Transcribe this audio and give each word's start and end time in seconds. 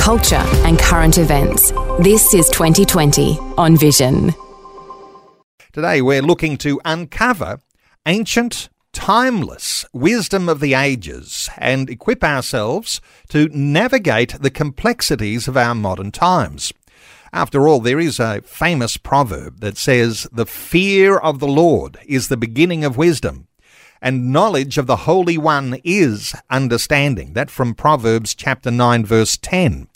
culture, 0.00 0.42
and 0.64 0.78
current 0.78 1.18
events. 1.18 1.72
This 2.00 2.32
is 2.32 2.48
2020 2.48 3.38
on 3.58 3.76
Vision. 3.76 4.34
Today 5.74 6.00
we're 6.00 6.22
looking 6.22 6.56
to 6.58 6.80
uncover 6.86 7.60
ancient, 8.06 8.70
timeless 8.94 9.84
wisdom 9.92 10.48
of 10.48 10.60
the 10.60 10.72
ages 10.72 11.50
and 11.58 11.90
equip 11.90 12.24
ourselves 12.24 13.02
to 13.28 13.50
navigate 13.50 14.40
the 14.40 14.50
complexities 14.50 15.46
of 15.46 15.56
our 15.58 15.74
modern 15.74 16.10
times. 16.10 16.72
After 17.30 17.68
all, 17.68 17.80
there 17.80 18.00
is 18.00 18.18
a 18.18 18.40
famous 18.40 18.96
proverb 18.96 19.60
that 19.60 19.76
says, 19.76 20.26
The 20.32 20.46
fear 20.46 21.18
of 21.18 21.40
the 21.40 21.46
Lord 21.46 21.98
is 22.06 22.28
the 22.28 22.38
beginning 22.38 22.84
of 22.84 22.96
wisdom 22.96 23.48
and 24.02 24.32
knowledge 24.32 24.78
of 24.78 24.86
the 24.86 24.96
Holy 24.96 25.36
One 25.36 25.78
is 25.84 26.34
understanding. 26.48 27.34
That 27.34 27.50
from 27.50 27.74
Proverbs 27.74 28.34
chapter 28.34 28.70
9 28.70 29.04
verse 29.04 29.36
10. 29.36 29.88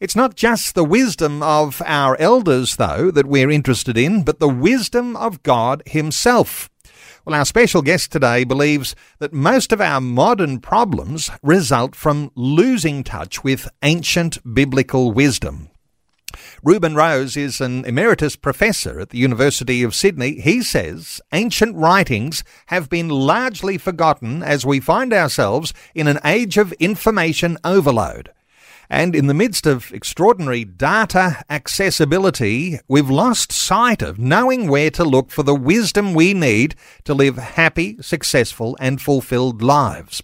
It's 0.00 0.16
not 0.16 0.34
just 0.34 0.74
the 0.74 0.84
wisdom 0.84 1.42
of 1.42 1.80
our 1.86 2.16
elders, 2.20 2.76
though, 2.76 3.10
that 3.10 3.26
we're 3.26 3.50
interested 3.50 3.96
in, 3.96 4.22
but 4.22 4.40
the 4.40 4.48
wisdom 4.48 5.16
of 5.16 5.42
God 5.42 5.82
Himself. 5.86 6.68
Well, 7.24 7.34
our 7.34 7.44
special 7.44 7.80
guest 7.80 8.12
today 8.12 8.44
believes 8.44 8.94
that 9.18 9.32
most 9.32 9.72
of 9.72 9.80
our 9.80 10.00
modern 10.00 10.60
problems 10.60 11.30
result 11.42 11.94
from 11.94 12.30
losing 12.34 13.02
touch 13.02 13.42
with 13.42 13.68
ancient 13.82 14.38
biblical 14.54 15.10
wisdom. 15.12 15.70
Reuben 16.62 16.94
Rose 16.94 17.36
is 17.36 17.60
an 17.60 17.84
emeritus 17.84 18.36
professor 18.36 18.98
at 18.98 19.10
the 19.10 19.18
University 19.18 19.82
of 19.82 19.94
Sydney. 19.94 20.40
He 20.40 20.62
says 20.62 21.20
ancient 21.32 21.76
writings 21.76 22.42
have 22.66 22.90
been 22.90 23.08
largely 23.08 23.78
forgotten 23.78 24.42
as 24.42 24.66
we 24.66 24.80
find 24.80 25.12
ourselves 25.12 25.72
in 25.94 26.08
an 26.08 26.18
age 26.24 26.58
of 26.58 26.72
information 26.74 27.56
overload. 27.64 28.30
And 28.90 29.14
in 29.14 29.26
the 29.26 29.34
midst 29.34 29.66
of 29.66 29.92
extraordinary 29.92 30.64
data 30.64 31.42
accessibility, 31.48 32.78
we've 32.88 33.10
lost 33.10 33.52
sight 33.52 34.02
of 34.02 34.18
knowing 34.18 34.68
where 34.68 34.90
to 34.90 35.04
look 35.04 35.30
for 35.30 35.42
the 35.42 35.54
wisdom 35.54 36.14
we 36.14 36.34
need 36.34 36.74
to 37.04 37.14
live 37.14 37.36
happy, 37.36 37.96
successful, 38.00 38.76
and 38.80 39.00
fulfilled 39.00 39.62
lives. 39.62 40.22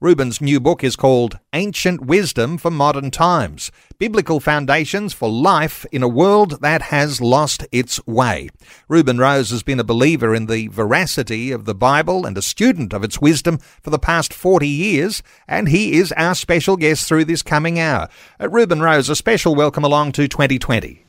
Reuben's 0.00 0.40
new 0.40 0.60
book 0.60 0.84
is 0.84 0.94
called 0.94 1.40
Ancient 1.52 2.02
Wisdom 2.02 2.56
for 2.56 2.70
Modern 2.70 3.10
Times 3.10 3.72
Biblical 3.98 4.38
Foundations 4.38 5.12
for 5.12 5.28
Life 5.28 5.84
in 5.90 6.04
a 6.04 6.08
World 6.08 6.60
That 6.62 6.82
Has 6.82 7.20
Lost 7.20 7.66
Its 7.72 8.06
Way. 8.06 8.48
Reuben 8.86 9.18
Rose 9.18 9.50
has 9.50 9.64
been 9.64 9.80
a 9.80 9.84
believer 9.84 10.36
in 10.36 10.46
the 10.46 10.68
veracity 10.68 11.50
of 11.50 11.64
the 11.64 11.74
Bible 11.74 12.26
and 12.26 12.38
a 12.38 12.42
student 12.42 12.92
of 12.92 13.02
its 13.02 13.20
wisdom 13.20 13.58
for 13.82 13.90
the 13.90 13.98
past 13.98 14.32
40 14.32 14.68
years, 14.68 15.20
and 15.48 15.68
he 15.68 15.94
is 15.94 16.12
our 16.12 16.36
special 16.36 16.76
guest 16.76 17.08
through 17.08 17.24
this 17.24 17.42
coming 17.42 17.80
hour. 17.80 18.08
Uh, 18.40 18.48
Reuben 18.48 18.80
Rose, 18.80 19.08
a 19.08 19.16
special 19.16 19.56
welcome 19.56 19.82
along 19.82 20.12
to 20.12 20.28
2020. 20.28 21.04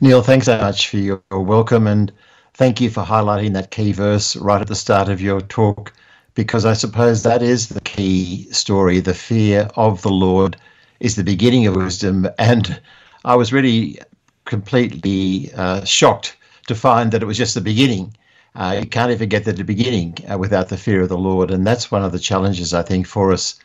Neil, 0.00 0.20
thanks 0.20 0.46
so 0.46 0.58
much 0.58 0.88
for 0.88 0.96
your 0.96 1.22
welcome 1.30 1.86
and 1.86 2.12
thank 2.54 2.80
you 2.80 2.90
for 2.90 3.04
highlighting 3.04 3.52
that 3.52 3.70
key 3.70 3.92
verse 3.92 4.34
right 4.34 4.60
at 4.60 4.66
the 4.66 4.74
start 4.74 5.08
of 5.08 5.20
your 5.20 5.40
talk 5.40 5.92
because 6.34 6.64
I 6.64 6.72
suppose 6.72 7.22
that 7.22 7.42
is 7.42 7.68
the 7.68 7.80
key 7.80 8.50
story. 8.52 9.00
The 9.00 9.14
fear 9.14 9.70
of 9.76 10.02
the 10.02 10.10
Lord 10.10 10.56
is 11.00 11.16
the 11.16 11.24
beginning 11.24 11.66
of 11.66 11.76
wisdom. 11.76 12.28
And 12.38 12.80
I 13.24 13.36
was 13.36 13.52
really 13.52 14.00
completely 14.44 15.52
uh, 15.54 15.84
shocked 15.84 16.36
to 16.66 16.74
find 16.74 17.12
that 17.12 17.22
it 17.22 17.26
was 17.26 17.38
just 17.38 17.54
the 17.54 17.60
beginning. 17.60 18.16
Uh, 18.54 18.78
you 18.80 18.86
can't 18.88 19.10
even 19.10 19.28
get 19.28 19.44
to 19.44 19.52
the 19.52 19.64
beginning 19.64 20.16
uh, 20.30 20.38
without 20.38 20.68
the 20.68 20.76
fear 20.76 21.02
of 21.02 21.08
the 21.08 21.18
Lord. 21.18 21.50
And 21.50 21.66
that's 21.66 21.90
one 21.90 22.04
of 22.04 22.12
the 22.12 22.18
challenges, 22.18 22.74
I 22.74 22.82
think, 22.82 23.06
for 23.06 23.32
us 23.32 23.58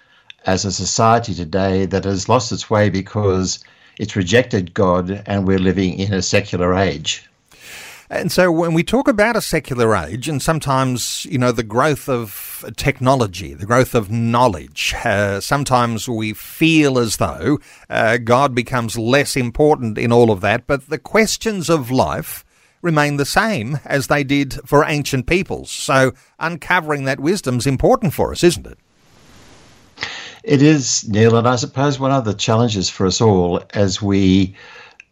as 0.45 0.65
a 0.65 0.71
society 0.71 1.33
today 1.33 1.85
that 1.85 2.05
has 2.05 2.29
lost 2.29 2.51
its 2.51 2.69
way 2.69 2.89
because 2.89 3.59
it's 3.97 4.15
rejected 4.15 4.73
God 4.73 5.23
and 5.25 5.45
we're 5.45 5.59
living 5.59 5.99
in 5.99 6.13
a 6.13 6.21
secular 6.21 6.73
age. 6.73 7.28
And 8.11 8.31
so 8.31 8.51
when 8.51 8.73
we 8.73 8.83
talk 8.83 9.07
about 9.07 9.35
a 9.35 9.41
secular 9.41 9.95
age, 9.95 10.27
and 10.27 10.41
sometimes, 10.41 11.25
you 11.25 11.37
know, 11.37 11.51
the 11.51 11.61
growth 11.61 12.09
of 12.09 12.65
technology, 12.75 13.53
the 13.53 13.67
growth 13.67 13.93
of 13.93 14.09
knowledge, 14.09 14.95
uh, 15.05 15.39
sometimes 15.39 16.09
we 16.09 16.33
feel 16.33 16.97
as 16.97 17.17
though 17.17 17.59
uh, 17.87 18.17
God 18.17 18.55
becomes 18.55 18.97
less 18.97 19.35
important 19.35 19.99
in 19.99 20.11
all 20.11 20.31
of 20.31 20.41
that, 20.41 20.65
but 20.65 20.89
the 20.89 20.97
questions 20.97 21.69
of 21.69 21.91
life 21.91 22.43
remain 22.81 23.17
the 23.17 23.25
same 23.25 23.79
as 23.85 24.07
they 24.07 24.23
did 24.23 24.59
for 24.65 24.85
ancient 24.85 25.27
peoples. 25.27 25.69
So 25.69 26.13
uncovering 26.39 27.05
that 27.05 27.19
wisdom 27.19 27.57
is 27.57 27.67
important 27.67 28.13
for 28.13 28.31
us, 28.31 28.43
isn't 28.43 28.65
it? 28.65 28.79
It 30.43 30.63
is, 30.63 31.07
Neil, 31.07 31.37
and 31.37 31.47
I 31.47 31.57
suppose 31.57 31.99
one 31.99 32.11
of 32.11 32.25
the 32.25 32.33
challenges 32.33 32.89
for 32.89 33.05
us 33.05 33.21
all 33.21 33.61
as 33.73 34.01
we 34.01 34.55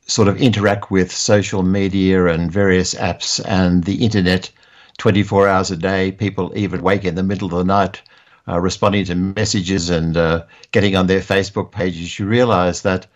sort 0.08 0.28
of 0.28 0.42
interact 0.42 0.90
with 0.90 1.12
social 1.12 1.64
media 1.64 2.26
and 2.28 2.52
various 2.52 2.94
apps 2.96 3.44
and 3.46 3.84
the 3.84 4.04
internet 4.04 4.50
24 4.98 5.48
hours 5.48 5.70
a 5.70 5.76
day. 5.76 6.12
People 6.12 6.52
even 6.56 6.82
wake 6.82 7.06
in 7.06 7.16
the 7.16 7.24
middle 7.24 7.48
of 7.48 7.58
the 7.60 7.64
night 7.64 8.02
uh, 8.48 8.60
responding 8.60 9.06
to 9.06 9.16
messages 9.16 9.90
and 9.90 10.16
uh, 10.16 10.44
getting 10.72 10.96
on 10.96 11.08
their 11.08 11.20
Facebook 11.20 11.72
pages. 11.72 12.18
You 12.18 12.26
realize 12.26 12.82
that 12.82 13.08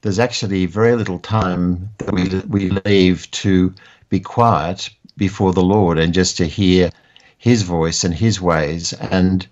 there's 0.00 0.18
actually 0.18 0.66
very 0.66 0.96
little 0.96 1.18
time 1.18 1.90
that 1.98 2.12
we, 2.12 2.40
we 2.48 2.70
leave 2.86 3.30
to 3.32 3.74
be 4.08 4.20
quiet 4.20 4.88
before 5.16 5.52
the 5.52 5.62
Lord 5.62 5.98
and 5.98 6.14
just 6.14 6.36
to 6.38 6.46
hear 6.46 6.90
His 7.36 7.62
voice 7.62 8.04
and 8.04 8.14
His 8.14 8.40
ways. 8.40 8.92
And 8.94 9.46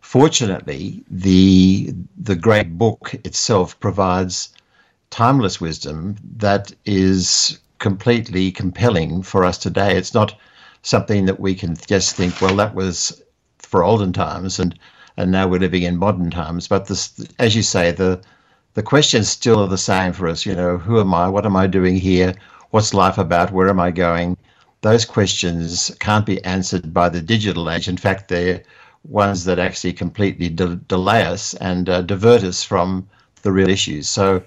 fortunately, 0.00 1.02
the 1.10 1.92
the 2.16 2.36
great 2.36 2.78
book 2.78 3.14
itself 3.24 3.80
provides 3.80 4.50
timeless 5.10 5.60
wisdom 5.60 6.16
that 6.36 6.72
is 6.84 7.58
completely 7.78 8.50
compelling 8.50 9.22
for 9.22 9.44
us 9.44 9.58
today. 9.58 9.96
It's 9.96 10.14
not 10.14 10.34
something 10.82 11.26
that 11.26 11.40
we 11.40 11.54
can 11.54 11.76
just 11.86 12.16
think, 12.16 12.40
well, 12.40 12.56
that 12.56 12.74
was 12.74 13.22
for 13.58 13.84
olden 13.84 14.12
times, 14.12 14.58
and 14.58 14.78
and 15.16 15.30
now 15.32 15.48
we're 15.48 15.60
living 15.60 15.82
in 15.82 15.96
modern 15.96 16.30
times. 16.30 16.68
But 16.68 16.86
this, 16.86 17.26
as 17.38 17.56
you 17.56 17.62
say, 17.62 17.90
the 17.92 18.20
the 18.74 18.82
questions 18.82 19.28
still 19.28 19.60
are 19.60 19.68
the 19.68 19.78
same 19.78 20.12
for 20.12 20.28
us. 20.28 20.46
You 20.46 20.54
know, 20.54 20.78
who 20.78 21.00
am 21.00 21.14
I? 21.14 21.28
What 21.28 21.46
am 21.46 21.56
I 21.56 21.66
doing 21.66 21.96
here? 21.96 22.34
What's 22.70 22.94
life 22.94 23.18
about? 23.18 23.52
Where 23.52 23.68
am 23.68 23.80
I 23.80 23.90
going? 23.90 24.36
Those 24.82 25.04
questions 25.04 25.90
can't 26.00 26.26
be 26.26 26.44
answered 26.44 26.92
by 26.92 27.08
the 27.08 27.22
digital 27.22 27.70
age. 27.70 27.88
In 27.88 27.96
fact, 27.96 28.28
they're 28.28 28.62
ones 29.04 29.44
that 29.44 29.58
actually 29.58 29.92
completely 29.92 30.48
de- 30.48 30.76
delay 30.76 31.22
us 31.22 31.54
and 31.54 31.88
uh, 31.88 32.02
divert 32.02 32.42
us 32.42 32.62
from 32.62 33.08
the 33.42 33.52
real 33.52 33.68
issues. 33.68 34.08
So 34.08 34.42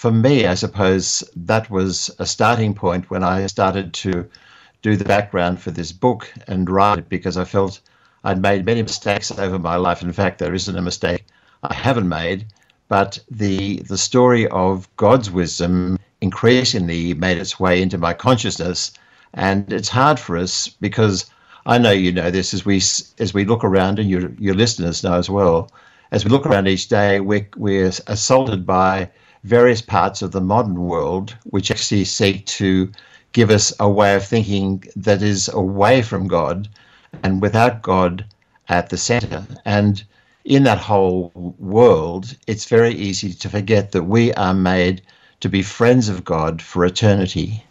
for 0.00 0.10
me, 0.10 0.46
I 0.46 0.54
suppose 0.54 1.22
that 1.36 1.68
was 1.68 2.10
a 2.18 2.24
starting 2.24 2.72
point 2.72 3.10
when 3.10 3.22
I 3.22 3.46
started 3.48 3.92
to 3.92 4.26
do 4.80 4.96
the 4.96 5.04
background 5.04 5.60
for 5.60 5.72
this 5.72 5.92
book 5.92 6.32
and 6.46 6.70
write 6.70 7.00
it 7.00 7.10
because 7.10 7.36
I 7.36 7.44
felt 7.44 7.82
I'd 8.24 8.40
made 8.40 8.64
many 8.64 8.80
mistakes 8.80 9.30
over 9.30 9.58
my 9.58 9.76
life. 9.76 10.00
In 10.00 10.10
fact, 10.14 10.38
there 10.38 10.54
isn't 10.54 10.74
a 10.78 10.80
mistake 10.80 11.26
I 11.62 11.74
haven't 11.74 12.08
made, 12.08 12.46
but 12.88 13.18
the 13.30 13.82
the 13.90 13.98
story 13.98 14.48
of 14.48 14.88
God's 14.96 15.30
wisdom 15.30 15.98
increasingly 16.22 17.12
made 17.12 17.36
its 17.36 17.60
way 17.60 17.82
into 17.82 17.98
my 17.98 18.14
consciousness, 18.14 18.92
and 19.34 19.70
it's 19.70 19.90
hard 19.90 20.18
for 20.18 20.38
us 20.38 20.66
because 20.80 21.26
I 21.66 21.76
know 21.76 21.90
you 21.92 22.10
know 22.10 22.30
this 22.30 22.54
as 22.54 22.64
we 22.64 22.78
as 23.24 23.34
we 23.34 23.44
look 23.44 23.64
around, 23.64 23.98
and 23.98 24.08
your 24.08 24.30
your 24.38 24.54
listeners 24.54 25.04
know 25.04 25.18
as 25.18 25.28
well. 25.28 25.70
As 26.10 26.24
we 26.24 26.30
look 26.30 26.46
around 26.46 26.68
each 26.68 26.88
day, 26.88 27.20
we're 27.20 27.48
we're 27.54 27.92
assaulted 28.06 28.64
by 28.64 29.10
various 29.44 29.82
parts 29.82 30.22
of 30.22 30.32
the 30.32 30.40
modern 30.40 30.80
world 30.80 31.36
which 31.44 31.70
actually 31.70 32.04
seek 32.04 32.44
to 32.46 32.90
give 33.32 33.50
us 33.50 33.72
a 33.80 33.88
way 33.88 34.14
of 34.14 34.24
thinking 34.24 34.84
that 34.96 35.22
is 35.22 35.48
away 35.48 36.02
from 36.02 36.28
God 36.28 36.68
and 37.22 37.40
without 37.40 37.82
God 37.82 38.24
at 38.68 38.90
the 38.90 38.96
center. 38.96 39.46
And 39.64 40.02
in 40.44 40.64
that 40.64 40.78
whole 40.78 41.32
world, 41.58 42.36
it's 42.46 42.64
very 42.64 42.94
easy 42.94 43.32
to 43.34 43.48
forget 43.48 43.92
that 43.92 44.04
we 44.04 44.32
are 44.34 44.54
made 44.54 45.02
to 45.40 45.48
be 45.48 45.62
friends 45.62 46.08
of 46.08 46.24
God 46.24 46.60
for 46.60 46.84
eternity. 46.84 47.64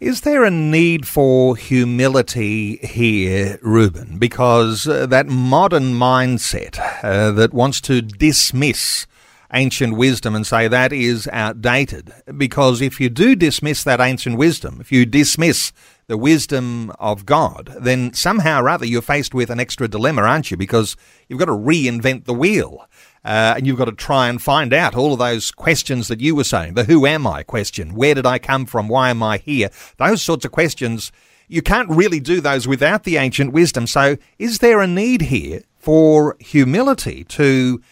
Is 0.00 0.22
there 0.22 0.44
a 0.44 0.50
need 0.50 1.06
for 1.06 1.56
humility 1.56 2.76
here, 2.78 3.58
Reuben? 3.60 4.18
Because 4.18 4.88
uh, 4.88 5.04
that 5.06 5.26
modern 5.26 5.92
mindset 5.92 6.78
uh, 7.04 7.32
that 7.32 7.52
wants 7.52 7.82
to 7.82 8.00
dismiss 8.00 9.06
ancient 9.52 9.96
wisdom 9.96 10.34
and 10.34 10.46
say 10.46 10.68
that 10.68 10.92
is 10.92 11.28
outdated. 11.32 12.12
Because 12.36 12.80
if 12.80 13.00
you 13.00 13.08
do 13.08 13.34
dismiss 13.34 13.84
that 13.84 14.00
ancient 14.00 14.36
wisdom, 14.36 14.78
if 14.80 14.92
you 14.92 15.06
dismiss 15.06 15.72
the 16.06 16.16
wisdom 16.16 16.90
of 16.98 17.24
God, 17.26 17.74
then 17.80 18.12
somehow 18.12 18.62
or 18.62 18.68
other 18.68 18.86
you're 18.86 19.02
faced 19.02 19.34
with 19.34 19.50
an 19.50 19.60
extra 19.60 19.88
dilemma, 19.88 20.22
aren't 20.22 20.50
you? 20.50 20.56
Because 20.56 20.96
you've 21.28 21.38
got 21.38 21.46
to 21.46 21.52
reinvent 21.52 22.24
the 22.24 22.34
wheel. 22.34 22.86
Uh, 23.24 23.54
and 23.56 23.66
you've 23.66 23.76
got 23.76 23.84
to 23.84 23.92
try 23.92 24.28
and 24.28 24.40
find 24.40 24.72
out 24.72 24.96
all 24.96 25.12
of 25.12 25.18
those 25.18 25.50
questions 25.50 26.08
that 26.08 26.20
you 26.20 26.34
were 26.34 26.44
saying 26.44 26.72
the 26.72 26.84
who 26.84 27.04
am 27.04 27.26
I 27.26 27.42
question, 27.42 27.94
where 27.94 28.14
did 28.14 28.24
I 28.24 28.38
come 28.38 28.64
from, 28.64 28.88
why 28.88 29.10
am 29.10 29.22
I 29.22 29.36
here? 29.36 29.68
Those 29.98 30.22
sorts 30.22 30.46
of 30.46 30.52
questions, 30.52 31.12
you 31.46 31.60
can't 31.60 31.90
really 31.90 32.18
do 32.18 32.40
those 32.40 32.66
without 32.66 33.04
the 33.04 33.18
ancient 33.18 33.52
wisdom. 33.52 33.86
So, 33.86 34.16
is 34.38 34.60
there 34.60 34.80
a 34.80 34.86
need 34.86 35.22
here 35.22 35.62
for 35.78 36.36
humility 36.40 37.24
to, 37.24 37.82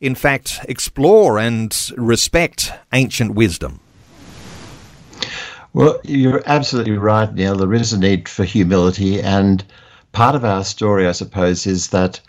in 0.00 0.14
fact, 0.14 0.60
explore 0.68 1.38
and 1.38 1.90
respect 1.96 2.72
ancient 2.92 3.34
wisdom? 3.34 3.80
Well, 5.72 6.00
you're 6.04 6.42
absolutely 6.46 6.96
right, 6.96 7.32
Neil. 7.32 7.56
There 7.56 7.74
is 7.74 7.92
a 7.92 7.98
need 7.98 8.28
for 8.28 8.44
humility. 8.44 9.20
And 9.20 9.64
part 10.12 10.34
of 10.34 10.44
our 10.44 10.64
story, 10.64 11.06
I 11.06 11.12
suppose, 11.12 11.66
is 11.66 11.88
that 11.88 12.20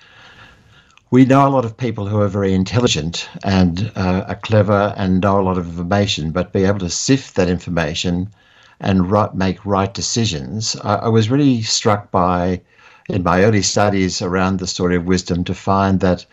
we 1.11 1.23
know 1.23 1.47
a 1.47 1.49
lot 1.49 1.63
of 1.63 1.77
people 1.77 2.07
who 2.07 2.19
are 2.19 2.27
very 2.27 2.53
intelligent 2.53 3.29
and 3.43 3.89
uh, 3.95 4.25
are 4.27 4.35
clever 4.35 4.93
and 4.97 5.21
know 5.21 5.39
a 5.39 5.43
lot 5.43 5.57
of 5.57 5.67
information, 5.67 6.31
but 6.31 6.51
be 6.51 6.65
able 6.65 6.79
to 6.79 6.89
sift 6.89 7.35
that 7.35 7.47
information 7.47 8.29
and 8.81 9.09
right, 9.09 9.33
make 9.33 9.65
right 9.65 9.93
decisions. 9.93 10.75
I, 10.83 10.95
I 10.95 11.07
was 11.07 11.29
really 11.29 11.61
struck 11.61 12.11
by, 12.11 12.61
in 13.07 13.23
my 13.23 13.43
early 13.43 13.61
studies 13.61 14.21
around 14.21 14.59
the 14.59 14.67
story 14.67 14.97
of 14.97 15.05
wisdom, 15.05 15.45
to 15.45 15.53
find 15.53 16.01
that 16.01 16.25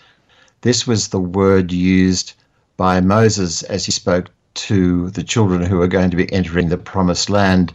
this 0.64 0.86
was 0.86 1.08
the 1.08 1.20
word 1.20 1.70
used 1.70 2.32
by 2.78 2.98
Moses 2.98 3.62
as 3.64 3.84
he 3.84 3.92
spoke 3.92 4.30
to 4.54 5.10
the 5.10 5.22
children 5.22 5.62
who 5.62 5.76
were 5.76 5.86
going 5.86 6.10
to 6.10 6.16
be 6.16 6.32
entering 6.32 6.70
the 6.70 6.78
promised 6.78 7.28
land. 7.28 7.74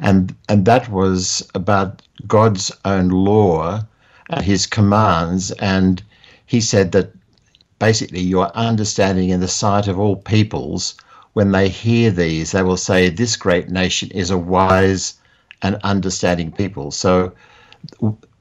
And, 0.00 0.34
and 0.48 0.64
that 0.64 0.88
was 0.88 1.46
about 1.54 2.00
God's 2.26 2.72
own 2.86 3.10
law 3.10 3.82
and 4.30 4.42
his 4.42 4.64
commands 4.64 5.50
and 5.50 6.02
he 6.46 6.62
said 6.62 6.92
that 6.92 7.12
basically 7.78 8.20
your 8.20 8.50
understanding 8.56 9.28
in 9.28 9.40
the 9.40 9.48
sight 9.48 9.86
of 9.86 9.98
all 9.98 10.16
peoples, 10.16 10.94
when 11.34 11.52
they 11.52 11.68
hear 11.68 12.10
these, 12.10 12.52
they 12.52 12.62
will 12.62 12.78
say, 12.78 13.10
This 13.10 13.36
great 13.36 13.68
nation 13.68 14.10
is 14.10 14.30
a 14.30 14.38
wise 14.38 15.14
and 15.60 15.76
understanding 15.84 16.50
people. 16.50 16.92
So 16.92 17.32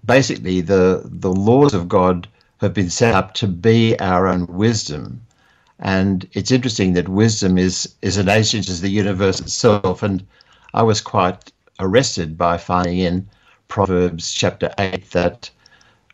basically, 0.06 0.62
the, 0.62 1.02
the 1.04 1.34
laws 1.34 1.74
of 1.74 1.90
God 1.90 2.30
have 2.62 2.74
been 2.74 2.90
set 2.90 3.14
up 3.14 3.34
to 3.34 3.48
be 3.48 4.00
our 4.00 4.28
own 4.28 4.48
wisdom. 4.48 5.22
And 5.80 6.28
it's 6.34 6.52
interesting 6.52 6.94
that 6.94 7.10
wisdom 7.10 7.58
is, 7.58 7.94
is 8.02 8.18
an 8.18 8.30
agent 8.30 8.70
of 8.70 8.82
the 8.82 8.90
universe 8.90 9.40
itself. 9.40 10.04
And 10.04 10.26
I 10.74 10.84
was 10.84 11.02
quite 11.02 11.52
arrested 11.80 12.38
by 12.38 12.58
finding 12.58 13.00
in 13.00 13.28
Proverbs 13.68 14.32
chapter 14.32 14.72
8 14.78 15.12
that 15.12 15.50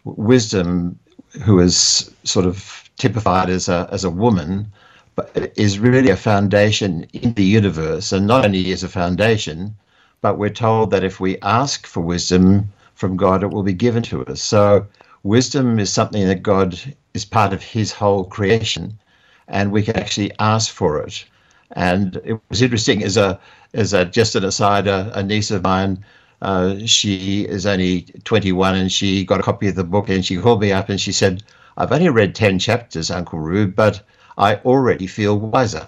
wisdom 0.05 0.97
who 1.43 1.59
is 1.59 2.09
sort 2.23 2.45
of 2.45 2.89
typified 2.97 3.49
as 3.49 3.67
a 3.67 3.87
as 3.91 4.03
a 4.03 4.09
woman, 4.09 4.71
but 5.15 5.51
is 5.55 5.79
really 5.79 6.09
a 6.09 6.15
foundation 6.15 7.05
in 7.13 7.33
the 7.33 7.43
universe, 7.43 8.11
and 8.11 8.25
not 8.25 8.45
only 8.45 8.71
is 8.71 8.83
a 8.83 8.89
foundation, 8.89 9.75
but 10.21 10.37
we're 10.37 10.49
told 10.49 10.91
that 10.91 11.03
if 11.03 11.19
we 11.19 11.37
ask 11.41 11.85
for 11.85 12.01
wisdom 12.01 12.71
from 12.95 13.17
God, 13.17 13.43
it 13.43 13.51
will 13.51 13.63
be 13.63 13.73
given 13.73 14.03
to 14.03 14.25
us. 14.25 14.41
So 14.41 14.87
wisdom 15.27 15.79
is 15.79 15.91
something 15.91 16.27
that 16.27 16.43
God 16.43 16.79
is 17.13 17.25
part 17.25 17.53
of 17.53 17.61
His 17.61 17.91
whole 17.91 18.25
creation, 18.25 18.99
and 19.47 19.71
we 19.71 19.83
can 19.83 19.97
actually 19.97 20.31
ask 20.39 20.71
for 20.71 21.01
it. 21.01 21.25
And 21.71 22.15
it 22.23 22.39
was 22.49 22.61
interesting 22.61 23.03
as 23.03 23.17
a 23.17 23.39
as 23.73 23.93
a 23.93 24.05
just 24.05 24.35
an 24.35 24.45
aside, 24.45 24.87
a, 24.87 25.11
a 25.13 25.23
niece 25.23 25.51
of 25.51 25.63
mine 25.63 26.03
uh, 26.41 26.75
she 26.85 27.41
is 27.45 27.65
only 27.65 28.03
21 28.23 28.75
and 28.75 28.91
she 28.91 29.25
got 29.25 29.39
a 29.39 29.43
copy 29.43 29.67
of 29.67 29.75
the 29.75 29.83
book 29.83 30.09
and 30.09 30.25
she 30.25 30.37
called 30.37 30.61
me 30.61 30.71
up 30.71 30.89
and 30.89 31.01
she 31.01 31.11
said, 31.11 31.43
I've 31.77 31.91
only 31.91 32.09
read 32.09 32.35
10 32.35 32.59
chapters, 32.59 33.09
Uncle 33.09 33.39
Rube, 33.39 33.75
but 33.75 34.01
I 34.37 34.55
already 34.57 35.07
feel 35.07 35.39
wiser. 35.39 35.87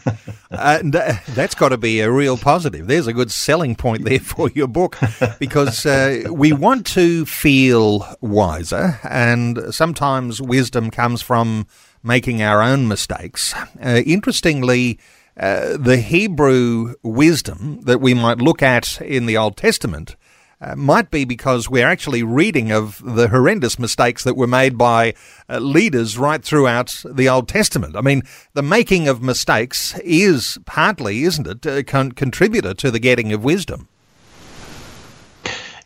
uh, 0.50 0.80
that's 1.28 1.54
got 1.54 1.68
to 1.68 1.78
be 1.78 2.00
a 2.00 2.10
real 2.10 2.36
positive. 2.36 2.88
There's 2.88 3.06
a 3.06 3.12
good 3.12 3.30
selling 3.30 3.76
point 3.76 4.04
there 4.04 4.18
for 4.20 4.50
your 4.50 4.66
book 4.66 4.98
because 5.38 5.86
uh, 5.86 6.24
we 6.30 6.52
want 6.52 6.86
to 6.88 7.24
feel 7.24 8.06
wiser, 8.20 8.98
and 9.04 9.72
sometimes 9.72 10.42
wisdom 10.42 10.90
comes 10.90 11.22
from 11.22 11.66
making 12.02 12.42
our 12.42 12.62
own 12.62 12.88
mistakes. 12.88 13.54
Uh, 13.82 14.02
interestingly, 14.04 14.98
uh, 15.36 15.76
the 15.76 15.98
Hebrew 15.98 16.94
wisdom 17.02 17.80
that 17.82 18.00
we 18.00 18.14
might 18.14 18.38
look 18.38 18.62
at 18.62 19.00
in 19.00 19.26
the 19.26 19.36
Old 19.36 19.56
Testament 19.56 20.16
uh, 20.64 20.74
might 20.76 21.10
be 21.10 21.24
because 21.24 21.68
we're 21.68 21.86
actually 21.86 22.22
reading 22.22 22.72
of 22.72 23.02
the 23.04 23.28
horrendous 23.28 23.78
mistakes 23.78 24.24
that 24.24 24.34
were 24.34 24.46
made 24.46 24.78
by 24.78 25.12
uh, 25.48 25.58
leaders 25.58 26.16
right 26.16 26.42
throughout 26.42 27.02
the 27.04 27.28
Old 27.28 27.48
Testament. 27.48 27.96
I 27.96 28.00
mean, 28.00 28.22
the 28.54 28.62
making 28.62 29.06
of 29.06 29.22
mistakes 29.22 29.98
is 29.98 30.58
partly, 30.64 31.24
isn't 31.24 31.46
it, 31.46 31.66
a 31.66 31.82
con- 31.82 32.12
contributor 32.12 32.72
to 32.74 32.90
the 32.90 32.98
getting 32.98 33.32
of 33.32 33.44
wisdom. 33.44 33.88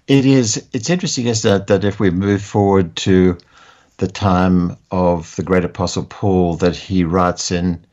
It 0.06 0.24
is. 0.24 0.64
It's 0.72 0.90
interesting, 0.90 1.26
isn't 1.26 1.62
it, 1.62 1.66
that 1.66 1.84
if 1.84 1.98
we 1.98 2.10
move 2.10 2.42
forward 2.42 2.94
to 2.96 3.36
the 3.96 4.08
time 4.08 4.76
of 4.92 5.34
the 5.36 5.42
great 5.42 5.64
apostle 5.64 6.04
Paul, 6.04 6.54
that 6.56 6.76
he 6.76 7.02
writes 7.02 7.50
in 7.50 7.84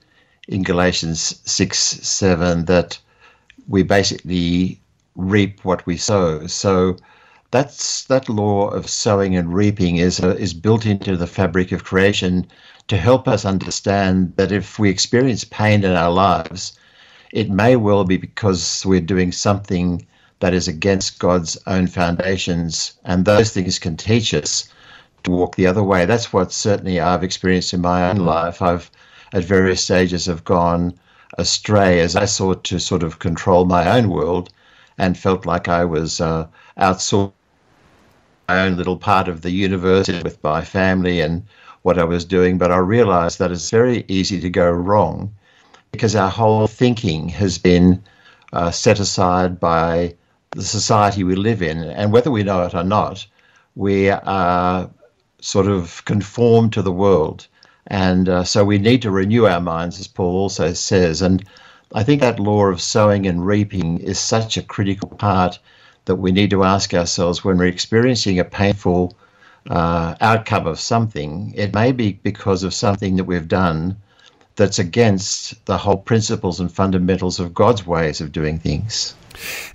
in 0.48 0.62
Galatians 0.62 1.42
6 1.50 1.78
7 1.78 2.66
that 2.66 3.00
we 3.68 3.82
basically 3.82 4.80
reap 5.16 5.64
what 5.64 5.86
we 5.86 5.98
sow. 5.98 6.46
So 6.48 6.98
that's 7.52 8.04
that 8.06 8.28
law 8.28 8.68
of 8.68 8.90
sowing 8.90 9.36
and 9.36 9.54
reaping 9.54 9.98
is 9.98 10.20
uh, 10.20 10.36
is 10.36 10.54
built 10.54 10.86
into 10.86 11.16
the 11.16 11.28
fabric 11.28 11.72
of 11.72 11.84
creation 11.84 12.48
to 12.88 12.98
help 12.98 13.28
us 13.28 13.46
understand 13.46 14.34
that 14.36 14.52
if 14.52 14.78
we 14.78 14.90
experience 14.90 15.44
pain 15.44 15.84
in 15.84 15.92
our 15.92 16.12
lives, 16.12 16.78
it 17.32 17.50
may 17.50 17.76
well 17.76 18.04
be 18.04 18.18
because 18.18 18.86
we're 18.86 19.00
doing 19.00 19.32
something 19.32 20.06
that 20.40 20.54
is 20.54 20.68
against 20.68 21.20
God's 21.20 21.58
own 21.66 21.88
foundations, 21.88 22.94
and 23.06 23.24
those 23.26 23.52
things 23.52 23.80
can 23.80 23.98
teach 23.98 24.34
us 24.34 24.68
to 25.24 25.32
walk 25.32 25.56
the 25.56 25.68
other 25.68 25.84
way. 25.84 26.06
That's 26.06 26.34
what 26.34 26.52
certainly 26.52 27.00
I've 27.00 27.24
experienced 27.24 27.74
in 27.74 27.82
my 27.82 28.10
own 28.10 28.18
life. 28.18 28.62
I've 28.62 28.92
at 29.34 29.44
various 29.44 29.84
stages 29.84 30.28
have 30.28 30.44
gone 30.44 30.94
astray 31.38 32.00
as 32.00 32.16
I 32.16 32.26
sought 32.26 32.64
to 32.66 32.80
sort 32.80 33.04
of 33.04 33.20
control 33.20 33.66
my 33.66 33.98
own 33.98 34.10
world 34.10 34.50
and 34.98 35.18
felt 35.18 35.46
like 35.46 35.68
I 35.68 35.86
was 35.86 36.22
uh, 36.22 36.48
my 36.78 37.32
own 38.50 38.78
little 38.78 38.98
part 38.98 39.28
of 39.28 39.42
the 39.42 39.52
universe 39.52 40.08
with 40.08 40.44
my 40.44 40.62
family 40.64 41.22
and 41.22 41.46
what 41.82 41.98
I 41.98 42.04
was 42.04 42.26
doing. 42.26 42.58
But 42.58 42.72
I 42.72 42.78
realized 42.78 43.40
that 43.40 43.52
it's 43.52 43.70
very 43.70 44.06
easy 44.08 44.40
to 44.42 44.50
go 44.50 44.70
wrong 44.70 45.34
because 45.92 46.16
our 46.16 46.30
whole 46.30 46.68
thinking 46.68 47.30
has 47.30 47.58
been 47.58 48.04
uh, 48.54 48.72
set 48.72 49.00
aside 49.00 49.60
by 49.60 50.16
the 50.52 50.64
society 50.64 51.24
we 51.24 51.36
live 51.36 51.62
in. 51.62 51.84
And 51.84 52.12
whether 52.12 52.32
we 52.32 52.44
know 52.44 52.64
it 52.64 52.74
or 52.74 52.84
not, 52.84 53.26
we 53.76 54.10
are 54.10 54.90
sort 55.42 55.68
of 55.68 56.04
conformed 56.06 56.74
to 56.74 56.82
the 56.82 56.92
world. 56.92 57.48
And 57.88 58.30
uh, 58.30 58.44
so 58.44 58.66
we 58.66 58.78
need 58.78 59.02
to 59.04 59.12
renew 59.12 59.46
our 59.46 59.62
minds, 59.62 60.00
as 60.00 60.08
Paul 60.08 60.36
also 60.36 60.74
says. 60.74 61.22
And 61.22 61.44
I 61.94 62.04
think 62.04 62.22
that 62.22 62.40
law 62.40 62.66
of 62.66 62.82
sowing 62.82 63.28
and 63.28 63.46
reaping 63.46 64.00
is 64.00 64.20
such 64.20 64.58
a 64.58 64.64
critical 64.64 65.10
part 65.10 65.60
that 66.06 66.16
we 66.16 66.32
need 66.32 66.50
to 66.52 66.64
ask 66.64 66.94
ourselves 66.94 67.44
when 67.44 67.58
we're 67.58 67.66
experiencing 67.66 68.40
a 68.40 68.46
painful 68.46 69.16
uh, 69.70 70.16
outcome 70.22 70.68
of 70.68 70.80
something, 70.80 71.54
it 71.56 71.74
may 71.74 71.92
be 71.92 72.14
because 72.14 72.64
of 72.64 72.74
something 72.74 73.16
that 73.16 73.24
we've 73.24 73.48
done 73.48 73.98
that's 74.56 74.80
against 74.80 75.66
the 75.66 75.78
whole 75.78 75.98
principles 75.98 76.60
and 76.60 76.72
fundamentals 76.72 77.40
of 77.40 77.54
God's 77.54 77.86
ways 77.86 78.22
of 78.22 78.32
doing 78.32 78.60
things. 78.60 79.16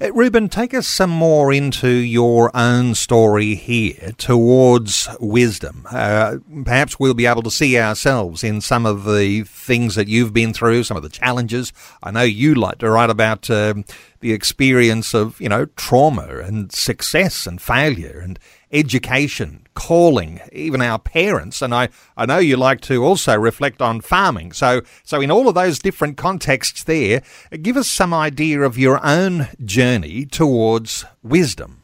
Uh, 0.01 0.13
Reuben, 0.13 0.49
take 0.49 0.75
us 0.75 0.87
some 0.87 1.11
more 1.11 1.53
into 1.53 1.89
your 1.89 2.51
own 2.57 2.95
story 2.95 3.55
here 3.55 4.13
towards 4.19 5.09
wisdom. 5.21 5.87
Uh, 5.91 6.37
perhaps 6.65 6.99
we'll 6.99 7.15
be 7.15 7.27
able 7.27 7.43
to 7.43 7.51
see 7.51 7.79
ourselves 7.79 8.43
in 8.43 8.61
some 8.61 8.87
of 8.87 9.05
the 9.05 9.43
things 9.45 9.95
that 9.95 10.09
you've 10.09 10.33
been 10.33 10.53
through, 10.53 10.85
some 10.85 10.97
of 10.97 11.03
the 11.03 11.09
challenges. 11.09 11.73
I 12.03 12.11
know 12.11 12.23
you 12.23 12.55
like 12.55 12.79
to 12.79 12.91
write 12.91 13.11
about 13.11 13.51
um, 13.51 13.85
the 14.21 14.33
experience 14.33 15.15
of, 15.15 15.41
you 15.41 15.49
know, 15.49 15.67
trauma 15.77 16.39
and 16.39 16.73
success 16.73 17.47
and 17.47 17.61
failure 17.61 18.21
and 18.23 18.39
education, 18.73 19.67
calling, 19.75 20.41
even 20.53 20.81
our 20.81 20.99
parents. 20.99 21.61
And 21.61 21.75
I, 21.75 21.89
I 22.17 22.27
know 22.27 22.39
you 22.39 22.57
like 22.57 22.81
to 22.83 23.05
also 23.05 23.37
reflect 23.37 23.83
on 23.83 24.01
farming. 24.01 24.53
So, 24.53 24.83
so 25.03 25.21
in 25.21 25.31
all 25.31 25.49
of 25.49 25.55
those 25.55 25.79
different 25.79 26.17
contexts 26.17 26.85
there, 26.85 27.23
give 27.63 27.77
us 27.77 27.89
some 27.89 28.15
idea 28.15 28.61
of 28.61 28.79
your 28.79 29.05
own 29.05 29.49
journey 29.65 30.27
towards 30.27 31.05
wisdom. 31.23 31.79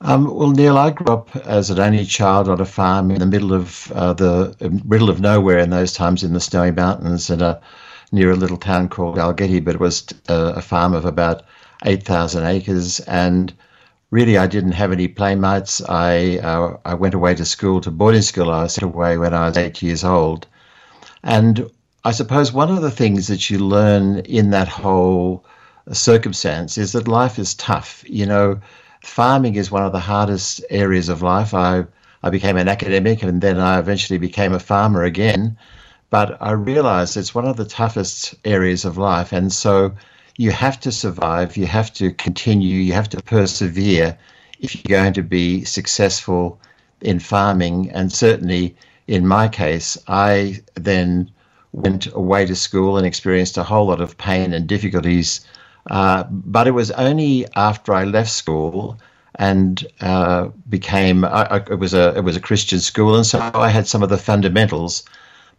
Um, 0.00 0.32
well, 0.32 0.50
Neil, 0.50 0.78
I 0.78 0.90
grew 0.90 1.12
up 1.12 1.34
as 1.34 1.70
an 1.70 1.80
only 1.80 2.04
child 2.04 2.48
on 2.48 2.60
a 2.60 2.64
farm 2.64 3.10
in 3.10 3.18
the 3.18 3.26
middle 3.26 3.52
of 3.52 3.90
uh, 3.92 4.12
the 4.12 4.54
middle 4.84 5.10
of 5.10 5.20
nowhere 5.20 5.58
in 5.58 5.70
those 5.70 5.92
times 5.92 6.22
in 6.22 6.34
the 6.34 6.40
snowy 6.40 6.70
mountains, 6.70 7.30
and 7.30 7.42
near 8.12 8.30
a 8.30 8.36
little 8.36 8.56
town 8.56 8.88
called 8.88 9.16
Dalgety, 9.16 9.64
but 9.64 9.74
it 9.74 9.80
was 9.80 10.06
a, 10.28 10.34
a 10.56 10.62
farm 10.62 10.94
of 10.94 11.04
about 11.04 11.42
eight 11.84 12.04
thousand 12.04 12.44
acres, 12.44 13.00
and 13.00 13.52
really 14.10 14.38
I 14.38 14.46
didn't 14.46 14.72
have 14.72 14.92
any 14.92 15.08
playmates. 15.08 15.82
I 15.88 16.38
uh, 16.38 16.76
I 16.84 16.94
went 16.94 17.14
away 17.14 17.34
to 17.34 17.44
school 17.44 17.80
to 17.80 17.90
boarding 17.90 18.22
school. 18.22 18.50
I 18.50 18.62
was 18.62 18.74
sent 18.74 18.94
away 18.94 19.18
when 19.18 19.34
I 19.34 19.48
was 19.48 19.56
eight 19.56 19.82
years 19.82 20.04
old, 20.04 20.46
and 21.22 21.70
I 22.04 22.12
suppose 22.12 22.52
one 22.52 22.70
of 22.70 22.82
the 22.82 22.90
things 22.90 23.26
that 23.26 23.50
you 23.50 23.58
learn 23.58 24.20
in 24.20 24.50
that 24.50 24.68
whole 24.68 25.44
circumstance 25.92 26.78
is 26.78 26.92
that 26.92 27.08
life 27.08 27.38
is 27.38 27.54
tough. 27.54 28.04
You 28.06 28.26
know, 28.26 28.60
farming 29.02 29.56
is 29.56 29.70
one 29.70 29.84
of 29.84 29.92
the 29.92 30.00
hardest 30.00 30.64
areas 30.70 31.08
of 31.08 31.22
life. 31.22 31.54
I 31.54 31.84
I 32.22 32.30
became 32.30 32.56
an 32.56 32.68
academic 32.68 33.22
and 33.22 33.40
then 33.40 33.58
I 33.58 33.78
eventually 33.78 34.18
became 34.18 34.52
a 34.52 34.60
farmer 34.60 35.04
again. 35.04 35.56
But 36.10 36.36
I 36.40 36.52
realized 36.52 37.16
it's 37.16 37.34
one 37.34 37.46
of 37.46 37.56
the 37.56 37.64
toughest 37.64 38.34
areas 38.44 38.84
of 38.84 38.98
life. 38.98 39.32
And 39.32 39.52
so 39.52 39.94
you 40.36 40.50
have 40.50 40.80
to 40.80 40.92
survive, 40.92 41.56
you 41.56 41.66
have 41.66 41.92
to 41.94 42.12
continue, 42.12 42.76
you 42.76 42.92
have 42.92 43.08
to 43.10 43.22
persevere 43.22 44.18
if 44.60 44.74
you're 44.74 44.98
going 44.98 45.12
to 45.12 45.22
be 45.22 45.64
successful 45.64 46.60
in 47.00 47.20
farming. 47.20 47.90
And 47.90 48.12
certainly 48.12 48.76
in 49.06 49.26
my 49.26 49.48
case, 49.48 49.98
I 50.08 50.60
then 50.74 51.30
went 51.72 52.06
away 52.14 52.46
to 52.46 52.56
school 52.56 52.96
and 52.96 53.06
experienced 53.06 53.58
a 53.58 53.62
whole 53.62 53.86
lot 53.86 54.00
of 54.00 54.16
pain 54.18 54.52
and 54.52 54.66
difficulties. 54.66 55.40
Uh, 55.90 56.24
but 56.30 56.66
it 56.66 56.72
was 56.72 56.90
only 56.92 57.46
after 57.56 57.94
I 57.94 58.04
left 58.04 58.30
school 58.30 58.98
and 59.36 59.86
uh, 60.00 60.48
became 60.68 61.24
I, 61.24 61.44
I, 61.44 61.56
it 61.56 61.78
was 61.78 61.94
a 61.94 62.16
it 62.16 62.24
was 62.24 62.36
a 62.36 62.40
Christian 62.40 62.80
school, 62.80 63.14
and 63.14 63.26
so 63.26 63.38
I 63.54 63.68
had 63.68 63.86
some 63.86 64.02
of 64.02 64.08
the 64.08 64.18
fundamentals. 64.18 65.04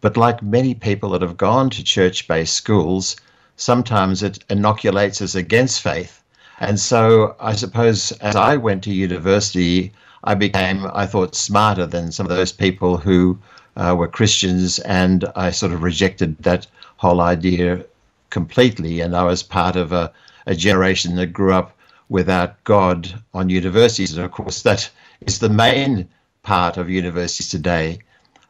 But 0.00 0.16
like 0.16 0.42
many 0.42 0.74
people 0.74 1.10
that 1.10 1.22
have 1.22 1.36
gone 1.36 1.70
to 1.70 1.84
church-based 1.84 2.54
schools, 2.54 3.16
sometimes 3.56 4.22
it 4.22 4.44
inoculates 4.48 5.20
us 5.20 5.34
against 5.34 5.82
faith. 5.82 6.22
And 6.58 6.78
so 6.78 7.36
I 7.40 7.54
suppose 7.54 8.12
as 8.12 8.36
I 8.36 8.56
went 8.56 8.84
to 8.84 8.92
university, 8.92 9.92
I 10.24 10.34
became, 10.34 10.86
I 10.92 11.06
thought, 11.06 11.34
smarter 11.34 11.86
than 11.86 12.12
some 12.12 12.26
of 12.26 12.36
those 12.36 12.52
people 12.52 12.96
who 12.98 13.38
uh, 13.76 13.94
were 13.96 14.08
Christians, 14.08 14.78
and 14.80 15.24
I 15.34 15.50
sort 15.50 15.72
of 15.72 15.82
rejected 15.82 16.36
that 16.42 16.66
whole 16.96 17.20
idea 17.20 17.84
completely. 18.28 19.00
And 19.00 19.16
I 19.16 19.24
was 19.24 19.42
part 19.42 19.76
of 19.76 19.92
a, 19.92 20.12
a 20.46 20.54
generation 20.54 21.16
that 21.16 21.28
grew 21.28 21.52
up 21.54 21.76
without 22.08 22.62
God 22.64 23.22
on 23.32 23.48
universities. 23.48 24.14
And 24.14 24.24
of 24.24 24.32
course, 24.32 24.62
that 24.62 24.90
is 25.20 25.38
the 25.38 25.48
main 25.48 26.08
part 26.42 26.76
of 26.76 26.90
universities 26.90 27.48
today. 27.48 28.00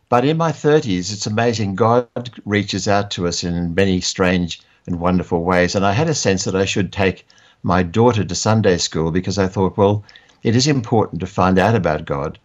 But 0.08 0.24
in 0.24 0.36
my 0.36 0.50
30s, 0.50 1.12
it's 1.12 1.26
amazing. 1.26 1.76
God 1.76 2.08
reaches 2.44 2.88
out 2.88 3.12
to 3.12 3.28
us 3.28 3.44
in 3.44 3.74
many 3.74 4.00
strange 4.00 4.60
and 4.86 4.98
wonderful 4.98 5.44
ways. 5.44 5.74
And 5.74 5.86
I 5.86 5.92
had 5.92 6.08
a 6.08 6.14
sense 6.14 6.44
that 6.44 6.56
I 6.56 6.64
should 6.64 6.92
take 6.92 7.26
my 7.62 7.82
daughter 7.82 8.24
to 8.24 8.34
Sunday 8.34 8.78
school 8.78 9.10
because 9.10 9.38
I 9.38 9.46
thought, 9.46 9.76
well, 9.76 10.02
it 10.42 10.56
is 10.56 10.66
important 10.66 11.20
to 11.20 11.26
find 11.26 11.58
out 11.58 11.74
about 11.74 12.04
God. 12.04 12.38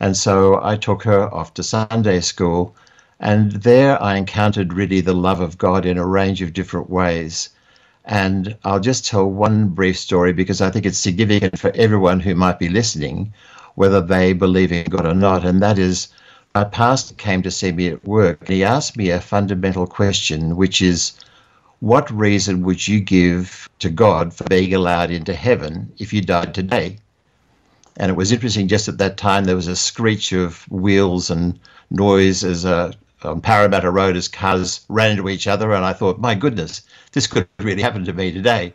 And 0.00 0.16
so 0.16 0.60
I 0.62 0.76
took 0.76 1.02
her 1.04 1.32
off 1.32 1.54
to 1.54 1.62
Sunday 1.62 2.20
school. 2.20 2.74
And 3.18 3.52
there 3.52 4.02
I 4.02 4.16
encountered 4.16 4.74
really 4.74 5.00
the 5.00 5.14
love 5.14 5.40
of 5.40 5.56
God 5.56 5.86
in 5.86 5.96
a 5.96 6.06
range 6.06 6.42
of 6.42 6.52
different 6.52 6.90
ways. 6.90 7.48
And 8.04 8.56
I'll 8.64 8.80
just 8.80 9.06
tell 9.06 9.26
one 9.26 9.68
brief 9.68 9.98
story 9.98 10.32
because 10.32 10.60
I 10.60 10.70
think 10.70 10.84
it's 10.86 10.98
significant 10.98 11.58
for 11.58 11.72
everyone 11.74 12.20
who 12.20 12.34
might 12.34 12.58
be 12.58 12.68
listening, 12.68 13.32
whether 13.74 14.00
they 14.00 14.32
believe 14.32 14.70
in 14.70 14.84
God 14.84 15.06
or 15.06 15.14
not. 15.14 15.44
And 15.44 15.62
that 15.62 15.78
is, 15.78 16.08
my 16.54 16.64
pastor 16.64 17.14
came 17.14 17.42
to 17.42 17.50
see 17.50 17.72
me 17.72 17.88
at 17.88 18.04
work 18.04 18.40
and 18.40 18.50
he 18.50 18.64
asked 18.64 18.96
me 18.96 19.10
a 19.10 19.20
fundamental 19.20 19.86
question, 19.86 20.56
which 20.56 20.82
is, 20.82 21.12
what 21.80 22.10
reason 22.10 22.62
would 22.62 22.86
you 22.86 23.00
give 23.00 23.68
to 23.78 23.90
God 23.90 24.32
for 24.32 24.44
being 24.44 24.72
allowed 24.74 25.10
into 25.10 25.34
heaven 25.34 25.92
if 25.98 26.12
you 26.12 26.22
died 26.22 26.54
today? 26.54 26.96
And 27.96 28.10
it 28.10 28.14
was 28.14 28.32
interesting, 28.32 28.68
just 28.68 28.88
at 28.88 28.98
that 28.98 29.16
time, 29.16 29.44
there 29.44 29.56
was 29.56 29.68
a 29.68 29.76
screech 29.76 30.32
of 30.32 30.70
wheels 30.70 31.30
and 31.30 31.58
noise 31.90 32.44
as 32.44 32.64
a, 32.64 32.92
on 33.22 33.40
Parramatta 33.40 33.90
Road 33.90 34.16
as 34.16 34.28
cars 34.28 34.84
ran 34.88 35.12
into 35.12 35.28
each 35.28 35.46
other. 35.46 35.72
And 35.72 35.84
I 35.84 35.92
thought, 35.92 36.20
my 36.20 36.34
goodness, 36.34 36.82
this 37.12 37.26
could 37.26 37.48
really 37.58 37.82
happen 37.82 38.04
to 38.04 38.12
me 38.12 38.32
today. 38.32 38.74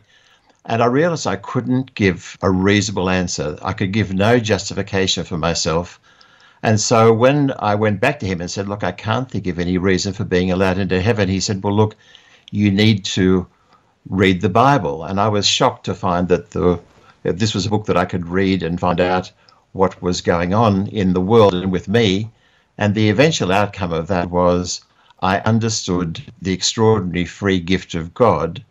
And 0.66 0.82
I 0.82 0.86
realized 0.86 1.26
I 1.26 1.36
couldn't 1.36 1.94
give 1.94 2.36
a 2.42 2.50
reasonable 2.50 3.10
answer. 3.10 3.58
I 3.62 3.72
could 3.72 3.92
give 3.92 4.12
no 4.12 4.38
justification 4.38 5.24
for 5.24 5.36
myself. 5.38 6.00
And 6.62 6.80
so 6.80 7.12
when 7.12 7.52
I 7.58 7.74
went 7.74 8.00
back 8.00 8.20
to 8.20 8.26
him 8.26 8.40
and 8.40 8.50
said, 8.50 8.68
Look, 8.68 8.84
I 8.84 8.92
can't 8.92 9.28
think 9.30 9.46
of 9.48 9.58
any 9.58 9.78
reason 9.78 10.12
for 10.12 10.24
being 10.24 10.52
allowed 10.52 10.78
into 10.78 11.00
heaven, 11.00 11.28
he 11.28 11.40
said, 11.40 11.62
Well, 11.62 11.74
look, 11.74 11.96
you 12.52 12.70
need 12.70 13.04
to 13.06 13.46
read 14.08 14.40
the 14.40 14.48
Bible. 14.48 15.04
And 15.04 15.18
I 15.20 15.28
was 15.28 15.46
shocked 15.46 15.84
to 15.86 15.94
find 15.94 16.28
that 16.28 16.50
the 16.50 16.80
Uh, 17.24 17.32
this 17.34 17.54
was 17.54 17.66
a 17.66 17.70
book 17.70 17.86
that 17.86 17.96
I 17.96 18.04
could 18.04 18.28
read 18.28 18.62
and 18.62 18.80
find 18.80 19.00
out 19.00 19.32
what 19.72 20.02
was 20.02 20.20
going 20.20 20.54
on 20.54 20.86
in 20.88 21.12
the 21.14 21.20
world 21.20 21.54
and 21.54 21.72
with 21.72 21.88
me. 21.88 22.30
And 22.78 22.94
the 22.94 23.10
eventual 23.10 23.52
outcome 23.52 23.92
of 23.92 24.08
that 24.08 24.30
was 24.30 24.82
I 25.22 25.38
understood 25.40 26.22
the 26.42 26.52
extraordinary 26.52 27.24
free 27.24 27.60
gift 27.60 27.94
of 27.94 28.14
God 28.14 28.64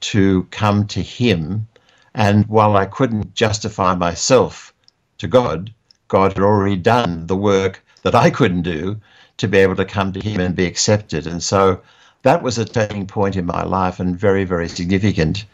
to 0.00 0.46
come 0.50 0.86
to 0.88 1.02
Him. 1.02 1.68
And 2.14 2.46
while 2.46 2.76
I 2.76 2.86
couldn't 2.86 3.34
justify 3.34 3.94
myself 3.94 4.72
to 5.18 5.26
God, 5.28 5.72
God 6.08 6.32
had 6.34 6.42
already 6.42 6.76
done 6.76 7.26
the 7.26 7.36
work 7.36 7.84
that 8.02 8.14
I 8.14 8.30
couldn't 8.30 8.62
do 8.62 9.00
to 9.38 9.48
be 9.48 9.58
able 9.58 9.76
to 9.76 9.84
come 9.84 10.12
to 10.12 10.20
Him 10.20 10.40
and 10.40 10.54
be 10.54 10.66
accepted. 10.66 11.26
And 11.26 11.42
so 11.42 11.80
that 12.22 12.42
was 12.42 12.58
a 12.58 12.64
turning 12.64 13.06
point 13.06 13.36
in 13.36 13.46
my 13.46 13.64
life 13.64 14.00
and 14.00 14.18
very, 14.18 14.44
very 14.44 14.68
significant. 14.68 15.44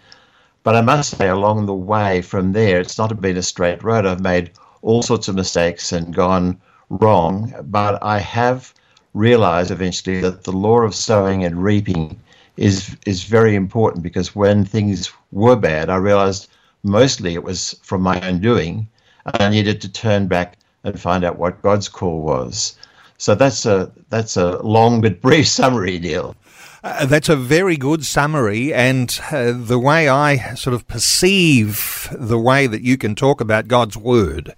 But 0.64 0.76
I 0.76 0.80
must 0.80 1.16
say, 1.16 1.28
along 1.28 1.66
the 1.66 1.74
way 1.74 2.22
from 2.22 2.52
there, 2.52 2.80
it's 2.80 2.98
not 2.98 3.20
been 3.20 3.36
a 3.36 3.42
straight 3.42 3.82
road. 3.82 4.06
I've 4.06 4.20
made 4.20 4.52
all 4.82 5.02
sorts 5.02 5.28
of 5.28 5.34
mistakes 5.34 5.92
and 5.92 6.14
gone 6.14 6.60
wrong, 6.88 7.52
but 7.64 8.02
I 8.02 8.18
have 8.18 8.72
realized 9.14 9.70
eventually 9.70 10.20
that 10.20 10.44
the 10.44 10.52
law 10.52 10.80
of 10.80 10.94
sowing 10.94 11.44
and 11.44 11.62
reaping 11.62 12.18
is 12.56 12.96
is 13.06 13.24
very 13.24 13.54
important 13.54 14.02
because 14.02 14.36
when 14.36 14.64
things 14.64 15.10
were 15.32 15.56
bad, 15.56 15.90
I 15.90 15.96
realized 15.96 16.48
mostly 16.84 17.34
it 17.34 17.44
was 17.44 17.74
from 17.82 18.02
my 18.02 18.20
own 18.20 18.40
doing, 18.40 18.88
and 19.26 19.42
I 19.42 19.48
needed 19.48 19.80
to 19.80 19.88
turn 19.92 20.28
back 20.28 20.58
and 20.84 21.00
find 21.00 21.24
out 21.24 21.38
what 21.38 21.62
God's 21.62 21.88
call 21.88 22.22
was. 22.22 22.76
So 23.18 23.34
that's 23.34 23.66
a 23.66 23.90
that's 24.10 24.36
a 24.36 24.58
long 24.62 25.00
but 25.00 25.20
brief 25.20 25.48
summary, 25.60 25.98
Neil. 25.98 26.36
Uh, 26.84 27.06
that's 27.06 27.28
a 27.28 27.36
very 27.36 27.76
good 27.76 28.04
summary, 28.04 28.74
and 28.74 29.20
uh, 29.30 29.52
the 29.54 29.78
way 29.78 30.08
I 30.08 30.54
sort 30.54 30.74
of 30.74 30.88
perceive 30.88 32.08
the 32.10 32.38
way 32.38 32.66
that 32.66 32.82
you 32.82 32.98
can 32.98 33.14
talk 33.14 33.40
about 33.40 33.68
God's 33.68 33.96
Word. 33.96 34.52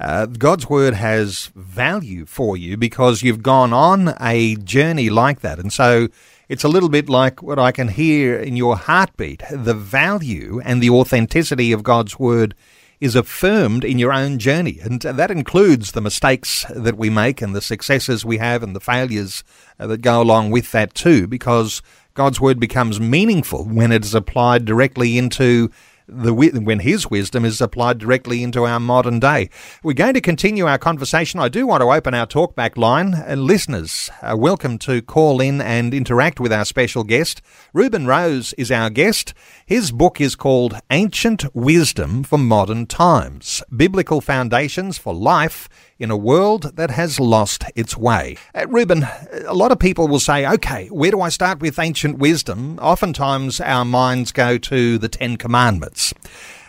Uh, 0.00 0.24
God's 0.24 0.70
Word 0.70 0.94
has 0.94 1.50
value 1.54 2.24
for 2.24 2.56
you 2.56 2.78
because 2.78 3.22
you've 3.22 3.42
gone 3.42 3.74
on 3.74 4.14
a 4.18 4.56
journey 4.56 5.10
like 5.10 5.40
that. 5.40 5.58
And 5.58 5.70
so 5.70 6.08
it's 6.48 6.64
a 6.64 6.68
little 6.68 6.88
bit 6.88 7.10
like 7.10 7.42
what 7.42 7.58
I 7.58 7.72
can 7.72 7.88
hear 7.88 8.38
in 8.38 8.56
your 8.56 8.76
heartbeat. 8.76 9.42
The 9.50 9.74
value 9.74 10.62
and 10.64 10.82
the 10.82 10.90
authenticity 10.90 11.72
of 11.72 11.82
God's 11.82 12.18
Word 12.18 12.54
is 13.00 13.14
affirmed 13.14 13.84
in 13.84 13.98
your 13.98 14.12
own 14.12 14.38
journey. 14.38 14.78
And 14.82 15.00
that 15.00 15.30
includes 15.30 15.92
the 15.92 16.00
mistakes 16.00 16.64
that 16.70 16.96
we 16.96 17.10
make 17.10 17.42
and 17.42 17.54
the 17.54 17.60
successes 17.60 18.24
we 18.24 18.38
have 18.38 18.62
and 18.62 18.74
the 18.74 18.80
failures 18.80 19.44
uh, 19.78 19.86
that 19.88 20.02
go 20.02 20.22
along 20.22 20.50
with 20.50 20.72
that 20.72 20.94
too, 20.94 21.26
because 21.26 21.82
God's 22.14 22.40
word 22.40 22.58
becomes 22.58 22.98
meaningful 22.98 23.64
when 23.64 23.92
it 23.92 24.04
is 24.04 24.14
applied 24.14 24.64
directly 24.64 25.18
into 25.18 25.70
the 26.08 26.32
when 26.32 26.80
his 26.80 27.10
wisdom 27.10 27.44
is 27.44 27.60
applied 27.60 27.98
directly 27.98 28.42
into 28.42 28.64
our 28.64 28.80
modern 28.80 29.18
day. 29.20 29.50
We're 29.82 29.92
going 29.94 30.14
to 30.14 30.20
continue 30.20 30.66
our 30.66 30.78
conversation. 30.78 31.40
I 31.40 31.48
do 31.48 31.66
want 31.66 31.82
to 31.82 31.90
open 31.90 32.14
our 32.14 32.26
talkback 32.26 32.76
line, 32.76 33.14
and 33.14 33.42
listeners 33.42 34.10
are 34.22 34.36
welcome 34.36 34.78
to 34.78 35.02
call 35.02 35.40
in 35.40 35.60
and 35.60 35.92
interact 35.92 36.40
with 36.40 36.52
our 36.52 36.64
special 36.64 37.04
guest. 37.04 37.42
Reuben 37.72 38.06
Rose 38.06 38.52
is 38.54 38.70
our 38.70 38.90
guest. 38.90 39.34
His 39.64 39.90
book 39.90 40.20
is 40.20 40.36
called 40.36 40.80
Ancient 40.90 41.44
Wisdom 41.54 42.22
for 42.22 42.38
Modern 42.38 42.86
Times: 42.86 43.62
Biblical 43.74 44.20
Foundations 44.20 44.98
for 44.98 45.14
Life 45.14 45.68
in 45.98 46.10
a 46.10 46.16
world 46.16 46.76
that 46.76 46.90
has 46.90 47.18
lost 47.18 47.64
its 47.74 47.96
way. 47.96 48.36
Uh, 48.54 48.66
Reuben, 48.68 49.06
a 49.46 49.54
lot 49.54 49.72
of 49.72 49.78
people 49.78 50.08
will 50.08 50.20
say, 50.20 50.46
okay, 50.46 50.88
where 50.88 51.10
do 51.10 51.20
I 51.20 51.30
start 51.30 51.60
with 51.60 51.78
ancient 51.78 52.18
wisdom? 52.18 52.78
Oftentimes 52.80 53.60
our 53.60 53.84
minds 53.84 54.30
go 54.32 54.58
to 54.58 54.98
the 54.98 55.08
Ten 55.08 55.36
Commandments. 55.36 55.95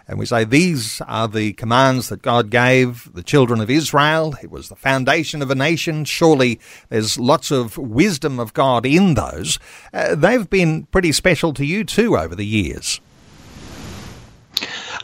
And 0.08 0.18
we 0.18 0.26
say 0.26 0.46
these 0.46 1.02
are 1.02 1.28
the 1.28 1.52
commands 1.54 2.08
that 2.10 2.22
God 2.22 2.50
gave 2.50 3.12
the 3.14 3.24
children 3.24 3.60
of 3.60 3.70
Israel. 3.70 4.36
It 4.42 4.50
was 4.50 4.70
the 4.70 4.76
foundation 4.76 5.42
of 5.42 5.52
a 5.52 5.56
nation. 5.56 6.06
Surely 6.06 6.62
there's 6.88 7.20
lots 7.20 7.52
of 7.52 7.78
wisdom 7.78 8.40
of 8.40 8.54
God 8.54 8.86
in 8.86 9.16
those. 9.16 9.60
Uh, 9.94 10.16
they've 10.16 10.50
been 10.50 10.86
pretty 10.86 11.12
special 11.12 11.54
to 11.56 11.66
you 11.66 11.84
too 11.84 12.18
over 12.18 12.36
the 12.36 12.46
years. 12.46 13.02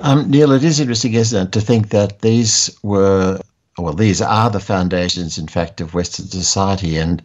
Um, 0.01 0.29
Neil, 0.29 0.51
it 0.51 0.63
is 0.63 0.79
interesting, 0.79 1.13
isn't 1.13 1.47
it, 1.47 1.51
to 1.51 1.61
think 1.61 1.89
that 1.89 2.19
these 2.19 2.75
were, 2.81 3.39
well, 3.77 3.93
these 3.93 4.21
are 4.21 4.49
the 4.49 4.59
foundations, 4.59 5.37
in 5.37 5.47
fact, 5.47 5.81
of 5.81 5.93
Western 5.93 6.27
society, 6.27 6.97
and 6.97 7.21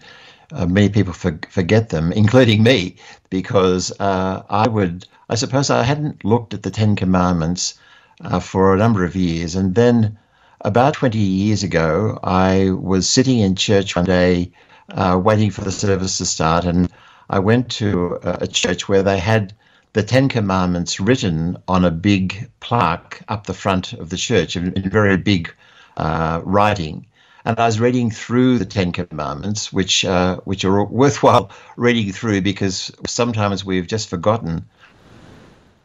uh, 0.53 0.67
many 0.67 0.89
people 0.89 1.13
for, 1.13 1.39
forget 1.49 1.89
them, 1.89 2.13
including 2.13 2.63
me, 2.63 2.97
because 3.31 3.93
uh, 4.01 4.43
I 4.51 4.69
would, 4.69 5.07
I 5.31 5.35
suppose, 5.35 5.69
I 5.69 5.83
hadn't 5.83 6.25
looked 6.25 6.55
at 6.55 6.63
the 6.63 6.71
Ten 6.71 6.97
Commandments 6.97 7.79
uh, 8.23 8.41
for 8.41 8.73
a 8.73 8.79
number 8.79 9.05
of 9.05 9.15
years, 9.15 9.55
and 9.55 9.75
then 9.75 10.19
about 10.63 10.95
20 10.95 11.19
years 11.19 11.63
ago, 11.63 12.19
I 12.25 12.71
was 12.71 13.09
sitting 13.09 13.41
in 13.41 13.55
church 13.55 13.95
one 13.95 14.07
day, 14.07 14.51
uh, 14.91 15.21
waiting 15.23 15.51
for 15.51 15.61
the 15.61 15.71
service 15.71 16.17
to 16.19 16.25
start, 16.25 16.65
and 16.65 16.91
I 17.29 17.41
went 17.41 17.71
to 17.73 18.19
a, 18.23 18.39
a 18.43 18.47
church 18.47 18.89
where 18.89 19.03
they 19.03 19.19
had 19.19 19.53
the 19.93 20.03
Ten 20.03 20.31
Commandments 20.31 20.99
written 20.99 21.59
on 21.69 21.85
a 21.85 21.91
big 21.91 22.51
plaque 22.61 23.23
up 23.29 23.47
the 23.47 23.55
front 23.55 23.93
of 23.93 24.09
the 24.09 24.17
church 24.17 24.57
in, 24.57 24.73
in 24.73 24.89
very 24.89 25.19
big 25.19 25.55
uh, 25.99 26.41
writing. 26.43 27.07
And 27.45 27.59
I 27.61 27.67
was 27.67 27.81
reading 27.81 28.11
through 28.11 28.59
the 28.59 28.67
Ten 28.67 28.93
Commandments, 28.93 29.73
which 29.73 30.05
uh, 30.05 30.37
which 30.45 30.65
are 30.65 30.85
worthwhile 30.85 31.51
reading 31.77 32.13
through 32.13 32.41
because 32.41 32.91
sometimes 33.07 33.65
we've 33.65 33.87
just 33.87 34.09
forgotten 34.09 34.65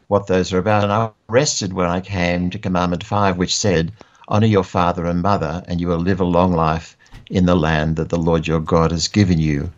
what 0.08 0.26
those 0.26 0.52
are 0.52 0.58
about. 0.58 0.84
And 0.84 0.92
I 0.92 1.10
rested 1.28 1.72
when 1.72 1.86
I 1.86 2.00
came 2.00 2.50
to 2.50 2.58
Commandment 2.58 3.04
Five, 3.04 3.36
which 3.38 3.56
said, 3.56 3.92
"Honor 4.28 4.46
your 4.46 4.64
father 4.64 5.06
and 5.06 5.22
mother, 5.22 5.62
and 5.66 5.80
you 5.80 5.88
will 5.88 5.98
live 5.98 6.20
a 6.20 6.24
long 6.24 6.52
life 6.52 6.96
in 7.30 7.46
the 7.46 7.56
land 7.56 7.96
that 7.96 8.10
the 8.10 8.18
Lord 8.18 8.46
your 8.46 8.60
God 8.60 8.90
has 8.90 9.08
given 9.08 9.38
you." 9.38 9.70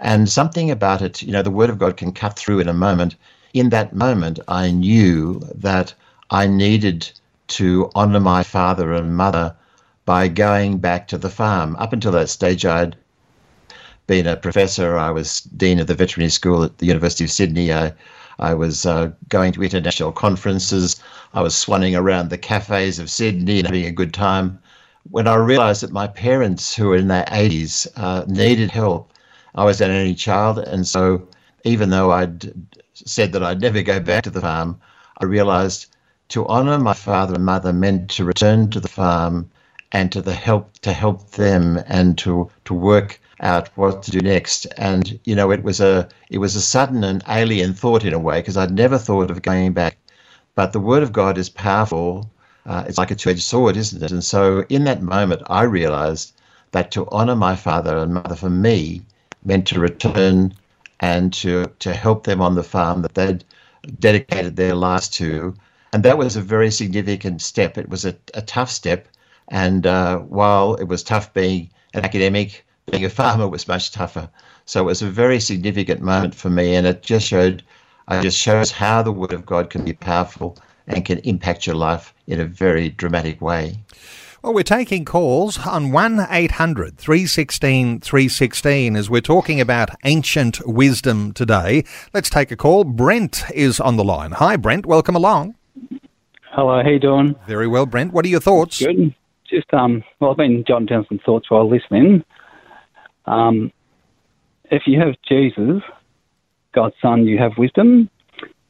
And 0.00 0.28
something 0.28 0.70
about 0.70 1.00
it, 1.02 1.22
you 1.22 1.32
know, 1.32 1.42
the 1.42 1.50
Word 1.50 1.70
of 1.70 1.78
God 1.78 1.96
can 1.96 2.12
cut 2.12 2.36
through 2.36 2.60
in 2.60 2.68
a 2.68 2.74
moment. 2.74 3.14
In 3.54 3.68
that 3.70 3.94
moment, 3.94 4.40
I 4.48 4.70
knew 4.70 5.40
that 5.54 5.94
I 6.30 6.46
needed 6.46 7.08
to 7.48 7.90
honor 7.94 8.20
my 8.20 8.42
father 8.42 8.94
and 8.94 9.16
mother 9.16 9.54
by 10.04 10.26
going 10.26 10.78
back 10.78 11.06
to 11.08 11.18
the 11.18 11.30
farm. 11.30 11.76
Up 11.78 11.92
until 11.92 12.12
that 12.12 12.30
stage, 12.30 12.64
I'd 12.64 12.96
been 14.06 14.26
a 14.26 14.36
professor. 14.36 14.98
I 14.98 15.10
was 15.10 15.42
dean 15.42 15.78
of 15.78 15.86
the 15.86 15.94
veterinary 15.94 16.30
school 16.30 16.64
at 16.64 16.78
the 16.78 16.86
University 16.86 17.24
of 17.24 17.30
Sydney. 17.30 17.72
I, 17.72 17.92
I 18.38 18.54
was 18.54 18.86
uh, 18.86 19.12
going 19.28 19.52
to 19.52 19.62
international 19.62 20.12
conferences. 20.12 21.00
I 21.34 21.42
was 21.42 21.54
swanning 21.54 21.98
around 21.98 22.30
the 22.30 22.38
cafes 22.38 22.98
of 22.98 23.10
Sydney 23.10 23.58
and 23.58 23.66
having 23.66 23.86
a 23.86 23.92
good 23.92 24.14
time. 24.14 24.58
When 25.10 25.26
I 25.26 25.34
realized 25.34 25.82
that 25.82 25.92
my 25.92 26.06
parents, 26.06 26.74
who 26.74 26.88
were 26.88 26.96
in 26.96 27.08
their 27.08 27.24
80s, 27.24 27.88
uh, 27.96 28.24
needed 28.28 28.70
help, 28.70 29.12
I 29.54 29.64
was 29.64 29.80
an 29.80 29.90
only 29.90 30.14
child, 30.14 30.58
and 30.58 30.86
so 30.86 31.28
even 31.64 31.90
though 31.90 32.10
I'd 32.12 32.52
said 32.94 33.32
that 33.32 33.42
I'd 33.42 33.60
never 33.60 33.82
go 33.82 34.00
back 34.00 34.24
to 34.24 34.30
the 34.30 34.40
farm, 34.40 34.80
I 35.18 35.24
realized 35.24 35.86
to 36.28 36.46
honor 36.46 36.78
my 36.78 36.94
father 36.94 37.34
and 37.34 37.44
mother 37.44 37.72
meant 37.72 38.10
to 38.10 38.24
return 38.24 38.70
to 38.70 38.80
the 38.80 38.88
farm 38.88 39.50
and 39.92 40.10
to 40.12 40.22
the 40.22 40.34
help 40.34 40.78
to 40.78 40.92
help 40.92 41.32
them 41.32 41.80
and 41.86 42.16
to 42.18 42.50
to 42.64 42.74
work 42.74 43.20
out 43.42 43.68
what 43.76 44.02
to 44.04 44.10
do 44.10 44.20
next. 44.20 44.66
And 44.76 45.18
you 45.24 45.34
know, 45.34 45.50
it 45.50 45.62
was 45.62 45.80
a 45.80 46.08
it 46.30 46.38
was 46.38 46.56
a 46.56 46.62
sudden 46.62 47.04
and 47.04 47.22
alien 47.28 47.74
thought 47.74 48.04
in 48.04 48.14
a 48.14 48.18
way 48.18 48.40
because 48.40 48.56
I'd 48.56 48.70
never 48.70 48.98
thought 48.98 49.30
of 49.30 49.42
going 49.42 49.72
back. 49.72 49.98
But 50.54 50.72
the 50.72 50.80
word 50.80 51.02
of 51.02 51.12
God 51.12 51.38
is 51.38 51.48
powerful. 51.48 52.30
Uh, 52.64 52.84
it's 52.86 52.98
like 52.98 53.10
a 53.10 53.14
two-edged 53.14 53.42
sword, 53.42 53.76
isn't 53.76 54.02
it? 54.02 54.12
And 54.12 54.22
so, 54.22 54.64
in 54.68 54.84
that 54.84 55.02
moment, 55.02 55.42
I 55.46 55.62
realized 55.62 56.32
that 56.70 56.90
to 56.92 57.08
honor 57.10 57.34
my 57.34 57.56
father 57.56 57.98
and 57.98 58.14
mother 58.14 58.36
for 58.36 58.50
me 58.50 59.02
meant 59.44 59.66
to 59.68 59.80
return 59.80 60.54
and 61.00 61.32
to, 61.32 61.66
to 61.80 61.92
help 61.92 62.24
them 62.24 62.40
on 62.40 62.54
the 62.54 62.62
farm 62.62 63.02
that 63.02 63.14
they'd 63.14 63.44
dedicated 63.98 64.56
their 64.56 64.74
lives 64.74 65.08
to. 65.08 65.54
And 65.92 66.04
that 66.04 66.16
was 66.18 66.36
a 66.36 66.40
very 66.40 66.70
significant 66.70 67.42
step. 67.42 67.76
It 67.76 67.88
was 67.88 68.04
a, 68.04 68.16
a 68.34 68.42
tough 68.42 68.70
step. 68.70 69.08
And 69.48 69.86
uh, 69.86 70.18
while 70.18 70.74
it 70.76 70.84
was 70.84 71.02
tough 71.02 71.34
being 71.34 71.70
an 71.92 72.04
academic, 72.04 72.64
being 72.90 73.04
a 73.04 73.10
farmer 73.10 73.48
was 73.48 73.68
much 73.68 73.92
tougher. 73.92 74.28
So 74.64 74.80
it 74.80 74.86
was 74.86 75.02
a 75.02 75.10
very 75.10 75.40
significant 75.40 76.00
moment 76.00 76.34
for 76.34 76.50
me. 76.50 76.74
And 76.74 76.86
it 76.86 77.02
just 77.02 77.26
showed, 77.26 77.62
it 78.10 78.22
just 78.22 78.38
shows 78.38 78.70
how 78.70 79.02
the 79.02 79.12
Word 79.12 79.32
of 79.32 79.46
God 79.46 79.70
can 79.70 79.84
be 79.84 79.92
powerful 79.92 80.56
and 80.86 81.04
can 81.04 81.18
impact 81.18 81.66
your 81.66 81.76
life 81.76 82.12
in 82.26 82.40
a 82.40 82.44
very 82.44 82.88
dramatic 82.88 83.40
way. 83.40 83.78
Well, 84.42 84.54
we're 84.54 84.64
taking 84.64 85.04
calls 85.04 85.64
on 85.64 85.92
1 85.92 86.26
800 86.28 86.98
316 86.98 88.00
316 88.00 88.96
as 88.96 89.08
we're 89.08 89.20
talking 89.20 89.60
about 89.60 89.90
ancient 90.04 90.66
wisdom 90.66 91.32
today. 91.32 91.84
Let's 92.12 92.28
take 92.28 92.50
a 92.50 92.56
call. 92.56 92.82
Brent 92.82 93.44
is 93.54 93.78
on 93.78 93.96
the 93.96 94.02
line. 94.02 94.32
Hi, 94.32 94.56
Brent. 94.56 94.84
Welcome 94.84 95.14
along. 95.14 95.54
Hello, 96.50 96.82
how 96.82 96.88
you 96.88 96.98
doing? 96.98 97.36
Very 97.46 97.68
well, 97.68 97.86
Brent. 97.86 98.12
What 98.12 98.24
are 98.24 98.28
your 98.28 98.40
thoughts? 98.40 98.80
Good. 98.80 99.14
Just, 99.48 99.72
um, 99.72 100.02
well, 100.18 100.32
I've 100.32 100.38
been 100.38 100.64
jotting 100.66 100.86
down 100.86 101.06
some 101.08 101.20
thoughts 101.24 101.48
while 101.48 101.70
listening. 101.70 102.24
Um, 103.26 103.72
if 104.70 104.86
you 104.86 104.98
have 105.00 105.14
Jesus, 105.28 105.82
God's 106.72 106.94
Son, 107.00 107.26
you 107.26 107.38
have 107.38 107.58
wisdom, 107.58 108.08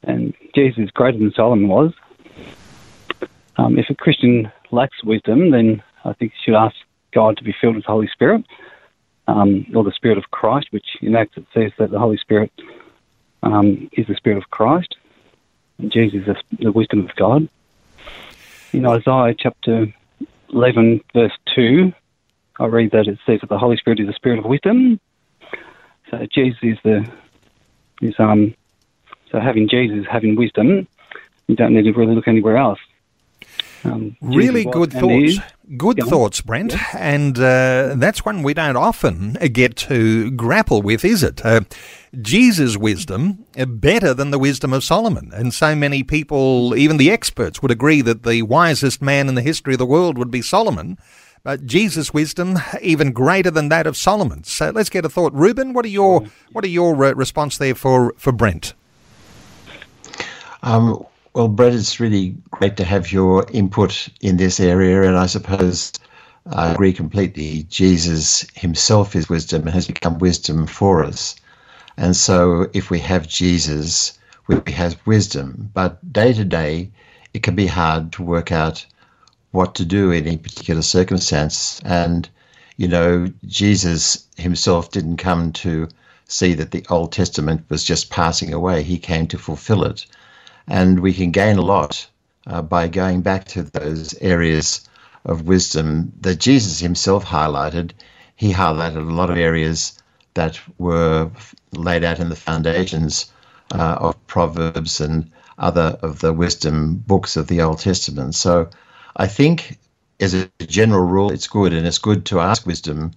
and 0.02 0.34
Jesus 0.54 0.84
is 0.84 0.90
greater 0.90 1.18
than 1.18 1.32
Solomon 1.32 1.68
was. 1.68 1.92
Um, 3.56 3.78
if 3.78 3.88
a 3.90 3.94
Christian 3.94 4.50
lacks 4.70 5.04
wisdom, 5.04 5.50
then 5.50 5.82
I 6.04 6.12
think 6.14 6.32
you 6.32 6.52
should 6.52 6.58
ask 6.58 6.74
God 7.12 7.36
to 7.36 7.44
be 7.44 7.54
filled 7.60 7.76
with 7.76 7.84
the 7.84 7.92
Holy 7.92 8.08
Spirit, 8.08 8.44
um, 9.28 9.66
or 9.74 9.84
the 9.84 9.92
Spirit 9.92 10.18
of 10.18 10.30
Christ, 10.30 10.68
which 10.70 10.86
in 11.00 11.14
Acts 11.14 11.36
it 11.36 11.46
says 11.54 11.72
that 11.78 11.90
the 11.90 11.98
Holy 11.98 12.16
Spirit 12.16 12.50
um, 13.42 13.88
is 13.92 14.06
the 14.06 14.16
Spirit 14.16 14.38
of 14.38 14.50
Christ, 14.50 14.96
and 15.78 15.92
Jesus 15.92 16.26
is 16.26 16.36
the 16.58 16.72
wisdom 16.72 17.00
of 17.00 17.14
God. 17.16 17.48
In 18.72 18.86
Isaiah 18.86 19.34
chapter 19.38 19.92
11, 20.52 21.02
verse 21.14 21.32
2, 21.54 21.92
I 22.58 22.66
read 22.66 22.90
that 22.92 23.06
it 23.08 23.18
says 23.26 23.40
that 23.40 23.48
the 23.48 23.58
Holy 23.58 23.76
Spirit 23.76 24.00
is 24.00 24.06
the 24.06 24.12
Spirit 24.12 24.38
of 24.38 24.44
wisdom. 24.44 25.00
So 26.10 26.26
Jesus 26.32 26.58
is 26.62 26.78
the 26.84 27.10
is 28.00 28.14
um 28.18 28.54
so 29.30 29.40
having 29.40 29.68
Jesus 29.68 30.06
having 30.10 30.36
wisdom, 30.36 30.86
you 31.46 31.56
don't 31.56 31.74
need 31.74 31.84
to 31.84 31.92
really 31.92 32.14
look 32.14 32.28
anywhere 32.28 32.56
else. 32.56 32.78
Um, 33.84 34.16
really 34.20 34.64
good 34.64 34.92
thoughts. 34.92 35.38
Good 35.76 35.98
yeah. 35.98 36.04
thoughts, 36.04 36.40
Brent. 36.40 36.72
Yeah. 36.72 36.86
And 36.94 37.38
uh, 37.38 37.94
that's 37.96 38.24
one 38.24 38.42
we 38.42 38.54
don't 38.54 38.76
often 38.76 39.32
get 39.52 39.76
to 39.76 40.30
grapple 40.32 40.82
with, 40.82 41.04
is 41.04 41.22
it? 41.22 41.44
Uh, 41.44 41.62
Jesus' 42.20 42.76
wisdom 42.76 43.44
uh, 43.58 43.64
better 43.64 44.12
than 44.14 44.30
the 44.30 44.38
wisdom 44.38 44.72
of 44.72 44.84
Solomon. 44.84 45.30
And 45.34 45.52
so 45.54 45.74
many 45.74 46.02
people, 46.02 46.76
even 46.76 46.96
the 46.96 47.10
experts, 47.10 47.62
would 47.62 47.70
agree 47.70 48.02
that 48.02 48.22
the 48.22 48.42
wisest 48.42 49.02
man 49.02 49.28
in 49.28 49.34
the 49.34 49.42
history 49.42 49.74
of 49.74 49.78
the 49.78 49.86
world 49.86 50.18
would 50.18 50.30
be 50.30 50.42
Solomon. 50.42 50.98
But 51.44 51.66
Jesus' 51.66 52.14
wisdom 52.14 52.58
even 52.80 53.12
greater 53.12 53.50
than 53.50 53.68
that 53.68 53.86
of 53.86 53.96
Solomon. 53.96 54.44
So 54.44 54.70
let's 54.70 54.90
get 54.90 55.04
a 55.04 55.08
thought, 55.08 55.32
Reuben. 55.34 55.72
What 55.72 55.84
are 55.84 55.88
your 55.88 56.24
what 56.52 56.64
are 56.64 56.68
your 56.68 57.04
uh, 57.04 57.12
response 57.14 57.58
there 57.58 57.74
for 57.74 58.14
for 58.16 58.30
Brent? 58.30 58.74
Um, 60.62 61.04
well, 61.34 61.48
Brent, 61.48 61.74
it's 61.74 61.98
really 61.98 62.36
great 62.50 62.76
to 62.76 62.84
have 62.84 63.10
your 63.10 63.44
input 63.50 64.08
in 64.20 64.36
this 64.36 64.60
area, 64.60 65.02
and 65.02 65.18
I 65.18 65.26
suppose 65.26 65.92
I 66.46 66.72
agree 66.72 66.92
completely. 66.92 67.64
Jesus 67.64 68.46
himself 68.54 69.16
is 69.16 69.28
wisdom 69.28 69.62
and 69.62 69.70
has 69.70 69.86
become 69.86 70.18
wisdom 70.18 70.66
for 70.66 71.04
us. 71.04 71.34
And 71.96 72.16
so 72.16 72.68
if 72.72 72.90
we 72.90 72.98
have 73.00 73.26
Jesus, 73.28 74.18
we 74.46 74.60
have 74.72 75.00
wisdom. 75.06 75.70
But 75.74 76.12
day 76.12 76.32
to 76.32 76.44
day, 76.44 76.90
it 77.34 77.42
can 77.42 77.54
be 77.54 77.66
hard 77.66 78.12
to 78.12 78.22
work 78.22 78.50
out 78.50 78.84
what 79.52 79.74
to 79.76 79.84
do 79.84 80.10
in 80.10 80.26
any 80.26 80.36
particular 80.36 80.82
circumstance. 80.82 81.80
And, 81.84 82.28
you 82.76 82.88
know, 82.88 83.32
Jesus 83.46 84.26
himself 84.36 84.90
didn't 84.90 85.18
come 85.18 85.52
to 85.52 85.88
see 86.26 86.54
that 86.54 86.70
the 86.70 86.84
Old 86.88 87.12
Testament 87.12 87.64
was 87.68 87.84
just 87.84 88.10
passing 88.10 88.52
away, 88.52 88.82
he 88.82 88.98
came 88.98 89.26
to 89.28 89.38
fulfill 89.38 89.84
it. 89.84 90.06
And 90.66 91.00
we 91.00 91.12
can 91.12 91.30
gain 91.30 91.58
a 91.58 91.62
lot 91.62 92.08
uh, 92.46 92.62
by 92.62 92.88
going 92.88 93.22
back 93.22 93.44
to 93.46 93.62
those 93.62 94.14
areas 94.20 94.88
of 95.24 95.46
wisdom 95.46 96.12
that 96.20 96.40
Jesus 96.40 96.80
himself 96.80 97.24
highlighted. 97.24 97.92
He 98.36 98.52
highlighted 98.52 98.96
a 99.08 99.14
lot 99.14 99.30
of 99.30 99.36
areas 99.36 99.98
that 100.34 100.58
were 100.78 101.30
laid 101.72 102.04
out 102.04 102.18
in 102.18 102.28
the 102.28 102.36
foundations 102.36 103.30
uh, 103.72 103.96
of 104.00 104.26
Proverbs 104.26 105.00
and 105.00 105.30
other 105.58 105.98
of 106.02 106.20
the 106.20 106.32
wisdom 106.32 106.96
books 106.96 107.36
of 107.36 107.46
the 107.46 107.60
Old 107.60 107.78
Testament. 107.78 108.34
So 108.34 108.68
I 109.16 109.26
think, 109.28 109.78
as 110.20 110.34
a 110.34 110.50
general 110.66 111.04
rule, 111.04 111.32
it's 111.32 111.48
good, 111.48 111.72
and 111.74 111.86
it's 111.86 111.98
good 111.98 112.26
to 112.26 112.40
ask 112.40 112.66
wisdom. 112.66 113.12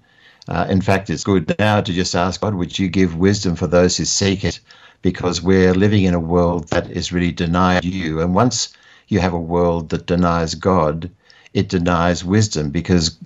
Uh, 0.50 0.68
in 0.70 0.82
fact, 0.82 1.10
it's 1.10 1.24
good 1.26 1.56
now 1.60 1.82
to 1.82 1.94
just 1.94 2.16
ask 2.16 2.42
God, 2.42 2.56
would 2.56 2.78
you 2.80 2.90
give 2.90 3.16
wisdom 3.18 3.56
for 3.56 3.68
those 3.68 3.98
who 3.98 4.06
seek 4.06 4.44
it? 4.46 4.60
because 5.02 5.42
we're 5.42 5.74
living 5.74 6.04
in 6.04 6.14
a 6.14 6.20
world 6.20 6.68
that 6.70 6.90
is 6.92 7.14
really 7.14 7.32
denied 7.32 7.86
you. 7.86 8.22
And 8.22 8.36
once 8.36 8.74
you 9.08 9.20
have 9.22 9.34
a 9.34 9.40
world 9.40 9.90
that 9.90 10.08
denies 10.08 10.56
God, 10.56 11.10
it 11.54 11.70
denies 11.70 12.26
wisdom 12.26 12.70
because 12.72 13.18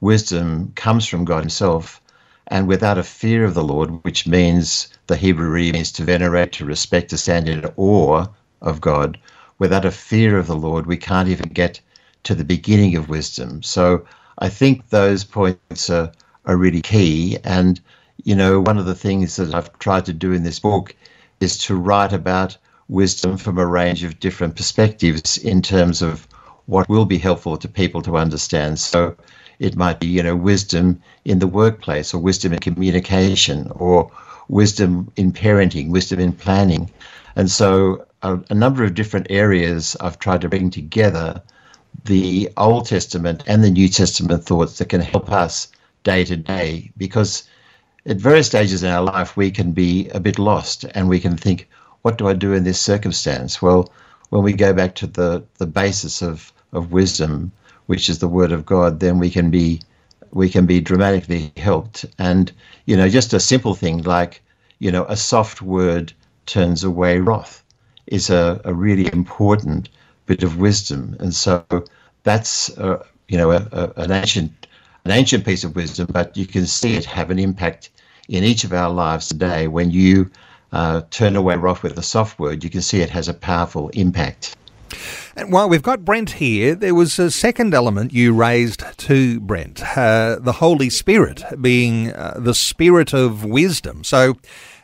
wisdom 0.00 0.72
comes 0.76 1.06
from 1.06 1.24
God 1.24 1.40
Himself. 1.40 2.00
And 2.48 2.68
without 2.68 2.98
a 2.98 3.02
fear 3.02 3.44
of 3.44 3.54
the 3.54 3.64
Lord, 3.64 4.04
which 4.04 4.26
means 4.26 4.88
the 5.08 5.16
Hebrew 5.16 5.52
means 5.72 5.92
to 5.92 6.04
venerate, 6.04 6.52
to 6.54 6.64
respect, 6.64 7.10
to 7.10 7.18
stand 7.18 7.48
in 7.48 7.64
awe 7.76 8.26
of 8.62 8.80
God, 8.80 9.18
without 9.58 9.84
a 9.84 9.90
fear 9.90 10.38
of 10.38 10.46
the 10.46 10.56
Lord, 10.56 10.86
we 10.86 10.96
can't 10.96 11.28
even 11.28 11.48
get 11.50 11.80
to 12.24 12.34
the 12.34 12.44
beginning 12.44 12.96
of 12.96 13.08
wisdom. 13.08 13.62
So 13.62 14.06
I 14.38 14.48
think 14.48 14.88
those 14.88 15.24
points 15.24 15.90
are, 15.90 16.12
are 16.44 16.56
really 16.56 16.82
key. 16.82 17.38
And, 17.44 17.80
you 18.24 18.34
know, 18.34 18.60
one 18.60 18.78
of 18.78 18.86
the 18.86 18.94
things 18.94 19.36
that 19.36 19.54
I've 19.54 19.76
tried 19.78 20.06
to 20.06 20.12
do 20.12 20.32
in 20.32 20.42
this 20.42 20.58
book 20.58 20.94
is 21.40 21.58
to 21.58 21.74
write 21.74 22.12
about 22.12 22.56
wisdom 22.88 23.36
from 23.36 23.58
a 23.58 23.66
range 23.66 24.04
of 24.04 24.20
different 24.20 24.56
perspectives 24.56 25.38
in 25.38 25.62
terms 25.62 26.02
of 26.02 26.26
what 26.66 26.88
will 26.88 27.04
be 27.04 27.18
helpful 27.18 27.56
to 27.56 27.68
people 27.68 28.02
to 28.02 28.16
understand. 28.16 28.78
So 28.78 29.16
it 29.58 29.76
might 29.76 30.00
be, 30.00 30.06
you 30.06 30.22
know, 30.22 30.36
wisdom 30.36 31.00
in 31.24 31.38
the 31.38 31.46
workplace 31.46 32.14
or 32.14 32.18
wisdom 32.18 32.52
in 32.52 32.58
communication 32.60 33.70
or 33.74 34.10
wisdom 34.48 35.10
in 35.16 35.32
parenting, 35.32 35.90
wisdom 35.90 36.20
in 36.20 36.32
planning. 36.32 36.90
And 37.36 37.50
so 37.50 38.06
a, 38.22 38.38
a 38.50 38.54
number 38.54 38.84
of 38.84 38.94
different 38.94 39.26
areas 39.30 39.96
I've 40.00 40.18
tried 40.18 40.40
to 40.42 40.48
bring 40.48 40.70
together 40.70 41.42
the 42.04 42.50
Old 42.56 42.86
Testament 42.86 43.44
and 43.46 43.62
the 43.62 43.70
New 43.70 43.88
Testament 43.88 44.44
thoughts 44.44 44.78
that 44.78 44.88
can 44.88 45.00
help 45.00 45.30
us 45.30 45.68
day 46.02 46.24
to 46.24 46.36
day 46.36 46.90
because 46.96 47.44
at 48.06 48.16
various 48.16 48.48
stages 48.48 48.82
in 48.82 48.90
our 48.90 49.02
life 49.02 49.36
we 49.36 49.50
can 49.50 49.72
be 49.72 50.08
a 50.08 50.18
bit 50.20 50.38
lost 50.38 50.84
and 50.94 51.08
we 51.08 51.20
can 51.20 51.36
think 51.36 51.68
what 52.02 52.18
do 52.18 52.26
I 52.26 52.32
do 52.32 52.52
in 52.52 52.64
this 52.64 52.80
circumstance? 52.80 53.62
Well 53.62 53.92
when 54.30 54.42
we 54.42 54.52
go 54.52 54.72
back 54.72 54.94
to 54.96 55.06
the 55.06 55.44
the 55.58 55.66
basis 55.66 56.22
of 56.22 56.52
of 56.72 56.92
wisdom 56.92 57.52
which 57.86 58.08
is 58.08 58.18
the 58.18 58.28
word 58.28 58.52
of 58.52 58.66
God 58.66 59.00
then 59.00 59.18
we 59.18 59.30
can 59.30 59.50
be 59.50 59.80
we 60.32 60.48
can 60.48 60.66
be 60.66 60.80
dramatically 60.80 61.52
helped. 61.56 62.04
And 62.18 62.50
you 62.86 62.96
know 62.96 63.08
just 63.08 63.32
a 63.32 63.40
simple 63.40 63.74
thing 63.74 64.02
like 64.02 64.42
you 64.78 64.90
know 64.90 65.04
a 65.04 65.16
soft 65.16 65.62
word 65.62 66.12
turns 66.46 66.82
away 66.82 67.20
wrath 67.20 67.62
is 68.06 68.30
a, 68.30 68.60
a 68.64 68.74
really 68.74 69.12
important 69.12 69.88
bit 70.32 70.42
of 70.42 70.56
wisdom, 70.56 71.14
and 71.20 71.34
so 71.34 71.62
that's 72.22 72.76
uh, 72.78 73.04
you 73.28 73.36
know 73.36 73.50
a, 73.50 73.68
a, 73.72 73.92
an 73.96 74.10
ancient 74.10 74.66
an 75.04 75.10
ancient 75.10 75.44
piece 75.44 75.62
of 75.62 75.76
wisdom, 75.76 76.06
but 76.10 76.34
you 76.36 76.46
can 76.46 76.66
see 76.66 76.94
it 76.94 77.04
have 77.04 77.30
an 77.30 77.38
impact 77.38 77.90
in 78.28 78.42
each 78.42 78.64
of 78.64 78.72
our 78.72 78.88
lives 78.88 79.28
today. 79.28 79.68
When 79.68 79.90
you 79.90 80.30
uh, 80.72 81.02
turn 81.10 81.36
away 81.36 81.56
wrath 81.56 81.82
with 81.82 81.98
a 81.98 82.02
soft 82.02 82.38
word, 82.38 82.64
you 82.64 82.70
can 82.70 82.80
see 82.80 83.02
it 83.02 83.10
has 83.10 83.28
a 83.28 83.34
powerful 83.34 83.90
impact. 83.90 84.56
And 85.36 85.52
while 85.52 85.68
we've 85.68 85.82
got 85.82 86.04
Brent 86.04 86.30
here, 86.32 86.74
there 86.74 86.94
was 86.94 87.18
a 87.18 87.30
second 87.30 87.74
element 87.74 88.12
you 88.12 88.32
raised 88.34 88.84
to 88.98 89.40
Brent, 89.40 89.82
uh, 89.96 90.36
the 90.40 90.52
Holy 90.52 90.88
Spirit 90.88 91.42
being 91.60 92.12
uh, 92.12 92.38
the 92.38 92.54
spirit 92.54 93.12
of 93.12 93.44
wisdom. 93.44 94.04
So, 94.04 94.36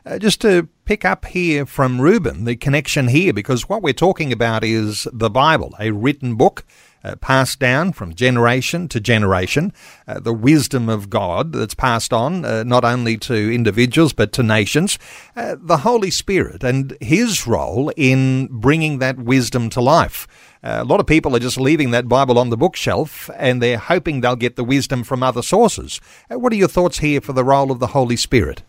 uh, 0.08 0.18
just 0.18 0.40
to 0.40 0.68
pick 0.86 1.04
up 1.04 1.26
here 1.26 1.66
from 1.66 2.00
Reuben, 2.00 2.44
the 2.44 2.56
connection 2.56 3.08
here, 3.08 3.32
because 3.32 3.68
what 3.68 3.82
we're 3.82 3.92
talking 3.92 4.32
about 4.32 4.64
is 4.64 5.06
the 5.12 5.30
Bible, 5.30 5.74
a 5.78 5.90
written 5.90 6.34
book. 6.34 6.64
Uh, 7.04 7.14
passed 7.14 7.60
down 7.60 7.92
from 7.92 8.12
generation 8.12 8.88
to 8.88 8.98
generation, 8.98 9.72
uh, 10.08 10.18
the 10.18 10.34
wisdom 10.34 10.88
of 10.88 11.08
God 11.08 11.52
that's 11.52 11.72
passed 11.72 12.12
on 12.12 12.44
uh, 12.44 12.64
not 12.64 12.84
only 12.84 13.16
to 13.18 13.54
individuals 13.54 14.12
but 14.12 14.32
to 14.32 14.42
nations, 14.42 14.98
uh, 15.36 15.54
the 15.60 15.78
Holy 15.78 16.10
Spirit 16.10 16.64
and 16.64 16.98
His 17.00 17.46
role 17.46 17.92
in 17.96 18.48
bringing 18.50 18.98
that 18.98 19.16
wisdom 19.16 19.70
to 19.70 19.80
life. 19.80 20.26
Uh, 20.60 20.78
a 20.80 20.84
lot 20.84 20.98
of 20.98 21.06
people 21.06 21.36
are 21.36 21.40
just 21.40 21.60
leaving 21.60 21.92
that 21.92 22.08
Bible 22.08 22.36
on 22.36 22.50
the 22.50 22.56
bookshelf 22.56 23.30
and 23.36 23.62
they're 23.62 23.78
hoping 23.78 24.20
they'll 24.20 24.34
get 24.34 24.56
the 24.56 24.64
wisdom 24.64 25.04
from 25.04 25.22
other 25.22 25.40
sources. 25.40 26.00
Uh, 26.28 26.36
what 26.40 26.52
are 26.52 26.56
your 26.56 26.66
thoughts 26.66 26.98
here 26.98 27.20
for 27.20 27.32
the 27.32 27.44
role 27.44 27.70
of 27.70 27.78
the 27.78 27.88
Holy 27.88 28.16
Spirit? 28.16 28.64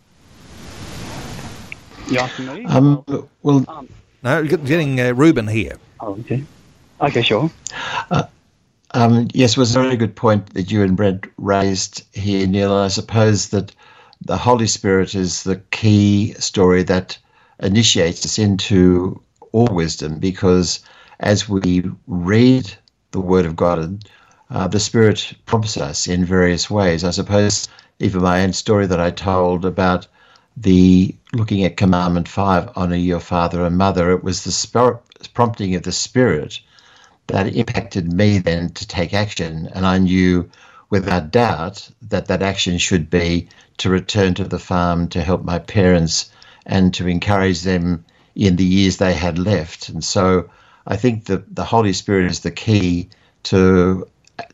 You 2.10 2.20
asking 2.20 2.46
me? 2.48 2.66
Um, 2.66 3.04
well, 3.44 3.66
Um, 3.68 3.88
No, 4.24 4.40
you're 4.42 4.58
getting 4.58 5.00
uh, 5.00 5.14
Reuben 5.14 5.48
here. 5.48 5.78
oh, 6.00 6.14
okay. 6.20 6.44
Okay, 7.02 7.22
sure. 7.22 7.50
Um, 8.94 9.28
yes, 9.34 9.52
it 9.52 9.58
was 9.58 9.76
a 9.76 9.82
very 9.82 9.96
good 9.98 10.16
point 10.16 10.54
that 10.56 10.72
you 10.72 10.84
and 10.84 10.98
Brent 10.98 11.28
raised 11.38 12.04
here, 12.14 12.48
Neil. 12.48 12.74
I 12.74 12.88
suppose 12.88 13.50
that 13.50 13.74
the 14.22 14.38
Holy 14.38 14.68
Spirit 14.68 15.16
is 15.16 15.44
the 15.44 15.58
key 15.72 16.34
story 16.34 16.84
that 16.84 17.18
initiates 17.62 18.26
us 18.26 18.40
into 18.40 19.22
all 19.52 19.68
wisdom 19.68 20.20
because 20.20 20.80
as 21.20 21.48
we 21.48 21.84
read 22.08 22.74
the 23.12 23.20
Word 23.22 23.46
of 23.46 23.56
God, 23.56 24.04
uh, 24.50 24.68
the 24.68 24.80
Spirit 24.80 25.34
prompts 25.46 25.78
us 25.78 26.08
in 26.08 26.26
various 26.26 26.70
ways. 26.70 27.04
I 27.04 27.12
suppose 27.12 27.68
even 28.00 28.22
my 28.24 28.44
own 28.44 28.54
story 28.54 28.88
that 28.88 29.00
I 29.00 29.12
told 29.12 29.66
about 29.66 30.08
the 30.58 31.16
looking 31.34 31.64
at 31.64 31.78
Commandment 31.78 32.28
5, 32.28 32.72
honor 32.76 32.96
your 32.96 33.20
father 33.20 33.64
and 33.66 33.78
mother, 33.78 34.12
it 34.12 34.24
was 34.24 34.44
the 34.44 34.52
spirit, 34.52 35.00
prompting 35.34 35.76
of 35.76 35.84
the 35.84 35.92
Spirit 35.92 36.60
that 37.28 37.56
impacted 37.56 38.12
me 38.12 38.40
then 38.40 38.70
to 38.70 38.88
take 38.88 39.14
action. 39.14 39.70
And 39.74 39.86
I 39.86 40.00
knew 40.00 40.50
without 40.90 41.32
doubt 41.32 41.90
that 42.02 42.26
that 42.28 42.42
action 42.42 42.80
should 42.80 43.10
be 43.10 43.48
to 43.78 43.90
return 43.90 44.34
to 44.36 44.44
the 44.44 44.58
farm 44.58 45.08
to 45.10 45.22
help 45.22 45.44
my 45.44 45.60
parents 45.60 46.32
and 46.66 46.94
to 46.96 47.08
encourage 47.08 47.62
them 47.62 48.04
in 48.36 48.56
the 48.56 48.66
years 48.66 48.98
they 48.98 49.14
had 49.14 49.38
left. 49.38 49.90
And 49.90 50.04
so 50.04 50.50
I 50.88 50.98
think 50.98 51.26
that 51.26 51.56
the 51.56 51.64
Holy 51.64 51.94
Spirit 51.94 52.32
is 52.32 52.40
the 52.40 52.52
key 52.52 53.10
to 53.44 54.08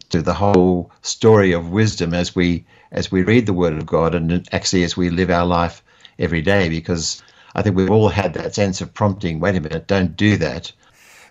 to 0.10 0.22
the 0.22 0.34
whole 0.34 0.92
story 1.04 1.52
of 1.52 1.70
wisdom 1.70 2.14
as 2.14 2.36
we 2.36 2.66
as 2.92 3.12
we 3.12 3.24
read 3.24 3.46
the 3.46 3.54
Word 3.54 3.74
of 3.74 3.86
God 3.86 4.16
and 4.16 4.48
actually 4.52 4.84
as 4.84 4.98
we 4.98 5.10
live 5.10 5.30
our 5.30 5.46
life 5.46 5.82
every 6.20 6.42
day 6.42 6.70
because 6.70 7.22
I 7.56 7.62
think 7.62 7.76
we've 7.76 7.92
all 7.92 8.10
had 8.10 8.34
that 8.34 8.56
sense 8.56 8.82
of 8.82 8.94
prompting, 8.94 9.40
wait 9.40 9.56
a 9.56 9.62
minute, 9.62 9.88
don't 9.88 10.16
do 10.16 10.38
that. 10.38 10.72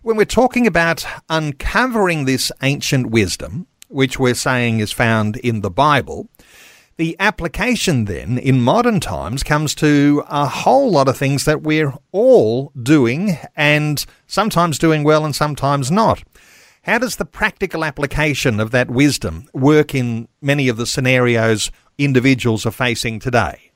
When 0.03 0.17
we're 0.17 0.25
talking 0.25 0.67
about 0.67 1.07
uncovering 1.29 2.25
this 2.25 2.53
ancient 2.63 3.11
wisdom, 3.11 3.67
which 3.89 4.19
we're 4.19 4.35
saying 4.35 4.81
is 4.81 4.93
found 4.93 5.37
in 5.37 5.61
the 5.61 5.71
Bible, 5.71 6.29
the 6.97 7.17
application 7.19 8.05
then 8.05 8.39
in 8.39 8.61
modern 8.61 9.01
times 9.01 9.43
comes 9.43 9.75
to 9.77 10.23
a 10.29 10.47
whole 10.47 10.91
lot 10.91 11.09
of 11.09 11.17
things 11.17 11.45
that 11.45 11.63
we're 11.63 11.93
all 12.13 12.71
doing 12.81 13.39
and 13.57 14.05
sometimes 14.27 14.79
doing 14.79 15.05
well 15.05 15.25
and 15.25 15.35
sometimes 15.35 15.91
not. 15.91 16.23
How 16.83 16.99
does 16.99 17.17
the 17.17 17.25
practical 17.25 17.85
application 17.85 18.61
of 18.61 18.71
that 18.71 18.91
wisdom 18.91 19.49
work 19.53 19.95
in 19.95 20.29
many 20.41 20.69
of 20.69 20.77
the 20.77 20.87
scenarios 20.87 21.71
individuals 21.99 22.67
are 22.67 22.71
facing 22.71 23.19
today? 23.19 23.73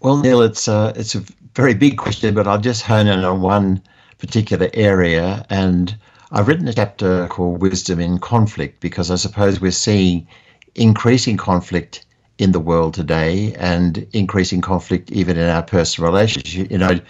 Well, 0.00 0.18
Neil, 0.18 0.42
it's 0.42 0.68
a, 0.68 0.92
it's 0.94 1.16
a 1.16 1.24
very 1.54 1.74
big 1.74 1.98
question, 1.98 2.34
but 2.34 2.46
I'll 2.46 2.60
just 2.60 2.82
hone 2.82 3.08
in 3.08 3.24
on 3.24 3.40
one 3.40 3.82
particular 4.18 4.70
area. 4.72 5.44
And 5.50 5.96
I've 6.30 6.46
written 6.46 6.68
a 6.68 6.72
chapter 6.72 7.26
called 7.26 7.60
Wisdom 7.60 7.98
in 7.98 8.18
Conflict 8.18 8.78
because 8.80 9.10
I 9.10 9.16
suppose 9.16 9.60
we're 9.60 9.72
seeing 9.72 10.28
increasing 10.76 11.36
conflict 11.36 12.06
in 12.38 12.52
the 12.52 12.60
world 12.60 12.94
today 12.94 13.54
and 13.54 14.06
increasing 14.12 14.60
conflict 14.60 15.10
even 15.10 15.36
in 15.36 15.48
our 15.48 15.64
personal 15.64 16.10
relationships. 16.12 16.70
You 16.70 16.78
know, 16.78 17.00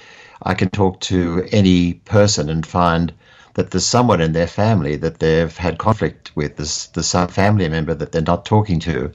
I 0.44 0.54
can 0.54 0.70
talk 0.70 1.00
to 1.00 1.46
any 1.52 1.94
person 1.94 2.48
and 2.48 2.64
find 2.64 3.12
that 3.52 3.70
there's 3.70 3.84
someone 3.84 4.22
in 4.22 4.32
their 4.32 4.46
family 4.46 4.96
that 4.96 5.18
they've 5.18 5.54
had 5.54 5.76
conflict 5.76 6.32
with, 6.36 6.56
there's, 6.56 6.86
there's 6.94 7.08
some 7.08 7.28
family 7.28 7.68
member 7.68 7.92
that 7.92 8.12
they're 8.12 8.22
not 8.22 8.46
talking 8.46 8.80
to. 8.80 9.12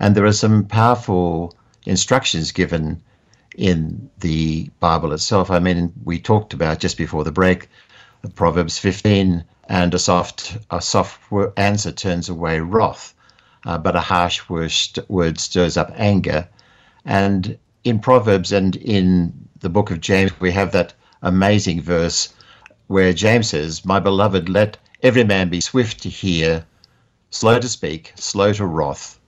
And 0.00 0.14
there 0.14 0.24
are 0.24 0.32
some 0.32 0.64
powerful 0.64 1.54
instructions 1.84 2.52
given 2.52 3.02
in 3.56 4.10
the 4.18 4.70
Bible 4.80 5.12
itself. 5.12 5.50
I 5.50 5.58
mean, 5.58 5.92
we 6.04 6.18
talked 6.18 6.52
about 6.52 6.80
just 6.80 6.96
before 6.96 7.24
the 7.24 7.32
break, 7.32 7.68
Proverbs 8.34 8.78
15, 8.78 9.44
and 9.68 9.94
a 9.94 9.98
soft 9.98 10.56
a 10.70 10.80
soft 10.80 11.20
answer 11.56 11.92
turns 11.92 12.28
away 12.28 12.60
wrath, 12.60 13.14
uh, 13.64 13.78
but 13.78 13.96
a 13.96 14.00
harsh 14.00 14.48
word, 14.48 14.72
word 15.08 15.38
stirs 15.38 15.76
up 15.76 15.92
anger. 15.96 16.48
And 17.04 17.58
in 17.84 17.98
Proverbs 17.98 18.52
and 18.52 18.76
in 18.76 19.48
the 19.60 19.68
book 19.68 19.90
of 19.90 20.00
James, 20.00 20.38
we 20.40 20.52
have 20.52 20.72
that 20.72 20.94
amazing 21.22 21.80
verse 21.82 22.32
where 22.86 23.12
James 23.12 23.50
says, 23.50 23.84
"My 23.84 24.00
beloved, 24.00 24.48
let 24.48 24.76
every 25.02 25.24
man 25.24 25.48
be 25.48 25.60
swift 25.60 26.02
to 26.02 26.08
hear, 26.08 26.64
slow 27.30 27.58
to 27.58 27.68
speak, 27.68 28.12
slow 28.16 28.52
to 28.54 28.66
wrath." 28.66 29.18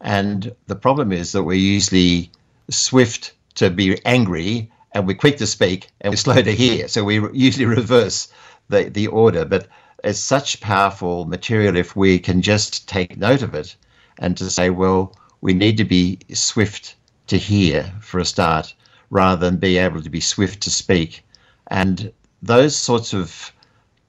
And 0.00 0.54
the 0.66 0.76
problem 0.76 1.12
is 1.12 1.32
that 1.32 1.42
we're 1.42 1.54
usually 1.54 2.30
swift 2.70 3.32
to 3.56 3.70
be 3.70 4.04
angry 4.04 4.70
and 4.92 5.06
we're 5.06 5.16
quick 5.16 5.38
to 5.38 5.46
speak 5.46 5.88
and 6.00 6.12
we're 6.12 6.16
slow 6.26 6.40
to 6.40 6.54
hear. 6.54 6.88
So 6.88 7.04
we 7.04 7.20
usually 7.32 7.66
reverse 7.66 8.28
the, 8.68 8.84
the 8.84 9.08
order. 9.08 9.44
But 9.44 9.68
it's 10.04 10.20
such 10.20 10.60
powerful 10.60 11.24
material 11.24 11.76
if 11.76 11.96
we 11.96 12.18
can 12.18 12.42
just 12.42 12.88
take 12.88 13.16
note 13.16 13.42
of 13.42 13.54
it 13.54 13.74
and 14.18 14.36
to 14.36 14.50
say, 14.50 14.70
well, 14.70 15.16
we 15.40 15.54
need 15.54 15.76
to 15.76 15.84
be 15.84 16.18
swift 16.32 16.94
to 17.28 17.36
hear 17.36 17.92
for 18.00 18.18
a 18.18 18.24
start 18.24 18.74
rather 19.10 19.40
than 19.40 19.58
be 19.58 19.78
able 19.78 20.02
to 20.02 20.10
be 20.10 20.20
swift 20.20 20.62
to 20.62 20.70
speak. 20.70 21.24
And 21.68 22.12
those 22.42 22.76
sorts 22.76 23.12
of 23.12 23.52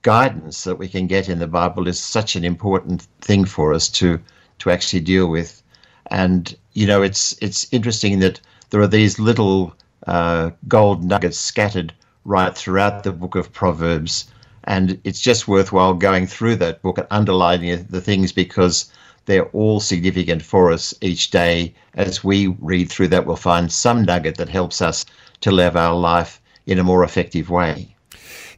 guidance 0.02 0.64
that 0.64 0.78
we 0.78 0.88
can 0.88 1.08
get 1.08 1.30
in 1.30 1.40
the 1.40 1.48
Bible 1.48 1.88
is 1.88 2.00
such 2.00 2.36
an 2.36 2.46
important 2.46 3.02
thing 3.22 3.46
for 3.46 3.74
us 3.74 3.90
to 3.90 4.20
to 4.60 4.70
actually 4.70 5.00
deal 5.00 5.28
with. 5.28 5.64
And 6.10 6.56
you 6.74 6.88
know, 6.88 7.02
it's 7.02 7.36
it's 7.42 7.72
interesting 7.72 8.20
that 8.20 8.40
there 8.70 8.82
are 8.82 8.88
these 8.88 9.20
little 9.20 9.76
uh, 10.08 10.52
gold 10.68 11.04
nuggets 11.04 11.38
scattered 11.38 11.94
right 12.26 12.56
throughout 12.56 13.04
the 13.04 13.12
book 13.12 13.36
of 13.36 13.52
Proverbs. 13.52 14.32
And 14.66 15.00
it's 15.04 15.22
just 15.22 15.48
worthwhile 15.48 15.94
going 15.94 16.28
through 16.28 16.58
that 16.58 16.82
book 16.82 16.98
and 16.98 17.08
underlining 17.10 17.88
the 17.90 18.02
things 18.02 18.32
because 18.32 18.92
they're 19.26 19.48
all 19.48 19.80
significant 19.80 20.44
for 20.44 20.72
us 20.72 20.94
each 21.02 21.32
day. 21.32 21.74
As 21.96 22.24
we 22.24 22.48
read 22.60 22.90
through 22.90 23.10
that, 23.10 23.26
we'll 23.26 23.36
find 23.36 23.72
some 23.72 24.04
nugget 24.04 24.38
that 24.38 24.50
helps 24.50 24.82
us 24.82 25.06
to 25.42 25.52
live 25.52 25.76
our 25.76 25.96
life 25.96 26.42
in 26.66 26.80
a 26.80 26.84
more 26.84 27.04
effective 27.04 27.50
way. 27.50 27.96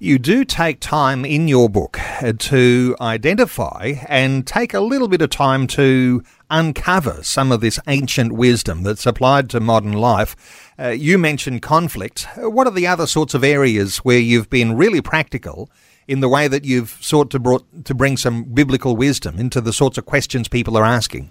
You 0.03 0.17
do 0.17 0.43
take 0.45 0.79
time 0.79 1.23
in 1.25 1.47
your 1.47 1.69
book 1.69 1.99
uh, 2.23 2.33
to 2.35 2.95
identify 2.99 3.97
and 4.07 4.47
take 4.47 4.73
a 4.73 4.79
little 4.79 5.07
bit 5.07 5.21
of 5.21 5.29
time 5.29 5.67
to 5.67 6.23
uncover 6.49 7.21
some 7.21 7.51
of 7.51 7.61
this 7.61 7.79
ancient 7.85 8.31
wisdom 8.31 8.81
that's 8.81 9.05
applied 9.05 9.47
to 9.51 9.59
modern 9.59 9.93
life. 9.93 10.73
Uh, 10.79 10.87
you 10.87 11.19
mentioned 11.19 11.61
conflict. 11.61 12.27
What 12.35 12.65
are 12.65 12.73
the 12.73 12.87
other 12.87 13.05
sorts 13.05 13.35
of 13.35 13.43
areas 13.43 13.97
where 13.97 14.17
you've 14.17 14.49
been 14.49 14.75
really 14.75 15.01
practical 15.01 15.69
in 16.07 16.19
the 16.19 16.27
way 16.27 16.47
that 16.47 16.65
you've 16.65 16.97
sought 16.99 17.29
to, 17.29 17.37
brought, 17.37 17.85
to 17.85 17.93
bring 17.93 18.17
some 18.17 18.45
biblical 18.45 18.95
wisdom 18.95 19.37
into 19.37 19.61
the 19.61 19.71
sorts 19.71 19.99
of 19.99 20.07
questions 20.07 20.47
people 20.47 20.77
are 20.77 20.83
asking? 20.83 21.29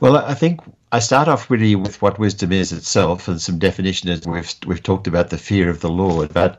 Well, 0.00 0.16
I 0.16 0.34
think 0.34 0.58
I 0.96 0.98
start 0.98 1.28
off 1.28 1.50
really 1.50 1.76
with 1.76 2.00
what 2.00 2.18
wisdom 2.18 2.52
is 2.52 2.72
itself 2.72 3.28
and 3.28 3.38
some 3.38 3.58
definitions. 3.58 4.26
We've 4.26 4.54
we've 4.66 4.82
talked 4.82 5.06
about 5.06 5.28
the 5.28 5.36
fear 5.36 5.68
of 5.68 5.82
the 5.82 5.90
Lord, 5.90 6.32
but 6.32 6.58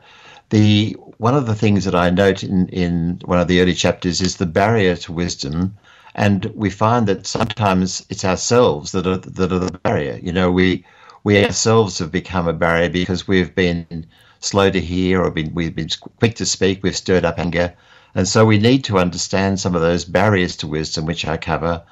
the 0.50 0.92
one 1.16 1.34
of 1.34 1.46
the 1.46 1.56
things 1.56 1.84
that 1.86 1.96
I 1.96 2.10
note 2.10 2.44
in, 2.44 2.68
in 2.68 3.20
one 3.24 3.40
of 3.40 3.48
the 3.48 3.60
early 3.60 3.74
chapters 3.74 4.20
is 4.20 4.36
the 4.36 4.46
barrier 4.46 4.94
to 4.94 5.12
wisdom, 5.12 5.76
and 6.14 6.44
we 6.54 6.70
find 6.70 7.08
that 7.08 7.26
sometimes 7.26 8.06
it's 8.10 8.24
ourselves 8.24 8.92
that 8.92 9.08
are 9.08 9.16
that 9.16 9.52
are 9.52 9.58
the 9.58 9.76
barrier. 9.82 10.20
You 10.22 10.30
know, 10.30 10.52
we 10.52 10.84
we 11.24 11.44
ourselves 11.44 11.98
have 11.98 12.12
become 12.12 12.46
a 12.46 12.52
barrier 12.52 12.90
because 12.90 13.26
we've 13.26 13.52
been 13.56 14.06
slow 14.38 14.70
to 14.70 14.80
hear 14.80 15.20
or 15.20 15.32
been, 15.32 15.52
we've 15.52 15.74
been 15.74 15.90
quick 16.20 16.36
to 16.36 16.46
speak. 16.46 16.84
We've 16.84 16.96
stirred 16.96 17.24
up 17.24 17.40
anger, 17.40 17.74
and 18.14 18.28
so 18.28 18.46
we 18.46 18.58
need 18.58 18.84
to 18.84 18.98
understand 18.98 19.58
some 19.58 19.74
of 19.74 19.80
those 19.80 20.04
barriers 20.04 20.54
to 20.58 20.68
wisdom, 20.68 21.06
which 21.06 21.26
I 21.26 21.38
cover. 21.38 21.82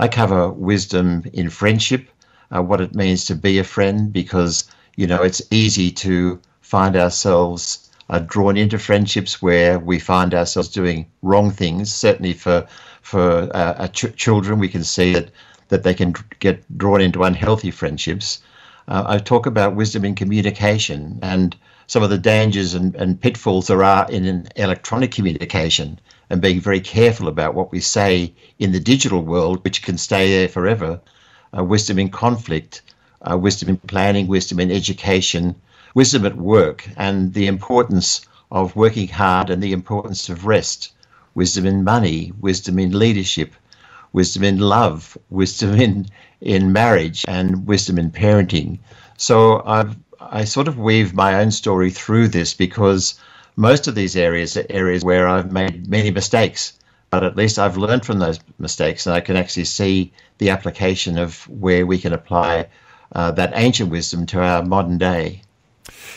I 0.00 0.08
cover 0.08 0.48
wisdom 0.48 1.24
in 1.34 1.50
friendship, 1.50 2.08
uh, 2.50 2.62
what 2.62 2.80
it 2.80 2.94
means 2.94 3.26
to 3.26 3.34
be 3.34 3.58
a 3.58 3.64
friend, 3.64 4.10
because 4.10 4.64
you 4.96 5.06
know 5.06 5.22
it's 5.22 5.42
easy 5.50 5.90
to 5.90 6.40
find 6.62 6.96
ourselves 6.96 7.90
uh, 8.08 8.20
drawn 8.20 8.56
into 8.56 8.78
friendships 8.78 9.42
where 9.42 9.78
we 9.78 9.98
find 9.98 10.32
ourselves 10.32 10.70
doing 10.70 11.04
wrong 11.20 11.50
things. 11.50 11.92
Certainly 11.92 12.32
for 12.32 12.66
for 13.02 13.50
uh, 13.54 13.88
ch- 13.88 14.16
children, 14.16 14.58
we 14.58 14.68
can 14.68 14.84
see 14.84 15.12
that 15.12 15.28
that 15.68 15.82
they 15.82 15.92
can 15.92 16.14
get 16.38 16.64
drawn 16.78 17.02
into 17.02 17.22
unhealthy 17.22 17.70
friendships. 17.70 18.40
Uh, 18.88 19.04
I 19.06 19.18
talk 19.18 19.44
about 19.44 19.76
wisdom 19.76 20.06
in 20.06 20.14
communication 20.14 21.18
and 21.20 21.54
some 21.88 22.02
of 22.02 22.08
the 22.08 22.16
dangers 22.16 22.72
and, 22.72 22.94
and 22.96 23.20
pitfalls 23.20 23.66
there 23.66 23.84
are 23.84 24.10
in 24.10 24.48
electronic 24.56 25.12
communication 25.12 26.00
and 26.30 26.40
being 26.40 26.60
very 26.60 26.80
careful 26.80 27.28
about 27.28 27.54
what 27.54 27.72
we 27.72 27.80
say 27.80 28.32
in 28.58 28.72
the 28.72 28.80
digital 28.80 29.22
world, 29.22 29.62
which 29.64 29.82
can 29.82 29.98
stay 29.98 30.30
there 30.30 30.48
forever. 30.48 31.00
Uh, 31.56 31.64
wisdom 31.64 31.98
in 31.98 32.08
conflict, 32.08 32.82
uh, 33.28 33.36
wisdom 33.36 33.68
in 33.68 33.76
planning, 33.76 34.26
wisdom 34.26 34.60
in 34.60 34.70
education, 34.70 35.54
wisdom 35.94 36.24
at 36.24 36.36
work, 36.36 36.88
and 36.96 37.34
the 37.34 37.46
importance 37.46 38.20
of 38.50 38.76
working 38.76 39.08
hard 39.08 39.50
and 39.50 39.62
the 39.62 39.72
importance 39.72 40.28
of 40.28 40.46
rest, 40.46 40.92
wisdom 41.34 41.66
in 41.66 41.84
money, 41.84 42.32
wisdom 42.40 42.78
in 42.78 42.98
leadership, 42.98 43.52
wisdom 44.12 44.44
in 44.44 44.58
love, 44.58 45.18
wisdom 45.28 45.74
in, 45.74 46.06
in 46.40 46.72
marriage, 46.72 47.24
and 47.28 47.66
wisdom 47.66 47.98
in 47.98 48.10
parenting. 48.10 48.78
So 49.16 49.62
I've 49.66 49.96
I 50.22 50.44
sort 50.44 50.68
of 50.68 50.78
weave 50.78 51.14
my 51.14 51.40
own 51.40 51.50
story 51.50 51.90
through 51.90 52.28
this 52.28 52.52
because 52.52 53.14
most 53.60 53.86
of 53.86 53.94
these 53.94 54.16
areas 54.16 54.56
are 54.56 54.64
areas 54.70 55.04
where 55.04 55.28
I've 55.28 55.52
made 55.52 55.86
many 55.86 56.10
mistakes, 56.10 56.78
but 57.10 57.22
at 57.22 57.36
least 57.36 57.58
I've 57.58 57.76
learned 57.76 58.06
from 58.06 58.18
those 58.18 58.40
mistakes 58.58 59.06
and 59.06 59.14
I 59.14 59.20
can 59.20 59.36
actually 59.36 59.66
see 59.66 60.12
the 60.38 60.48
application 60.48 61.18
of 61.18 61.46
where 61.48 61.84
we 61.84 61.98
can 61.98 62.14
apply 62.14 62.66
uh, 63.14 63.30
that 63.32 63.52
ancient 63.54 63.90
wisdom 63.90 64.24
to 64.26 64.40
our 64.40 64.64
modern 64.64 64.96
day. 64.96 65.42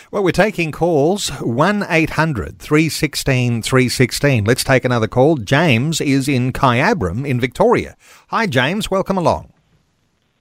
Well, 0.09 0.23
we're 0.23 0.31
taking 0.31 0.71
calls 0.71 1.29
1 1.41 1.85
800 1.89 2.59
316 2.59 3.61
316. 3.61 4.45
Let's 4.45 4.63
take 4.63 4.85
another 4.85 5.07
call. 5.07 5.35
James 5.35 5.99
is 5.99 6.29
in 6.29 6.53
Kyabram 6.53 7.27
in 7.27 7.41
Victoria. 7.41 7.97
Hi, 8.29 8.47
James. 8.47 8.89
Welcome 8.89 9.17
along. 9.17 9.51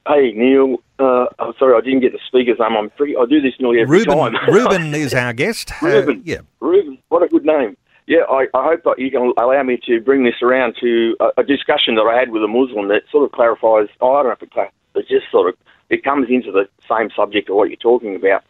Hey, 0.07 0.33
Neil. 0.37 0.77
Uh, 1.03 1.27
I'm 1.41 1.53
sorry, 1.59 1.75
I 1.77 1.81
didn't 1.81 2.01
get 2.01 2.13
the 2.13 2.21
speaker's 2.29 2.61
name. 2.61 2.77
I'm 2.77 2.91
pretty. 2.91 3.17
I 3.17 3.27
do 3.27 3.41
this 3.41 3.55
nearly 3.59 3.81
every 3.81 3.99
Reuben, 3.99 4.17
time. 4.17 4.35
Reuben 4.49 4.95
is 4.95 5.13
our 5.15 5.33
guest. 5.33 5.73
Reuben. 5.83 6.19
Uh, 6.19 6.23
yeah. 6.25 6.41
Reuben. 6.61 6.99
What 7.09 7.25
a 7.25 7.29
good 7.29 7.45
name. 7.45 7.77
Yeah, 8.07 8.21
I, 8.31 8.47
I 8.55 8.65
hope 8.65 8.83
that 8.85 8.99
you 8.99 9.11
can 9.11 9.33
allow 9.37 9.63
me 9.63 9.81
to 9.87 10.01
bring 10.01 10.25
this 10.25 10.43
around 10.43 10.77
to 10.81 11.17
a, 11.19 11.41
a 11.41 11.43
discussion 11.45 11.97
that 11.97 12.03
I 12.03 12.19
had 12.19 12.31
with 12.31 12.43
a 12.45 12.49
Muslim 12.49 12.89
that 12.89 13.03
sort 13.11 13.25
of 13.25 13.33
clarifies. 13.33 13.89
Oh, 14.01 14.15
I 14.15 14.23
don't 14.23 14.27
know 14.27 14.33
if 14.33 14.43
it, 14.43 14.51
clar- 14.53 14.73
it 14.95 15.09
just 15.09 15.31
sort 15.31 15.49
of 15.49 15.57
it 15.91 16.05
comes 16.05 16.29
into 16.31 16.53
the 16.53 16.69
same 16.89 17.11
subject 17.17 17.51
of 17.51 17.57
what 17.57 17.69
you're 17.69 17.77
talking 17.77 18.15
about. 18.15 18.45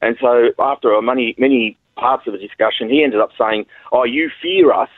And 0.00 0.16
so 0.20 0.50
after 0.60 0.92
a 0.92 1.02
many 1.02 1.34
many 1.38 1.76
parts 1.96 2.26
of 2.28 2.34
the 2.34 2.38
discussion, 2.38 2.88
he 2.88 3.02
ended 3.02 3.20
up 3.20 3.30
saying, 3.36 3.66
"Oh, 3.90 4.04
you 4.04 4.30
fear 4.40 4.72
us," 4.72 4.90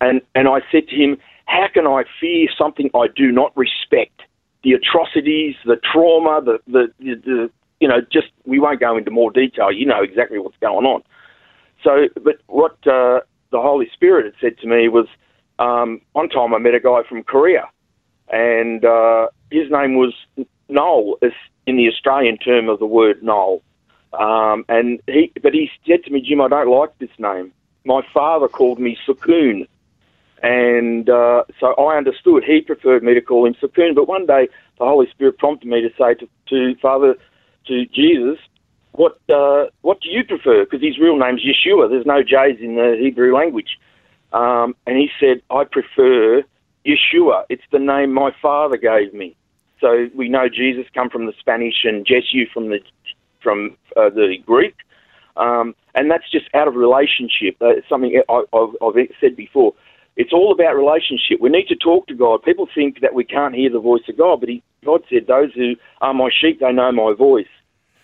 and 0.00 0.20
and 0.34 0.46
I 0.46 0.60
said 0.70 0.88
to 0.88 0.94
him, 0.94 1.16
"How 1.46 1.68
can 1.72 1.86
I 1.86 2.04
fear 2.20 2.48
something 2.58 2.90
I 2.94 3.06
do 3.14 3.32
not 3.32 3.56
respect?" 3.56 4.17
The 4.62 4.72
atrocities, 4.72 5.54
the 5.64 5.76
trauma, 5.76 6.40
the, 6.44 6.58
the, 6.66 6.92
the, 6.98 7.14
the, 7.24 7.50
you 7.80 7.88
know, 7.88 8.00
just 8.12 8.28
we 8.44 8.58
won't 8.58 8.80
go 8.80 8.96
into 8.96 9.10
more 9.10 9.30
detail. 9.30 9.70
You 9.70 9.86
know 9.86 10.02
exactly 10.02 10.38
what's 10.38 10.56
going 10.58 10.84
on. 10.84 11.02
So, 11.84 12.08
but 12.22 12.40
what 12.46 12.72
uh, 12.86 13.20
the 13.50 13.60
Holy 13.60 13.88
Spirit 13.92 14.24
had 14.26 14.34
said 14.40 14.58
to 14.58 14.66
me 14.66 14.88
was, 14.88 15.06
um, 15.58 16.00
one 16.12 16.28
time 16.28 16.54
I 16.54 16.58
met 16.58 16.74
a 16.74 16.80
guy 16.80 17.02
from 17.08 17.22
Korea, 17.22 17.68
and 18.28 18.84
uh, 18.84 19.28
his 19.50 19.70
name 19.70 19.94
was 19.94 20.14
Noel, 20.68 21.18
in 21.66 21.76
the 21.76 21.88
Australian 21.88 22.38
term 22.38 22.68
of 22.68 22.78
the 22.78 22.86
word 22.86 23.22
Noel. 23.22 23.62
Um, 24.12 24.64
and 24.68 25.00
he, 25.06 25.32
but 25.42 25.52
he 25.52 25.70
said 25.86 26.02
to 26.04 26.10
me, 26.10 26.20
Jim, 26.20 26.40
I 26.40 26.48
don't 26.48 26.70
like 26.70 26.96
this 26.98 27.10
name. 27.18 27.52
My 27.84 28.02
father 28.12 28.48
called 28.48 28.78
me 28.78 28.96
Sukoon. 29.06 29.68
And 30.42 31.10
uh, 31.10 31.44
so 31.58 31.74
I 31.74 31.96
understood 31.96 32.44
he 32.44 32.60
preferred 32.60 33.02
me 33.02 33.14
to 33.14 33.20
call 33.20 33.46
him 33.46 33.54
Sukoon. 33.54 33.94
But 33.94 34.08
one 34.08 34.26
day 34.26 34.48
the 34.78 34.84
Holy 34.84 35.08
Spirit 35.10 35.38
prompted 35.38 35.68
me 35.68 35.80
to 35.80 35.90
say 35.98 36.14
to, 36.14 36.28
to 36.50 36.78
Father, 36.80 37.16
to 37.66 37.86
Jesus, 37.86 38.38
what 38.92 39.18
uh, 39.28 39.66
what 39.82 40.00
do 40.00 40.10
you 40.10 40.24
prefer? 40.24 40.64
Because 40.64 40.82
his 40.82 40.98
real 40.98 41.18
name's 41.18 41.42
Yeshua. 41.42 41.88
There's 41.88 42.06
no 42.06 42.22
J's 42.22 42.60
in 42.60 42.76
the 42.76 42.96
Hebrew 42.98 43.34
language. 43.34 43.78
Um, 44.32 44.76
and 44.86 44.96
he 44.96 45.08
said, 45.18 45.40
I 45.50 45.64
prefer 45.64 46.42
Yeshua. 46.86 47.44
It's 47.48 47.62
the 47.72 47.78
name 47.78 48.12
my 48.12 48.30
father 48.42 48.76
gave 48.76 49.14
me. 49.14 49.36
So 49.80 50.08
we 50.14 50.28
know 50.28 50.48
Jesus 50.48 50.86
come 50.92 51.08
from 51.10 51.26
the 51.26 51.32
Spanish 51.38 51.84
and 51.84 52.06
Jesu 52.06 52.46
from 52.52 52.68
the 52.68 52.80
from 53.40 53.76
uh, 53.96 54.10
the 54.10 54.36
Greek. 54.44 54.74
Um, 55.36 55.74
and 55.94 56.10
that's 56.10 56.28
just 56.30 56.46
out 56.54 56.66
of 56.68 56.74
relationship. 56.74 57.56
Uh, 57.60 57.74
something 57.88 58.20
I, 58.28 58.42
have 58.52 58.94
said 59.20 59.36
before. 59.36 59.74
It's 60.18 60.32
all 60.32 60.52
about 60.52 60.74
relationship. 60.74 61.40
We 61.40 61.48
need 61.48 61.68
to 61.68 61.76
talk 61.76 62.08
to 62.08 62.14
God. 62.14 62.42
People 62.42 62.68
think 62.74 63.00
that 63.02 63.14
we 63.14 63.22
can't 63.22 63.54
hear 63.54 63.70
the 63.70 63.78
voice 63.78 64.02
of 64.08 64.18
God, 64.18 64.40
but 64.40 64.48
he, 64.48 64.64
God 64.84 65.02
said, 65.08 65.28
Those 65.28 65.54
who 65.54 65.74
are 66.00 66.12
my 66.12 66.28
sheep, 66.28 66.58
they 66.58 66.72
know 66.72 66.90
my 66.90 67.14
voice. 67.16 67.46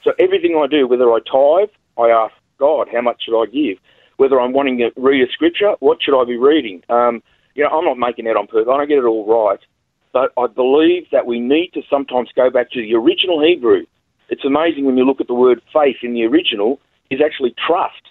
So 0.05 0.13
everything 0.21 0.55
I 0.57 0.69
do, 0.69 0.87
whether 0.87 1.11
I 1.11 1.19
tithe, 1.19 1.75
I 1.99 2.11
ask 2.11 2.33
God, 2.59 2.87
how 2.93 3.01
much 3.01 3.25
should 3.25 3.37
I 3.37 3.47
give? 3.47 3.79
Whether 4.17 4.41
I'm 4.41 4.53
wanting 4.53 4.79
to 4.79 4.91
read 4.97 5.29
a 5.29 5.33
scripture, 5.33 5.75
what 5.81 5.99
should 6.01 6.17
I 6.19 6.25
be 6.25 6.37
reading? 6.37 6.83
Um, 6.89 7.21
you 7.57 7.65
know, 7.65 7.71
I'm 7.71 7.85
not 7.85 7.99
making 7.99 8.27
that 8.27 8.37
on 8.37 8.47
purpose. 8.47 8.71
I 8.73 8.77
don't 8.77 8.89
get 8.89 8.99
it 8.99 9.05
all 9.05 9.27
right. 9.27 9.59
But 10.13 10.31
I 10.39 10.47
believe 10.47 11.09
that 11.11 11.27
we 11.27 11.41
need 11.41 11.73
to 11.75 11.83
sometimes 11.91 12.31
go 12.37 12.49
back 12.49 12.71
to 12.71 12.81
the 12.81 12.95
original 12.95 13.43
Hebrew. 13.43 13.87
It's 14.29 14.45
amazing 14.45 14.85
when 14.85 14.97
you 14.97 15.05
look 15.05 15.21
at 15.21 15.27
the 15.27 15.35
word 15.35 15.61
faith 15.73 15.97
in 16.05 16.15
the 16.15 16.25
original 16.27 16.79
is 17.11 17.21
actually 17.21 17.57
trust. 17.67 18.03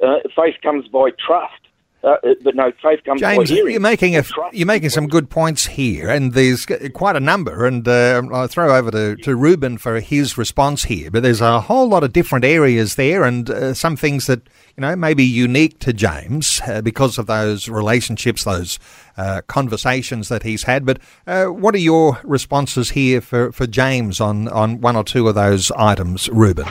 Uh, 0.00 0.18
faith 0.36 0.54
comes 0.62 0.86
by 0.86 1.10
trust. 1.18 1.62
Uh, 2.04 2.16
but 2.42 2.56
no, 2.56 2.72
faith 2.82 2.98
comes 3.04 3.20
James, 3.20 3.48
by 3.48 3.54
hearing. 3.54 3.72
You're 3.72 3.80
making 3.80 4.16
a, 4.16 4.24
you're 4.52 4.66
making 4.66 4.90
some 4.90 5.06
good 5.06 5.30
points 5.30 5.66
here, 5.66 6.10
and 6.10 6.32
there's 6.32 6.66
quite 6.94 7.14
a 7.14 7.20
number. 7.20 7.64
And 7.64 7.86
uh, 7.86 8.22
I'll 8.32 8.48
throw 8.48 8.74
over 8.74 8.90
to, 8.90 9.14
to 9.16 9.36
Reuben 9.36 9.78
for 9.78 10.00
his 10.00 10.36
response 10.36 10.84
here. 10.84 11.12
But 11.12 11.22
there's 11.22 11.40
a 11.40 11.60
whole 11.60 11.88
lot 11.88 12.02
of 12.02 12.12
different 12.12 12.44
areas 12.44 12.96
there, 12.96 13.22
and 13.22 13.48
uh, 13.48 13.74
some 13.74 13.94
things 13.94 14.26
that 14.26 14.42
you 14.76 14.80
know 14.80 14.96
may 14.96 15.14
be 15.14 15.24
unique 15.24 15.78
to 15.80 15.92
James 15.92 16.60
uh, 16.66 16.80
because 16.80 17.18
of 17.18 17.26
those 17.26 17.68
relationships, 17.68 18.42
those 18.42 18.80
uh, 19.16 19.42
conversations 19.46 20.28
that 20.28 20.42
he's 20.42 20.64
had. 20.64 20.84
But 20.84 20.98
uh, 21.28 21.46
what 21.46 21.72
are 21.76 21.78
your 21.78 22.18
responses 22.24 22.90
here 22.90 23.20
for, 23.20 23.52
for 23.52 23.68
James 23.68 24.20
on 24.20 24.48
on 24.48 24.80
one 24.80 24.96
or 24.96 25.04
two 25.04 25.28
of 25.28 25.36
those 25.36 25.70
items, 25.72 26.28
Reuben? 26.30 26.66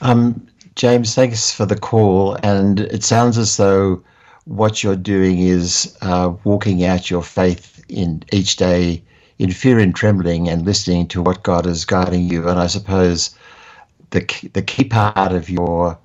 Um, 0.00 0.48
James, 0.76 1.14
thanks 1.14 1.52
for 1.52 1.66
the 1.66 1.76
call. 1.76 2.36
And 2.42 2.80
it 2.80 3.04
sounds 3.04 3.38
as 3.38 3.56
though 3.56 4.02
what 4.44 4.82
you're 4.82 4.96
doing 4.96 5.38
is 5.38 5.96
uh, 6.02 6.34
walking 6.44 6.84
out 6.84 7.10
your 7.10 7.22
faith 7.22 7.84
in 7.88 8.22
each 8.32 8.56
day 8.56 9.02
in 9.38 9.50
fear 9.50 9.78
and 9.78 9.94
trembling 9.94 10.48
and 10.48 10.64
listening 10.64 11.08
to 11.08 11.22
what 11.22 11.42
God 11.42 11.66
is 11.66 11.84
guiding 11.84 12.28
you. 12.28 12.48
And 12.48 12.58
I 12.58 12.66
suppose 12.66 13.36
the 14.10 14.50
the 14.52 14.62
key 14.62 14.84
part 14.84 15.32
of 15.32 15.50
your 15.50 15.98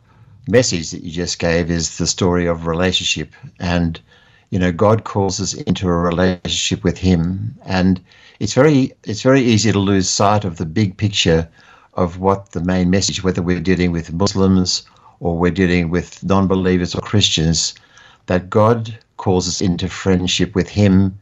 message 0.48 0.92
that 0.92 1.04
you 1.04 1.12
just 1.12 1.40
gave 1.40 1.70
is 1.70 1.98
the 1.98 2.08
story 2.08 2.48
of 2.48 2.66
relationship 2.66 3.34
and 3.60 4.02
you 4.50 4.58
know 4.58 4.72
god 4.72 5.04
calls 5.04 5.40
us 5.40 5.54
into 5.54 5.88
a 5.88 5.96
relationship 5.96 6.84
with 6.84 6.98
him 6.98 7.56
and 7.66 8.02
it's 8.40 8.54
very 8.56 8.92
it's 9.04 9.22
very 9.22 9.42
easy 9.42 9.72
to 9.72 9.78
lose 9.78 10.10
sight 10.10 10.44
of 10.44 10.58
the 10.58 10.66
big 10.66 10.98
picture 10.98 11.48
of 11.94 12.20
what 12.20 12.52
the 12.52 12.64
main 12.64 12.90
message 12.90 13.24
whether 13.24 13.42
we're 13.42 13.60
dealing 13.60 13.92
with 13.92 14.14
muslims 14.14 14.84
or 15.20 15.38
we're 15.38 15.52
dealing 15.52 15.90
with 15.90 16.24
non-believers 16.24 16.96
or 16.96 17.02
christians 17.02 17.74
that 18.28 18.50
god 18.50 18.98
calls 19.18 19.48
us 19.48 19.62
into 19.62 19.90
friendship 19.90 20.56
with 20.56 20.70
him 20.70 21.18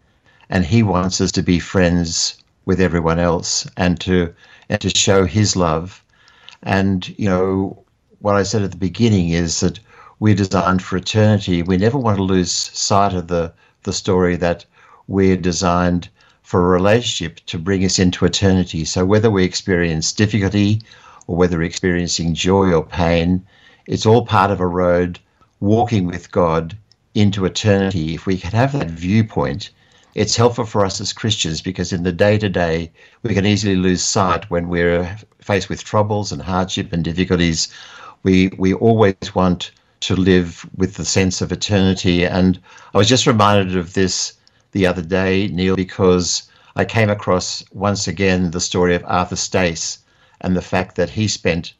and 0.49 0.65
he 0.65 0.83
wants 0.83 1.19
us 1.21 1.31
to 1.31 1.41
be 1.41 1.59
friends 1.59 2.41
with 2.65 2.79
everyone 2.81 3.19
else 3.19 3.67
and 3.77 3.99
to 3.99 4.33
and 4.69 4.81
to 4.81 4.89
show 4.89 5.25
his 5.25 5.55
love 5.55 6.03
and 6.63 7.09
you 7.17 7.29
know 7.29 7.77
what 8.19 8.35
I 8.35 8.43
said 8.43 8.63
at 8.63 8.71
the 8.71 8.77
beginning 8.77 9.29
is 9.29 9.59
that 9.59 9.79
we're 10.19 10.35
designed 10.35 10.81
for 10.81 10.97
eternity. 10.97 11.61
We 11.61 11.77
never 11.77 11.97
want 11.97 12.17
to 12.17 12.23
lose 12.23 12.51
sight 12.51 13.13
of 13.13 13.27
the, 13.27 13.53
the 13.83 13.93
story 13.93 14.35
that 14.37 14.65
we're 15.07 15.37
designed 15.37 16.09
for 16.47 16.61
a 16.61 16.79
relationship 16.79 17.41
to 17.47 17.57
bring 17.57 17.83
us 17.83 17.99
into 17.99 18.23
eternity. 18.23 18.85
So 18.85 19.03
whether 19.03 19.29
we 19.29 19.43
experience 19.43 20.13
difficulty 20.13 20.81
or 21.27 21.35
whether 21.35 21.57
we're 21.57 21.63
experiencing 21.63 22.35
joy 22.35 22.71
or 22.71 22.85
pain, 22.85 23.45
it's 23.85 24.05
all 24.05 24.25
part 24.25 24.49
of 24.49 24.61
a 24.61 24.65
road 24.65 25.19
walking 25.59 26.07
with 26.07 26.31
God 26.31 26.77
into 27.13 27.43
eternity. 27.43 28.13
If 28.13 28.25
we 28.25 28.37
can 28.37 28.51
have 28.51 28.71
that 28.71 28.89
viewpoint, 28.89 29.71
it's 30.15 30.37
helpful 30.37 30.65
for 30.65 30.85
us 30.85 31.01
as 31.01 31.11
Christians 31.11 31.61
because 31.61 31.91
in 31.91 32.03
the 32.03 32.13
day 32.13 32.37
to 32.37 32.47
day, 32.47 32.91
we 33.23 33.33
can 33.33 33.45
easily 33.45 33.75
lose 33.75 34.01
sight 34.01 34.49
when 34.49 34.69
we're 34.69 35.17
faced 35.41 35.67
with 35.67 35.83
troubles 35.83 36.31
and 36.31 36.41
hardship 36.41 36.93
and 36.93 37.03
difficulties 37.03 37.67
we 38.23 38.51
we 38.57 38.73
always 38.73 39.35
want 39.35 39.71
to 39.99 40.15
live 40.15 40.65
with 40.77 40.93
the 40.95 41.05
sense 41.05 41.41
of 41.41 41.51
eternity. 41.51 42.25
And 42.25 42.57
I 42.93 42.97
was 42.97 43.09
just 43.09 43.27
reminded 43.27 43.75
of 43.75 43.93
this 43.93 44.36
the 44.77 44.85
other 44.85 45.01
day, 45.01 45.47
Neil, 45.47 45.75
because 45.75 46.43
I 46.75 46.85
came 46.85 47.09
across 47.09 47.63
once 47.71 48.07
again 48.07 48.51
the 48.51 48.61
story 48.61 48.93
of 48.93 49.03
Arthur 49.07 49.35
Stace 49.35 49.97
and 50.39 50.55
the 50.55 50.61
fact 50.61 50.97
that 50.97 51.09
he 51.09 51.27
spent 51.27 51.73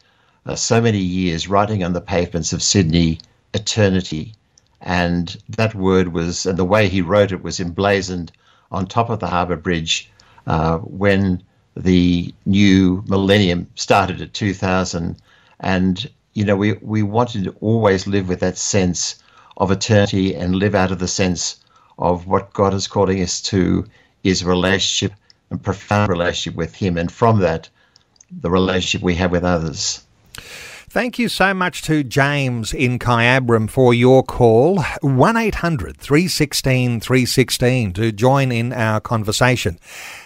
uh, 0.48 0.56
so 0.56 0.82
many 0.82 0.98
years 0.98 1.48
writing 1.48 1.84
on 1.84 1.94
the 1.94 2.02
pavements 2.02 2.54
of 2.54 2.64
Sydney 2.64 3.20
eternity. 3.54 4.34
And 4.82 5.38
that 5.48 5.76
word 5.76 6.08
was, 6.08 6.48
and 6.48 6.58
the 6.58 6.66
way 6.66 6.90
he 6.90 7.04
wrote 7.04 7.32
it 7.32 7.44
was 7.44 7.60
emblazoned 7.60 8.32
on 8.72 8.88
top 8.88 9.12
of 9.12 9.20
the 9.20 9.28
harbour 9.28 9.58
bridge 9.58 10.10
uh, 10.48 10.80
when 10.80 11.44
the 11.76 12.34
new 12.48 13.04
millennium 13.08 13.68
started 13.76 14.22
at 14.22 14.34
2000. 14.34 15.18
And 15.60 16.10
you 16.34 16.46
know, 16.46 16.56
we, 16.56 16.74
we 16.82 17.04
wanted 17.04 17.44
to 17.44 17.56
always 17.62 18.08
live 18.08 18.28
with 18.28 18.40
that 18.40 18.58
sense 18.58 19.22
of 19.58 19.70
eternity 19.70 20.34
and 20.34 20.56
live 20.56 20.74
out 20.74 20.92
of 20.92 20.98
the 20.98 21.08
sense 21.08 21.58
of 21.98 22.28
what 22.28 22.54
God 22.54 22.74
is 22.74 22.88
calling 22.88 23.22
us 23.22 23.42
to 23.44 23.86
is 24.24 24.44
relationship 24.44 25.18
and 25.50 25.62
profound 25.62 26.10
relationship 26.10 26.58
with 26.58 26.76
Him. 26.76 26.98
And 26.98 27.12
from 27.12 27.40
that, 27.40 27.70
the 28.32 28.50
relationship 28.50 29.02
we 29.02 29.16
have 29.16 29.32
with 29.32 29.44
others. 29.44 30.04
Thank 30.90 31.20
you 31.20 31.28
so 31.28 31.54
much 31.54 31.82
to 31.84 32.02
James 32.02 32.74
in 32.74 32.98
Kyabram 32.98 33.70
for 33.70 33.94
your 33.94 34.24
call. 34.24 34.82
1 35.02 35.38
800 35.38 35.98
316 35.98 37.02
316 37.02 37.94
to 37.94 38.12
join 38.14 38.54
in 38.54 38.72
our 38.72 39.02
conversation. 39.02 39.80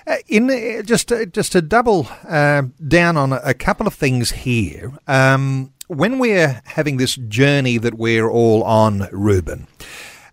Uh, 0.05 0.17
in 0.27 0.51
uh, 0.51 0.84
just, 0.84 1.12
uh, 1.12 1.25
just 1.25 1.51
to 1.53 1.63
double 1.63 2.07
uh, 2.27 2.63
down 2.88 3.17
on 3.17 3.34
a, 3.34 3.55
couple 3.55 3.88
of 3.88 3.95
things 3.95 4.31
here. 4.31 4.93
Um, 5.07 5.73
when 5.88 6.19
we're 6.19 6.62
having 6.65 6.97
this 6.97 7.15
journey 7.15 7.79
that 7.79 7.95
we're 7.95 8.29
all 8.29 8.63
on, 8.63 9.10
Reuben, 9.12 9.67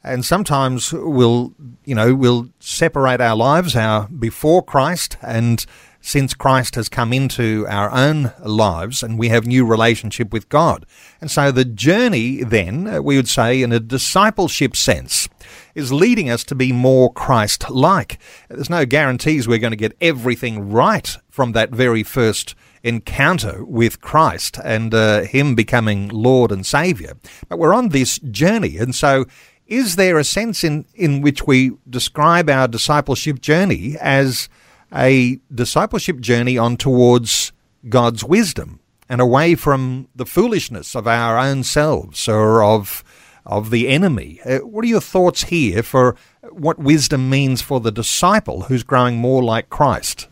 and 0.05 0.25
sometimes 0.25 0.93
we'll, 0.93 1.55
you 1.85 1.95
know, 1.95 2.15
we'll 2.15 2.49
separate 2.61 3.21
our 3.21 3.37
lives, 3.37 3.75
our 3.77 4.09
before 4.09 4.63
Christ, 4.63 5.17
and 5.23 5.65
since 6.01 6.33
Christ 6.33 6.77
has 6.77 6.89
come 6.89 7.13
into 7.13 7.67
our 7.69 7.91
own 7.91 8.33
lives, 8.41 9.03
and 9.03 9.19
we 9.19 9.29
have 9.29 9.47
new 9.47 9.67
relationship 9.67 10.33
with 10.33 10.49
God. 10.49 10.87
And 11.21 11.31
so 11.31 11.51
the 11.51 11.65
journey, 11.65 12.43
then, 12.45 12.87
uh, 12.87 13.03
we 13.03 13.17
would 13.17 13.29
say, 13.29 13.63
in 13.63 13.73
a 13.73 13.81
discipleship 13.81 14.77
sense, 14.77 15.29
is 15.75 15.93
leading 15.93 16.31
us 16.31 16.45
to 16.45 16.55
be 16.55 16.73
more 16.73 17.13
Christ 17.13 17.69
like. 17.69 18.19
There's 18.49 18.71
no 18.71 18.87
guarantees 18.87 19.47
we're 19.47 19.59
going 19.59 19.73
to 19.73 19.77
get 19.77 19.97
everything 20.01 20.71
right 20.71 21.17
from 21.29 21.53
that 21.53 21.71
very 21.71 22.03
first 22.03 22.55
encounter 22.83 23.65
with 23.65 24.01
Christ 24.01 24.59
and 24.65 24.95
uh, 24.95 25.23
Him 25.23 25.55
becoming 25.55 26.09
Lord 26.09 26.53
and 26.53 26.65
Saviour. 26.65 27.15
But 27.49 27.59
we're 27.59 27.75
on 27.75 27.91
this 27.91 28.19
journey. 28.21 28.79
And 28.79 28.95
so, 28.95 29.27
is 29.69 29.97
there 29.97 30.19
a 30.19 30.25
sense 30.25 30.65
in, 30.65 30.87
in 30.95 31.21
which 31.21 31.47
we 31.47 31.73
describe 31.89 32.49
our 32.49 32.67
discipleship 32.67 33.41
journey 33.41 33.97
as 34.01 34.49
a 34.93 35.39
discipleship 35.55 36.21
journey 36.21 36.57
on 36.57 36.77
towards 36.77 37.53
God's 37.89 38.25
wisdom 38.25 38.81
and 39.09 39.21
away 39.21 39.55
from 39.55 40.09
the 40.17 40.27
foolishness 40.27 40.97
of 40.97 41.07
our 41.07 41.39
own 41.39 41.63
selves 41.63 42.29
or 42.29 42.63
of 42.63 43.05
of 43.47 43.71
the 43.71 43.89
enemy. 43.89 44.41
Uh, 44.45 44.59
what 44.59 44.85
are 44.85 44.89
your 44.89 45.01
thoughts 45.01 45.45
here 45.45 45.83
for 45.83 46.15
what 46.51 46.79
wisdom 46.79 47.31
means 47.31 47.63
for 47.63 47.81
the 47.81 47.91
disciple 47.91 48.63
who's 48.63 48.83
growing 48.83 49.17
more 49.17 49.43
like 49.43 49.71
Christ? 49.71 50.29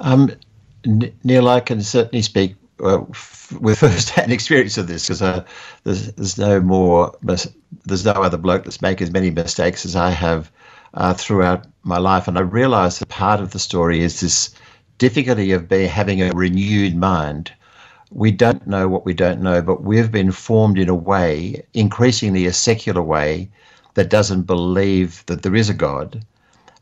Um, 0.00 0.32
Neil, 1.24 1.48
I 1.48 1.60
can 1.60 1.80
certainly 1.80 2.20
speak 2.20 2.56
uh, 2.82 3.04
with 3.60 3.78
first-hand 3.80 4.32
experience 4.32 4.78
of 4.78 4.86
this 4.86 5.04
because 5.04 5.22
uh, 5.22 5.44
there's, 5.84 6.12
there's 6.12 6.38
no 6.38 6.60
more 6.60 7.14
there's 7.84 8.04
no 8.04 8.12
other 8.12 8.36
bloke 8.36 8.64
that's 8.64 8.82
made 8.82 9.00
as 9.02 9.10
many 9.10 9.30
mistakes 9.30 9.84
as 9.84 9.96
I 9.96 10.10
have 10.10 10.50
uh, 10.94 11.14
throughout 11.14 11.66
my 11.82 11.98
life, 11.98 12.28
and 12.28 12.36
I 12.36 12.42
realise 12.42 12.98
that 12.98 13.08
part 13.08 13.40
of 13.40 13.52
the 13.52 13.58
story 13.58 14.00
is 14.00 14.20
this 14.20 14.54
difficulty 14.98 15.52
of 15.52 15.68
be, 15.68 15.86
having 15.86 16.20
a 16.20 16.32
renewed 16.32 16.96
mind. 16.96 17.52
We 18.10 18.32
don't 18.32 18.66
know 18.66 18.88
what 18.88 19.06
we 19.06 19.14
don't 19.14 19.40
know, 19.40 19.62
but 19.62 19.82
we've 19.82 20.10
been 20.10 20.32
formed 20.32 20.78
in 20.78 20.88
a 20.88 20.94
way, 20.94 21.64
increasingly 21.74 22.46
a 22.46 22.52
secular 22.52 23.02
way, 23.02 23.50
that 23.94 24.10
doesn't 24.10 24.42
believe 24.42 25.24
that 25.26 25.42
there 25.42 25.54
is 25.54 25.68
a 25.68 25.74
God. 25.74 26.24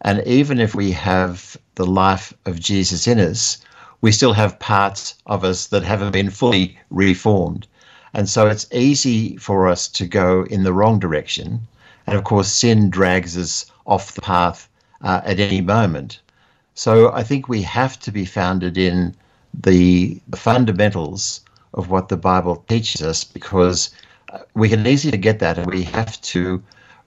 And 0.03 0.23
even 0.27 0.61
if 0.61 0.75
we 0.75 0.93
have 0.93 1.57
the 1.75 1.87
life 1.87 2.33
of 2.47 2.61
Jesus 2.61 3.07
in 3.07 3.19
us, 3.19 3.59
we 4.01 4.13
still 4.13 4.33
have 4.33 4.59
parts 4.59 5.15
of 5.27 5.45
us 5.45 5.67
that 5.67 5.83
haven't 5.83 6.13
been 6.13 6.31
fully 6.31 6.79
reformed. 6.91 7.67
And 8.15 8.29
so 8.29 8.47
it's 8.47 8.67
easy 8.73 9.37
for 9.37 9.69
us 9.69 9.89
to 9.89 10.07
go 10.07 10.45
in 10.45 10.63
the 10.63 10.73
wrong 10.73 10.99
direction. 10.99 11.67
And 12.07 12.17
of 12.17 12.25
course, 12.25 12.49
sin 12.49 12.91
drags 12.91 13.37
us 13.37 13.67
off 13.87 14.15
the 14.15 14.23
path 14.23 14.69
uh, 15.03 15.21
at 15.25 15.41
any 15.41 15.61
moment. 15.61 16.21
So 16.75 17.13
I 17.13 17.23
think 17.23 17.49
we 17.49 17.63
have 17.63 17.99
to 18.01 18.13
be 18.13 18.25
founded 18.25 18.79
in 18.79 19.15
the, 19.53 20.21
fundamentals 20.35 21.41
of 21.75 21.91
what 21.91 22.09
the 22.09 22.17
Bible 22.17 22.65
teaches 22.69 23.03
us 23.03 23.25
because 23.25 23.91
uh, 24.33 24.39
we 24.55 24.69
can 24.69 24.87
easily 24.87 25.13
forget 25.13 25.39
that 25.41 25.59
and 25.59 25.67
we 25.67 25.83
have 25.83 26.21
to 26.23 26.63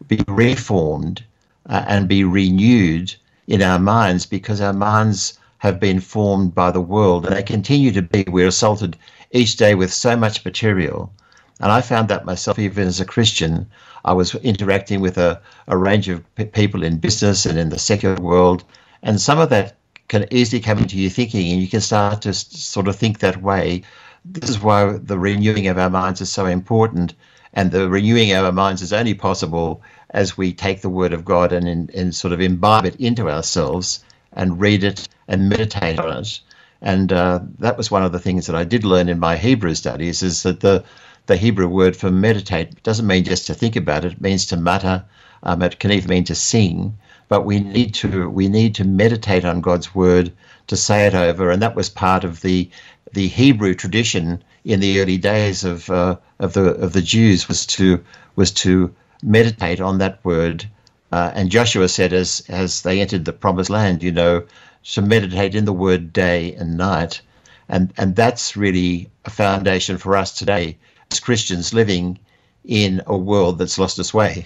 be 0.07 0.21
reformed 0.27 1.23
uh, 1.67 1.83
and 1.87 2.07
be 2.07 2.23
renewed 2.23 3.15
in 3.47 3.61
our 3.61 3.79
minds 3.79 4.25
because 4.25 4.61
our 4.61 4.73
minds 4.73 5.39
have 5.61 5.79
been 5.79 5.99
formed 5.99 6.55
by 6.55 6.71
the 6.71 6.81
world, 6.81 7.23
and 7.23 7.35
they 7.35 7.43
continue 7.43 7.91
to 7.91 8.01
be. 8.01 8.25
We're 8.27 8.47
assaulted 8.47 8.97
each 9.29 9.57
day 9.57 9.75
with 9.75 9.93
so 9.93 10.15
much 10.15 10.43
material. 10.43 11.13
And 11.59 11.71
I 11.71 11.81
found 11.81 12.07
that 12.07 12.25
myself, 12.25 12.57
even 12.57 12.87
as 12.87 12.99
a 12.99 13.05
Christian, 13.05 13.67
I 14.03 14.13
was 14.13 14.33
interacting 14.33 15.01
with 15.01 15.19
a, 15.19 15.39
a 15.67 15.77
range 15.77 16.09
of 16.09 16.23
p- 16.33 16.45
people 16.45 16.81
in 16.81 16.97
business 16.97 17.45
and 17.45 17.59
in 17.59 17.69
the 17.69 17.77
secular 17.77 18.15
world. 18.15 18.63
And 19.03 19.21
some 19.21 19.37
of 19.37 19.49
that 19.51 19.77
can 20.07 20.25
easily 20.31 20.59
come 20.59 20.79
into 20.79 20.97
your 20.97 21.11
thinking, 21.11 21.51
and 21.51 21.61
you 21.61 21.67
can 21.67 21.81
start 21.81 22.23
to 22.23 22.33
sort 22.33 22.87
of 22.87 22.95
think 22.95 23.19
that 23.19 23.43
way. 23.43 23.83
This 24.25 24.49
is 24.49 24.59
why 24.59 24.93
the 24.93 25.19
renewing 25.19 25.67
of 25.67 25.77
our 25.77 25.91
minds 25.91 26.21
is 26.21 26.31
so 26.31 26.47
important. 26.47 27.13
And 27.53 27.69
the 27.69 27.87
renewing 27.87 28.31
of 28.31 28.45
our 28.45 28.51
minds 28.51 28.81
is 28.81 28.93
only 28.93 29.13
possible 29.13 29.83
as 30.09 30.35
we 30.35 30.53
take 30.53 30.81
the 30.81 30.89
Word 30.89 31.13
of 31.13 31.23
God 31.23 31.53
and, 31.53 31.67
and 31.91 32.15
sort 32.15 32.33
of 32.33 32.41
imbibe 32.41 32.85
it 32.85 32.95
into 32.95 33.29
ourselves 33.29 34.03
and 34.33 34.59
read 34.59 34.83
it 34.83 35.07
and 35.27 35.49
meditate 35.49 35.99
on 35.99 36.17
it. 36.19 36.39
And 36.81 37.13
uh, 37.13 37.41
that 37.59 37.77
was 37.77 37.91
one 37.91 38.03
of 38.03 38.11
the 38.11 38.19
things 38.19 38.47
that 38.47 38.55
I 38.55 38.63
did 38.63 38.83
learn 38.83 39.09
in 39.09 39.19
my 39.19 39.37
Hebrew 39.37 39.75
studies 39.75 40.23
is 40.23 40.43
that 40.43 40.61
the, 40.61 40.83
the 41.27 41.37
Hebrew 41.37 41.67
word 41.67 41.95
for 41.95 42.09
meditate 42.11 42.81
doesn't 42.83 43.07
mean 43.07 43.23
just 43.23 43.45
to 43.47 43.53
think 43.53 43.75
about 43.75 44.03
it, 44.03 44.13
it 44.13 44.21
means 44.21 44.45
to 44.47 44.57
mutter. 44.57 45.03
Um, 45.43 45.61
it 45.61 45.79
can 45.79 45.91
even 45.91 46.09
mean 46.09 46.23
to 46.25 46.35
sing, 46.35 46.97
but 47.27 47.45
we 47.45 47.59
need 47.59 47.93
to 47.95 48.29
we 48.29 48.47
need 48.47 48.75
to 48.75 48.83
meditate 48.83 49.45
on 49.45 49.61
God's 49.61 49.95
word 49.95 50.31
to 50.67 50.77
say 50.77 51.07
it 51.07 51.15
over, 51.15 51.49
and 51.49 51.61
that 51.61 51.75
was 51.75 51.89
part 51.89 52.23
of 52.23 52.41
the 52.41 52.69
the 53.13 53.27
Hebrew 53.27 53.73
tradition 53.73 54.43
in 54.65 54.79
the 54.79 55.01
early 55.01 55.17
days 55.17 55.63
of 55.63 55.89
uh, 55.89 56.17
of 56.39 56.53
the 56.53 56.75
of 56.75 56.93
the 56.93 57.01
Jews 57.01 57.47
was 57.47 57.65
to 57.67 58.03
was 58.35 58.51
to 58.51 58.93
meditate 59.23 59.81
on 59.81 59.97
that 59.97 60.23
word 60.23 60.65
uh, 61.11 61.31
and 61.33 61.49
Joshua 61.49 61.87
said, 61.87 62.13
as 62.13 62.43
as 62.49 62.81
they 62.81 63.01
entered 63.01 63.25
the 63.25 63.33
promised 63.33 63.69
land, 63.69 64.03
you 64.03 64.11
know, 64.11 64.43
to 64.83 65.01
meditate 65.01 65.55
in 65.55 65.65
the 65.65 65.73
word 65.73 66.13
day 66.13 66.53
and 66.55 66.77
night. 66.77 67.21
And, 67.69 67.93
and 67.97 68.15
that's 68.15 68.57
really 68.57 69.09
a 69.25 69.29
foundation 69.29 69.97
for 69.97 70.17
us 70.17 70.37
today 70.37 70.77
as 71.09 71.19
Christians 71.19 71.73
living 71.73 72.19
in 72.65 73.01
a 73.07 73.17
world 73.17 73.59
that's 73.59 73.79
lost 73.79 73.97
its 73.97 74.13
way. 74.13 74.45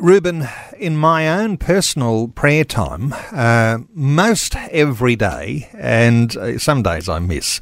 Reuben, 0.00 0.48
in 0.78 0.96
my 0.96 1.28
own 1.28 1.58
personal 1.58 2.28
prayer 2.28 2.64
time, 2.64 3.14
uh, 3.32 3.78
most 3.94 4.56
every 4.56 5.14
day, 5.14 5.68
and 5.74 6.36
uh, 6.36 6.58
some 6.58 6.82
days 6.82 7.08
I 7.08 7.20
miss, 7.20 7.60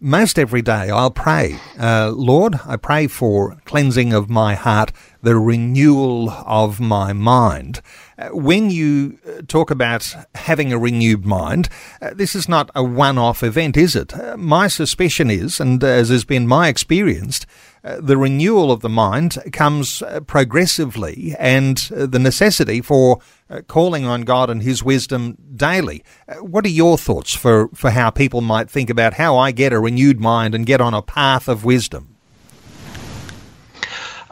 most 0.00 0.38
every 0.38 0.62
day 0.62 0.88
I'll 0.88 1.10
pray, 1.10 1.58
uh, 1.78 2.10
Lord, 2.10 2.58
I 2.66 2.76
pray 2.76 3.06
for 3.06 3.56
cleansing 3.66 4.12
of 4.12 4.30
my 4.30 4.54
heart, 4.54 4.92
the 5.22 5.36
renewal 5.36 6.30
of 6.30 6.80
my 6.80 7.12
mind. 7.12 7.82
Uh, 8.18 8.28
when 8.28 8.70
you 8.70 9.18
uh, 9.26 9.42
talk 9.46 9.70
about 9.70 10.14
having 10.34 10.72
a 10.72 10.78
renewed 10.78 11.26
mind, 11.26 11.68
uh, 12.00 12.10
this 12.14 12.34
is 12.34 12.48
not 12.48 12.70
a 12.74 12.82
one 12.82 13.18
off 13.18 13.42
event, 13.42 13.76
is 13.76 13.94
it? 13.94 14.14
My 14.38 14.68
suspicion 14.68 15.30
is, 15.30 15.60
and 15.60 15.84
as 15.84 16.08
has 16.08 16.24
been 16.24 16.46
my 16.46 16.68
experience, 16.68 17.44
the 17.82 18.16
renewal 18.16 18.70
of 18.70 18.80
the 18.80 18.88
mind 18.88 19.38
comes 19.52 20.02
uh, 20.02 20.20
progressively 20.20 21.34
and 21.38 21.90
uh, 21.96 22.06
the 22.06 22.18
necessity 22.18 22.80
for 22.80 23.20
calling 23.66 24.04
on 24.04 24.22
God 24.22 24.50
and 24.50 24.62
His 24.62 24.82
wisdom 24.82 25.36
daily. 25.56 26.04
What 26.40 26.64
are 26.64 26.70
your 26.70 26.98
thoughts 26.98 27.34
for, 27.34 27.68
for 27.74 27.90
how 27.90 28.10
people 28.10 28.40
might 28.40 28.70
think 28.70 28.90
about 28.90 29.14
how 29.14 29.36
I 29.36 29.50
get 29.50 29.72
a 29.72 29.80
renewed 29.80 30.20
mind 30.20 30.54
and 30.54 30.66
get 30.66 30.80
on 30.80 30.94
a 30.94 31.02
path 31.02 31.48
of 31.48 31.64
wisdom? 31.64 32.16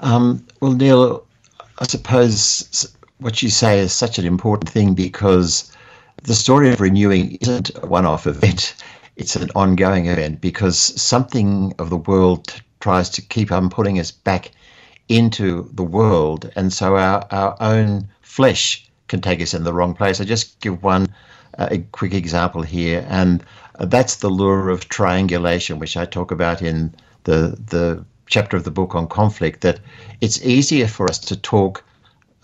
Um, 0.01 0.46
well, 0.61 0.72
Neil, 0.72 1.26
I 1.80 1.86
suppose 1.86 2.94
what 3.18 3.42
you 3.42 3.51
say 3.51 3.80
is 3.80 3.92
such 3.92 4.18
an 4.18 4.24
important 4.24 4.68
thing 4.70 4.94
because 4.94 5.72
the 6.22 6.34
story 6.34 6.70
of 6.70 6.80
renewing 6.80 7.36
isn't 7.40 7.70
a 7.82 7.86
one 7.86 8.07
off 8.07 8.26
event, 8.26 8.76
it's 9.16 9.34
an 9.34 9.51
ongoing 9.57 10.07
event 10.07 10.40
because 10.40 10.78
something 10.78 11.74
of 11.78 11.90
the 11.90 11.96
world 11.96 12.62
tries 12.80 13.10
to 13.10 13.22
keep 13.22 13.52
on 13.52 13.70
putting 13.70 13.98
us 13.98 14.10
back 14.10 14.50
into 15.08 15.68
the 15.72 15.82
world. 15.82 16.50
And 16.56 16.72
so 16.72 16.96
our, 16.96 17.26
our 17.30 17.56
own 17.60 18.08
flesh 18.22 18.88
can 19.08 19.20
take 19.20 19.40
us 19.40 19.54
in 19.54 19.64
the 19.64 19.72
wrong 19.72 19.94
place. 19.94 20.20
I 20.20 20.24
just 20.24 20.60
give 20.60 20.82
one 20.82 21.08
uh, 21.58 21.68
a 21.70 21.78
quick 21.78 22.14
example 22.14 22.62
here, 22.62 23.06
and 23.08 23.42
that's 23.80 24.16
the 24.16 24.28
lure 24.28 24.68
of 24.68 24.88
triangulation, 24.88 25.78
which 25.78 25.96
I 25.96 26.04
talk 26.04 26.30
about 26.30 26.62
in 26.62 26.94
the 27.24 27.58
the 27.70 28.04
chapter 28.26 28.56
of 28.56 28.64
the 28.64 28.70
book 28.70 28.94
on 28.94 29.08
conflict. 29.08 29.62
That 29.62 29.80
it's 30.20 30.44
easier 30.44 30.86
for 30.86 31.08
us 31.08 31.18
to 31.20 31.36
talk 31.36 31.82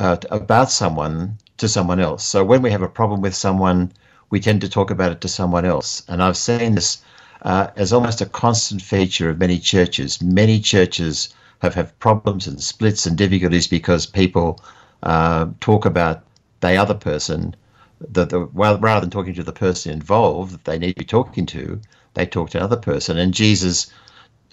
uh, 0.00 0.16
about 0.30 0.70
someone 0.70 1.38
to 1.58 1.68
someone 1.68 2.00
else. 2.00 2.24
So 2.24 2.44
when 2.44 2.62
we 2.62 2.70
have 2.70 2.82
a 2.82 2.88
problem 2.88 3.20
with 3.20 3.34
someone, 3.34 3.92
we 4.30 4.40
tend 4.40 4.60
to 4.62 4.68
talk 4.68 4.90
about 4.90 5.12
it 5.12 5.20
to 5.20 5.28
someone 5.28 5.64
else. 5.64 6.02
And 6.08 6.22
I've 6.22 6.36
seen 6.36 6.74
this 6.74 7.03
uh, 7.44 7.68
as 7.76 7.92
almost 7.92 8.20
a 8.20 8.26
constant 8.26 8.82
feature 8.82 9.30
of 9.30 9.38
many 9.38 9.58
churches. 9.58 10.20
Many 10.22 10.60
churches 10.60 11.34
have 11.60 11.74
had 11.74 11.98
problems 11.98 12.46
and 12.46 12.60
splits 12.60 13.06
and 13.06 13.16
difficulties 13.16 13.68
because 13.68 14.06
people 14.06 14.60
uh, 15.02 15.46
talk 15.60 15.84
about 15.84 16.24
the 16.60 16.76
other 16.76 16.94
person. 16.94 17.54
The, 18.00 18.24
the, 18.24 18.40
well, 18.46 18.78
rather 18.78 19.00
than 19.00 19.10
talking 19.10 19.34
to 19.34 19.42
the 19.42 19.52
person 19.52 19.92
involved 19.92 20.52
that 20.52 20.64
they 20.64 20.78
need 20.78 20.94
to 20.94 21.00
be 21.00 21.04
talking 21.04 21.46
to, 21.46 21.80
they 22.14 22.26
talk 22.26 22.50
to 22.50 22.58
another 22.58 22.76
person. 22.76 23.18
And 23.18 23.34
Jesus 23.34 23.92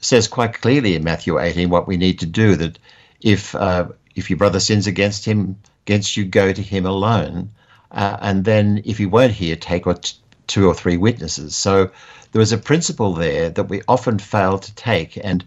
says 0.02 0.28
quite 0.28 0.62
clearly 0.62 0.96
in 0.96 1.04
Matthew 1.04 1.40
18 1.40 1.70
what 1.70 1.88
we 1.88 1.98
need 1.98 2.20
to 2.20 2.26
do 2.26 2.56
that 2.56 2.78
if 3.22 3.56
uh, 3.56 3.88
if 4.16 4.30
your 4.30 4.38
brother 4.38 4.60
sins 4.60 4.88
against 4.88 5.26
him 5.26 5.58
against 5.86 6.18
you, 6.18 6.26
go 6.26 6.52
to 6.52 6.62
him 6.62 6.86
alone, 6.86 7.50
uh, 7.92 8.18
and 8.22 8.46
then 8.46 8.82
if 8.86 8.98
he 8.98 9.06
won't 9.06 9.32
hear, 9.32 9.56
take 9.56 9.88
or 9.88 9.96
two 10.48 10.68
or 10.68 10.74
three 10.74 10.98
witnesses. 10.98 11.56
So 11.56 11.92
there 12.32 12.40
was 12.40 12.52
a 12.52 12.58
principle 12.58 13.14
there 13.14 13.50
that 13.50 13.66
we 13.66 13.82
often 13.88 14.18
fail 14.18 14.58
to 14.58 14.76
take. 14.76 15.18
And 15.24 15.44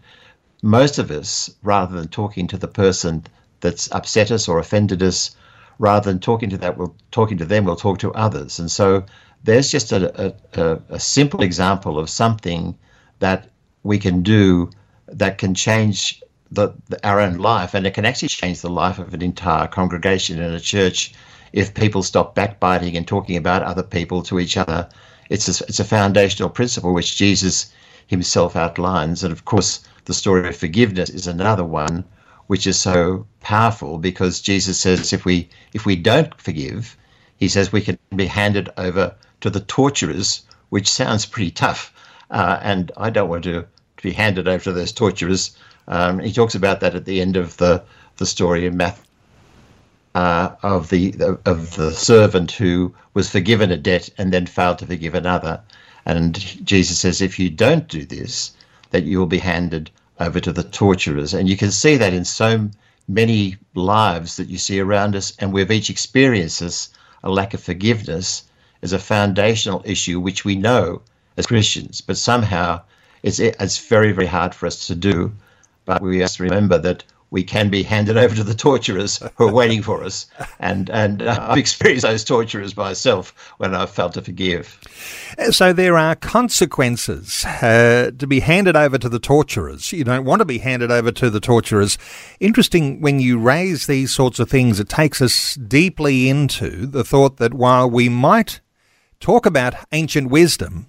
most 0.62 0.99
of 0.99 1.11
us, 1.11 1.55
rather 1.62 1.97
than 1.97 2.09
talking 2.09 2.47
to 2.49 2.59
the 2.59 2.68
person 2.68 3.24
that's 3.61 3.91
upset 3.93 4.30
us 4.30 4.49
or 4.49 4.59
offended 4.59 5.03
us, 5.03 5.37
rather 5.78 6.11
than 6.11 6.20
talking 6.20 6.51
to 6.51 6.59
that, 6.59 6.76
we'll 6.76 6.95
talking 7.11 7.39
to 7.39 7.45
them, 7.45 7.64
we'll 7.64 7.76
talk 7.76 7.99
to 8.01 8.12
others. 8.12 8.59
And 8.59 8.70
so 8.70 9.05
there's 9.43 9.70
just 9.70 9.93
a, 9.93 10.35
a, 10.55 10.80
a 10.89 11.01
simple 11.01 11.43
example 11.43 11.99
of 11.99 12.11
something 12.11 12.78
that 13.18 13.49
we 13.82 13.99
can 13.99 14.22
do 14.22 14.70
that 15.09 15.39
can 15.39 15.55
change 15.55 16.22
the, 16.51 16.72
the, 16.89 17.07
our 17.07 17.20
own 17.20 17.39
life, 17.39 17.74
and 17.74 17.87
it 17.87 17.95
can 17.95 18.05
actually 18.05 18.28
change 18.28 18.61
the 18.61 18.70
life 18.70 18.99
of 18.99 19.12
an 19.12 19.22
entire 19.22 19.66
congregation 19.66 20.41
in 20.41 20.53
a 20.53 20.61
church 20.61 21.12
if 21.53 21.74
people 21.74 22.03
stop 22.03 22.35
backbiting 22.35 22.97
and 22.97 23.07
talking 23.07 23.37
about 23.37 23.62
other 23.62 23.82
people 23.82 24.22
to 24.22 24.39
each 24.39 24.57
other 24.57 24.89
it's 25.31 25.49
a, 25.49 25.64
it's 25.64 25.81
a 25.81 25.85
foundational 25.85 26.51
principle 26.51 26.93
which 26.93 27.16
Jesus 27.16 27.72
himself 28.07 28.57
outlines. 28.57 29.25
And 29.25 29.33
of 29.33 29.45
course, 29.45 29.81
the 30.05 30.14
story 30.14 30.49
of 30.49 30.57
forgiveness 30.57 31.11
is 31.11 31.27
another 31.27 31.64
one 31.64 32.05
which 32.47 32.66
is 32.66 32.79
so 32.79 33.27
powerful 33.41 33.99
because 33.99 34.41
Jesus 34.41 34.79
says 34.79 35.12
if 35.12 35.25
we 35.25 35.49
if 35.72 35.87
we 35.87 35.97
don't 35.97 36.39
forgive, 36.41 36.97
he 37.37 37.49
says 37.49 37.72
we 37.72 37.81
can 37.81 37.99
be 38.14 38.27
handed 38.27 38.68
over 38.77 39.14
to 39.41 39.51
the 39.51 39.61
torturers, 39.61 40.43
which 40.68 40.91
sounds 40.91 41.27
pretty 41.27 41.51
tough. 41.51 41.93
Uh, 42.31 42.59
and 42.62 42.93
I 42.97 43.11
don't 43.11 43.29
want 43.29 43.45
to, 43.45 43.62
to 43.62 44.03
be 44.03 44.12
handed 44.12 44.49
over 44.49 44.64
to 44.64 44.72
those 44.72 44.93
torturers. 44.93 45.57
Um, 45.89 46.18
he 46.18 46.33
talks 46.33 46.55
about 46.55 46.81
that 46.81 46.95
at 46.95 47.05
the 47.05 47.20
end 47.20 47.37
of 47.37 47.57
the, 47.59 47.83
the 48.16 48.27
story 48.27 48.66
in 48.66 48.77
Matthew 48.77 49.05
uh, 50.15 50.55
of 50.62 50.91
the 50.91 51.15
of 51.45 51.75
the 51.77 51.91
servant 51.91 52.53
who 52.53 52.95
was 53.15 53.31
forgiven 53.31 53.71
a 53.71 53.77
debt 53.77 54.09
and 54.19 54.33
then 54.33 54.47
failed 54.47 54.79
to 54.79 54.87
forgive 54.87 55.15
another. 55.15 55.61
And 56.07 56.39
Jesus 56.67 56.99
says, 56.99 57.21
if 57.21 57.39
you 57.39 57.51
don't 57.51 57.89
do 57.89 58.05
this, 58.05 58.53
that 58.91 59.05
you 59.05 59.19
will 59.19 59.27
be 59.27 59.39
handed 59.39 59.91
over 60.21 60.39
to 60.41 60.53
the 60.53 60.62
torturers. 60.62 61.35
And 61.35 61.49
you 61.49 61.57
can 61.57 61.71
see 61.71 61.97
that 61.97 62.12
in 62.12 62.25
so 62.25 62.69
many 63.09 63.57
lives 63.75 64.37
that 64.37 64.49
you 64.49 64.59
see 64.59 64.81
around 64.81 65.17
us, 65.17 65.35
and 65.39 65.53
we've 65.53 65.71
each 65.71 65.91
experienced 65.91 66.61
this. 66.61 66.91
A 67.23 67.31
lack 67.31 67.55
of 67.55 67.62
forgiveness 67.62 68.45
is 68.83 68.93
a 68.93 68.99
foundational 68.99 69.83
issue 69.87 70.21
which 70.21 70.45
we 70.45 70.55
know 70.55 71.01
as 71.39 71.47
Christians, 71.47 72.03
but 72.03 72.19
somehow 72.19 72.83
it's 73.23 73.39
it's 73.39 73.79
very 73.89 74.12
very 74.12 74.27
hard 74.27 74.55
for 74.55 74.67
us 74.67 74.87
to 74.87 74.95
do. 74.95 75.33
But 75.87 76.03
we 76.03 76.19
have 76.19 76.33
to 76.33 76.43
remember 76.43 76.79
that 76.79 77.03
we 77.35 77.43
can 77.43 77.68
be 77.68 77.82
handed 77.82 78.16
over 78.16 78.32
to 78.32 78.45
the 78.45 78.55
torturers 78.55 79.20
who 79.35 79.49
are 79.49 79.53
waiting 79.53 79.82
for 79.82 80.05
us. 80.05 80.26
And 80.61 80.89
and 80.91 81.20
uh, 81.20 81.49
I've 81.51 81.59
experienced 81.59 82.07
those 82.07 82.22
torturers 82.22 82.76
myself 82.76 83.35
when 83.59 83.74
I've 83.74 83.91
failed 83.91 84.14
to 84.14 84.22
forgive. 84.22 84.78
So 85.51 85.72
there 85.72 85.99
are 85.99 86.14
consequences 86.14 87.45
uh, 87.45 88.12
to 88.16 88.26
be 88.28 88.39
handed 88.39 88.76
over 88.76 88.99
to 88.99 89.09
the 89.09 89.18
torturers. 89.18 89.93
You 89.93 90.05
don't 90.05 90.24
want 90.24 90.43
to 90.43 90.45
be 90.45 90.59
handed 90.59 90.93
over 90.93 91.11
to 91.11 91.28
the 91.28 91.41
torturers. 91.41 91.99
Interesting 92.39 93.01
when 93.01 93.18
you 93.18 93.37
raise 93.37 93.89
these 93.89 94.14
sorts 94.14 94.39
of 94.39 94.49
things, 94.49 94.78
it 94.78 94.89
takes 94.89 95.20
us 95.20 95.55
deeply 95.55 96.28
into 96.28 96.87
the 96.87 97.03
thought 97.03 97.39
that 97.39 97.53
while 97.53 97.91
we 97.91 98.09
might 98.09 98.61
talk 99.18 99.45
about 99.45 99.74
ancient 99.91 100.30
wisdom, 100.30 100.89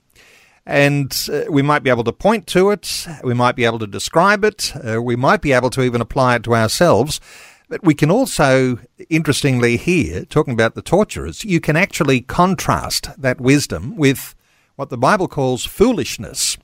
and 0.66 1.28
uh, 1.32 1.44
we 1.50 1.62
might 1.62 1.84
be 1.84 1.90
able 1.90 2.04
to 2.04 2.12
point 2.12 2.48
to 2.48 2.72
it, 2.72 3.08
we 3.24 3.34
might 3.34 3.56
be 3.56 3.66
able 3.66 3.80
to 3.80 3.88
describe 3.88 4.44
it, 4.44 4.74
uh, 4.76 5.02
we 5.02 5.16
might 5.16 5.42
be 5.42 5.54
able 5.54 5.70
to 5.72 5.82
even 5.84 6.02
apply 6.02 6.36
it 6.36 6.44
to 6.44 6.56
ourselves. 6.56 7.22
But 7.68 7.84
we 7.84 7.96
can 7.96 8.12
also, 8.12 8.80
interestingly, 9.10 9.78
here, 9.78 10.24
talking 10.26 10.54
about 10.54 10.76
the 10.76 10.84
torturers, 10.84 11.44
you 11.44 11.60
can 11.60 11.76
actually 11.76 12.22
contrast 12.22 13.10
that 13.20 13.42
wisdom 13.42 13.96
with 13.96 14.36
what 14.76 14.90
the 14.90 14.98
Bible 14.98 15.28
calls 15.28 15.66
foolishness. 15.66 16.58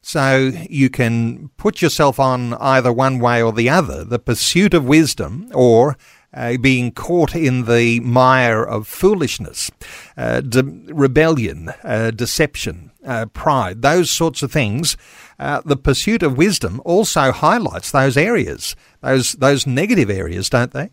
So 0.00 0.52
you 0.68 0.90
can 0.90 1.48
put 1.56 1.80
yourself 1.80 2.20
on 2.20 2.54
either 2.54 2.92
one 2.92 3.18
way 3.18 3.42
or 3.42 3.52
the 3.52 3.70
other 3.70 4.04
the 4.04 4.18
pursuit 4.18 4.74
of 4.74 4.84
wisdom 4.84 5.48
or 5.54 5.96
uh, 6.34 6.56
being 6.56 6.90
caught 6.90 7.34
in 7.34 7.64
the 7.64 8.00
mire 8.00 8.62
of 8.62 8.86
foolishness, 8.86 9.70
uh, 10.16 10.40
de- 10.40 10.62
rebellion, 10.62 11.72
uh, 11.82 12.10
deception, 12.10 12.90
uh, 13.06 13.26
pride, 13.26 13.82
those 13.82 14.10
sorts 14.10 14.42
of 14.42 14.52
things. 14.52 14.96
Uh, 15.38 15.60
the 15.64 15.76
pursuit 15.76 16.22
of 16.22 16.36
wisdom 16.36 16.80
also 16.84 17.32
highlights 17.32 17.90
those 17.90 18.16
areas, 18.16 18.76
those 19.00 19.32
those 19.32 19.66
negative 19.66 20.10
areas, 20.10 20.48
don't 20.48 20.72
they? 20.72 20.90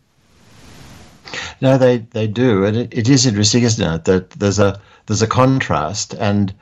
No, 1.60 1.78
they, 1.78 1.98
they 1.98 2.26
do, 2.26 2.64
and 2.64 2.76
it, 2.76 2.92
it 2.92 3.08
is 3.08 3.24
interesting, 3.24 3.62
isn't 3.62 3.94
it, 3.94 4.04
that 4.04 4.30
there's 4.30 4.58
a 4.58 4.80
there's 5.06 5.22
a 5.22 5.26
contrast, 5.28 6.14
and 6.14 6.52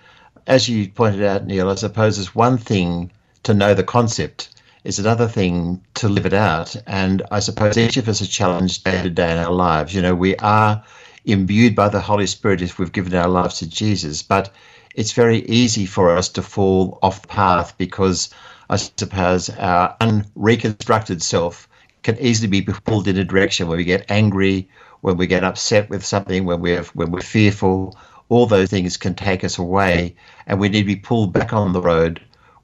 as 0.47 0.69
you 0.69 0.89
pointed 0.89 1.23
out, 1.23 1.47
Neil, 1.47 1.71
I 1.71 1.75
suppose 1.75 2.19
it's 2.19 2.35
one 2.35 2.59
thing 2.59 3.11
to 3.43 3.55
know 3.55 3.75
the 3.75 3.83
concept 3.83 4.51
it's 4.85 4.99
another 4.99 5.29
thing 5.29 5.85
to 5.95 6.09
live 6.09 6.27
it 6.27 6.33
out. 6.33 6.75
And 6.87 7.23
I 7.31 7.41
suppose 7.41 7.77
each 7.77 7.97
of 7.97 8.09
us 8.09 8.23
are 8.23 8.27
challenged 8.27 8.85
day 8.85 9.03
to 9.03 9.11
day 9.11 9.33
in 9.33 9.39
our 9.39 9.53
lives. 9.53 9.95
You 9.95 10.03
know, 10.03 10.15
we 10.15 10.37
are 10.37 10.83
imbued 11.25 11.77
by 11.77 11.89
the 11.89 12.01
Holy 12.01 12.27
Spirit 12.27 12.63
if 12.63 12.79
we've 12.79 12.93
given 12.93 13.15
our 13.15 13.29
lives 13.29 13.59
to 13.59 13.69
Jesus, 13.69 14.23
but 14.23 14.53
it's 14.95 15.13
very 15.13 15.45
easy 15.47 15.87
for 15.87 16.17
us 16.17 16.29
to 16.31 16.43
fall 16.43 16.99
off 17.03 17.27
path 17.29 17.77
because 17.79 18.31
I 18.71 18.77
suppose 18.77 19.51
our 19.51 19.97
unreconstructed 20.01 21.23
self 21.23 21.69
can 22.03 22.19
easily 22.19 22.49
be 22.49 22.63
pulled 22.63 23.07
in 23.09 23.19
a 23.19 23.25
direction 23.25 23.69
where 23.69 23.77
we 23.77 23.85
get 23.85 24.11
angry, 24.11 24.69
when 25.03 25.17
we 25.17 25.27
get 25.27 25.45
upset 25.45 25.91
with 25.91 26.05
something, 26.05 26.45
when 26.45 26.61
we're 26.61 26.83
when 26.95 27.11
we're 27.11 27.21
fearful, 27.21 27.97
all 28.29 28.47
those 28.47 28.71
things 28.71 28.97
can 28.97 29.15
take 29.15 29.45
us 29.45 29.59
away, 29.59 30.15
and 30.47 30.59
we 30.59 30.69
need 30.69 30.81
to 30.81 30.87
be 30.87 30.97
pulled 30.97 31.33
back 31.33 31.53
on 31.53 31.73
the 31.73 31.83
road, 31.83 32.21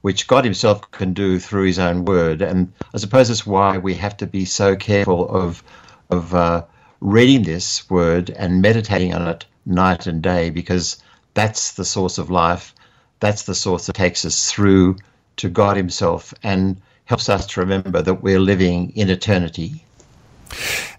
which 0.07 0.25
God 0.27 0.45
Himself 0.45 0.89
can 0.91 1.11
do 1.11 1.37
through 1.37 1.65
His 1.65 1.79
own 1.79 2.05
Word. 2.05 2.41
And 2.41 2.71
I 2.93 2.97
suppose 2.97 3.27
that's 3.27 3.45
why 3.45 3.77
we 3.77 3.93
have 3.95 4.15
to 4.15 4.25
be 4.25 4.45
so 4.45 4.73
careful 4.73 5.27
of 5.27 5.61
of 6.09 6.33
uh, 6.33 6.63
reading 7.01 7.43
this 7.43 7.89
Word 7.89 8.29
and 8.29 8.61
meditating 8.61 9.13
on 9.13 9.27
it 9.27 9.45
night 9.65 10.07
and 10.07 10.21
day, 10.21 10.49
because 10.49 11.03
that's 11.33 11.73
the 11.73 11.83
source 11.83 12.17
of 12.17 12.31
life. 12.31 12.73
That's 13.19 13.43
the 13.43 13.53
source 13.53 13.87
that 13.87 13.97
takes 13.97 14.23
us 14.23 14.49
through 14.49 14.95
to 15.35 15.49
God 15.49 15.75
Himself 15.75 16.33
and 16.41 16.79
helps 17.03 17.27
us 17.27 17.45
to 17.47 17.59
remember 17.59 18.01
that 18.01 18.23
we're 18.23 18.39
living 18.39 18.93
in 18.95 19.09
eternity. 19.09 19.83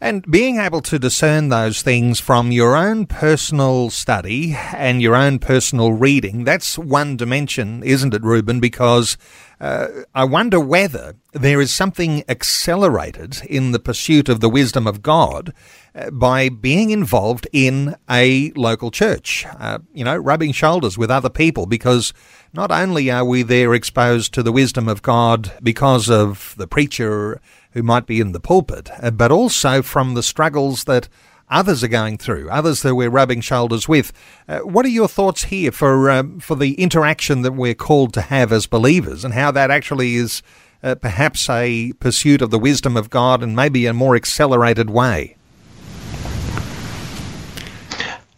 And 0.01 0.28
being 0.30 0.59
able 0.59 0.80
to 0.82 0.99
discern 0.99 1.49
those 1.49 1.82
things 1.82 2.20
from 2.20 2.53
your 2.53 2.76
own 2.76 3.07
personal 3.07 3.90
study 3.90 4.57
and 4.74 5.03
your 5.03 5.16
own 5.16 5.38
personal 5.38 5.92
reading, 5.92 6.44
that's 6.44 6.78
one 6.78 7.16
dimension, 7.16 7.82
isn't 7.82 8.14
it, 8.14 8.22
Reuben? 8.22 8.61
Because 8.61 9.16
uh, 9.61 9.88
I 10.14 10.24
wonder 10.24 10.61
whether 10.61 11.16
there 11.32 11.61
is 11.61 11.74
something 11.74 12.22
accelerated 12.28 13.42
in 13.44 13.72
the 13.72 13.80
pursuit 13.80 14.28
of 14.28 14.40
the 14.40 14.49
wisdom 14.49 14.86
of 14.86 15.03
God 15.03 15.53
uh, 15.94 16.11
by 16.11 16.49
being 16.49 16.90
involved 16.90 17.49
in 17.53 17.96
a 18.09 18.53
local 18.53 18.92
church, 18.92 19.46
uh, 19.59 19.78
you 19.92 20.05
know, 20.05 20.16
rubbing 20.16 20.53
shoulders 20.53 20.96
with 20.96 21.11
other 21.11 21.30
people, 21.30 21.66
because 21.66 22.12
not 22.53 22.70
only 22.70 23.11
are 23.11 23.24
we 23.24 23.42
there 23.42 23.74
exposed 23.74 24.32
to 24.34 24.42
the 24.44 24.53
wisdom 24.53 24.88
of 24.88 25.03
God 25.03 25.53
because 25.61 26.09
of 26.09 26.55
the 26.57 26.68
preacher 26.68 27.40
who 27.79 27.83
might 27.85 28.07
be 28.07 28.18
in 28.18 28.33
the 28.33 28.41
pulpit, 28.41 28.91
uh, 29.01 29.12
but 29.12 29.31
also 29.31 29.83
from 29.83 30.14
the 30.14 30.22
struggles 30.22 30.85
that 30.85 31.09
others 31.49 31.85
are 31.85 31.89
going 31.89 32.18
through, 32.18 32.51
others 32.51 32.83
that 32.83 32.97
we're 32.97 33.09
rubbing 33.09 33.41
shoulders 33.41 33.89
with. 33.89 34.12
Uh, 34.49 34.59
what 34.59 34.85
are 34.85 34.91
your 34.91 35.07
thoughts 35.07 35.45
here 35.45 35.70
for 35.70 36.11
uh, 36.11 36.24
for 36.41 36.57
the 36.57 36.74
interaction 36.74 37.43
that 37.43 37.53
we're 37.53 37.74
called 37.74 38.12
to 38.14 38.20
have 38.20 38.53
as 38.53 38.66
believers, 38.66 39.24
and 39.24 39.33
how 39.33 39.53
that 39.53 39.70
actually 39.70 40.16
is 40.16 40.43
uh, 40.83 40.97
perhaps 40.97 41.49
a 41.49 41.93
pursuit 42.01 42.43
of 42.43 42.51
the 42.51 42.59
wisdom 42.59 42.97
of 42.97 43.11
God 43.11 43.45
and 43.45 43.55
maybe 43.55 43.87
a 43.87 43.93
more 43.93 44.16
accelerated 44.16 44.91
way? 44.91 45.37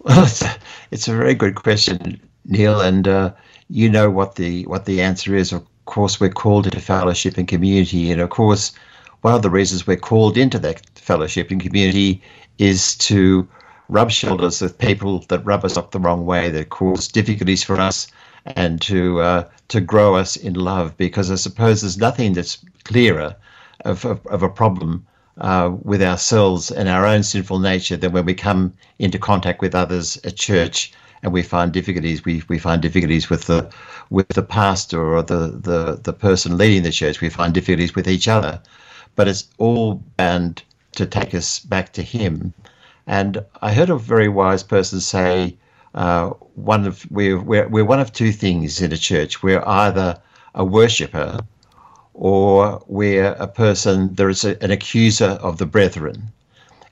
Well, 0.00 0.24
it's 0.24 0.42
a, 0.42 0.54
it's 0.90 1.08
a 1.08 1.16
very 1.16 1.34
good 1.34 1.54
question, 1.54 2.20
Neil, 2.44 2.78
and 2.80 3.08
uh, 3.08 3.32
you 3.70 3.88
know 3.88 4.10
what 4.10 4.34
the 4.34 4.66
what 4.66 4.84
the 4.84 5.00
answer 5.00 5.34
is. 5.34 5.50
Of 5.50 5.66
course, 5.86 6.20
we're 6.20 6.28
called 6.28 6.66
into 6.66 6.80
fellowship 6.80 7.38
and 7.38 7.48
community, 7.48 8.10
and 8.10 8.20
of 8.20 8.28
course, 8.28 8.72
one 9.22 9.34
of 9.34 9.42
the 9.42 9.50
reasons 9.50 9.86
we're 9.86 9.96
called 9.96 10.36
into 10.36 10.58
that 10.58 10.86
fellowship 10.94 11.50
and 11.50 11.60
community 11.60 12.22
is 12.58 12.96
to 12.96 13.48
rub 13.88 14.10
shoulders 14.10 14.60
with 14.62 14.78
people 14.78 15.20
that 15.28 15.44
rub 15.44 15.64
us 15.64 15.76
up 15.76 15.90
the 15.90 15.98
wrong 15.98 16.24
way, 16.24 16.48
that 16.50 16.70
cause 16.70 17.08
difficulties 17.08 17.62
for 17.62 17.80
us, 17.80 18.06
and 18.46 18.80
to 18.80 19.20
uh, 19.20 19.44
to 19.68 19.80
grow 19.80 20.14
us 20.14 20.36
in 20.36 20.54
love. 20.54 20.96
Because 20.96 21.30
I 21.30 21.34
suppose 21.34 21.80
there's 21.80 21.98
nothing 21.98 22.32
that's 22.32 22.58
clearer 22.84 23.36
of, 23.84 24.04
of, 24.04 24.26
of 24.26 24.42
a 24.42 24.48
problem 24.48 25.06
uh, 25.38 25.70
with 25.82 26.02
ourselves 26.02 26.70
and 26.70 26.88
our 26.88 27.06
own 27.06 27.22
sinful 27.22 27.58
nature 27.58 27.96
than 27.96 28.12
when 28.12 28.24
we 28.24 28.34
come 28.34 28.72
into 28.98 29.18
contact 29.18 29.60
with 29.60 29.74
others 29.74 30.18
at 30.24 30.36
church 30.36 30.92
and 31.22 31.32
we 31.32 31.42
find 31.42 31.72
difficulties. 31.72 32.24
We, 32.24 32.42
we 32.48 32.58
find 32.58 32.80
difficulties 32.80 33.28
with 33.28 33.46
the 33.46 33.70
with 34.08 34.28
the 34.28 34.42
pastor 34.42 35.14
or 35.14 35.22
the, 35.22 35.58
the, 35.62 36.00
the 36.02 36.12
person 36.12 36.58
leading 36.58 36.82
the 36.82 36.90
church. 36.90 37.20
We 37.20 37.28
find 37.28 37.54
difficulties 37.54 37.94
with 37.94 38.08
each 38.08 38.26
other, 38.26 38.60
but 39.16 39.28
it's 39.28 39.48
all 39.58 40.02
bound 40.16 40.62
to 40.96 41.06
take 41.06 41.34
us 41.34 41.60
back 41.60 41.92
to 41.94 42.02
Him. 42.02 42.54
And 43.06 43.44
I 43.62 43.72
heard 43.72 43.90
a 43.90 43.96
very 43.96 44.28
wise 44.28 44.62
person 44.62 45.00
say, 45.00 45.56
uh, 45.94 46.30
"One 46.54 46.86
of 46.86 47.06
we're, 47.10 47.40
we're 47.40 47.68
we're 47.68 47.84
one 47.84 48.00
of 48.00 48.12
two 48.12 48.32
things 48.32 48.80
in 48.80 48.92
a 48.92 48.96
church. 48.96 49.42
We're 49.42 49.64
either 49.66 50.18
a 50.54 50.64
worshipper, 50.64 51.40
Or 52.14 52.82
we're 52.86 53.32
a 53.32 53.46
person, 53.48 54.14
there 54.14 54.28
is 54.28 54.44
a, 54.44 54.62
an 54.62 54.70
accuser 54.70 55.38
of 55.42 55.58
the 55.58 55.66
brethren. 55.66 56.30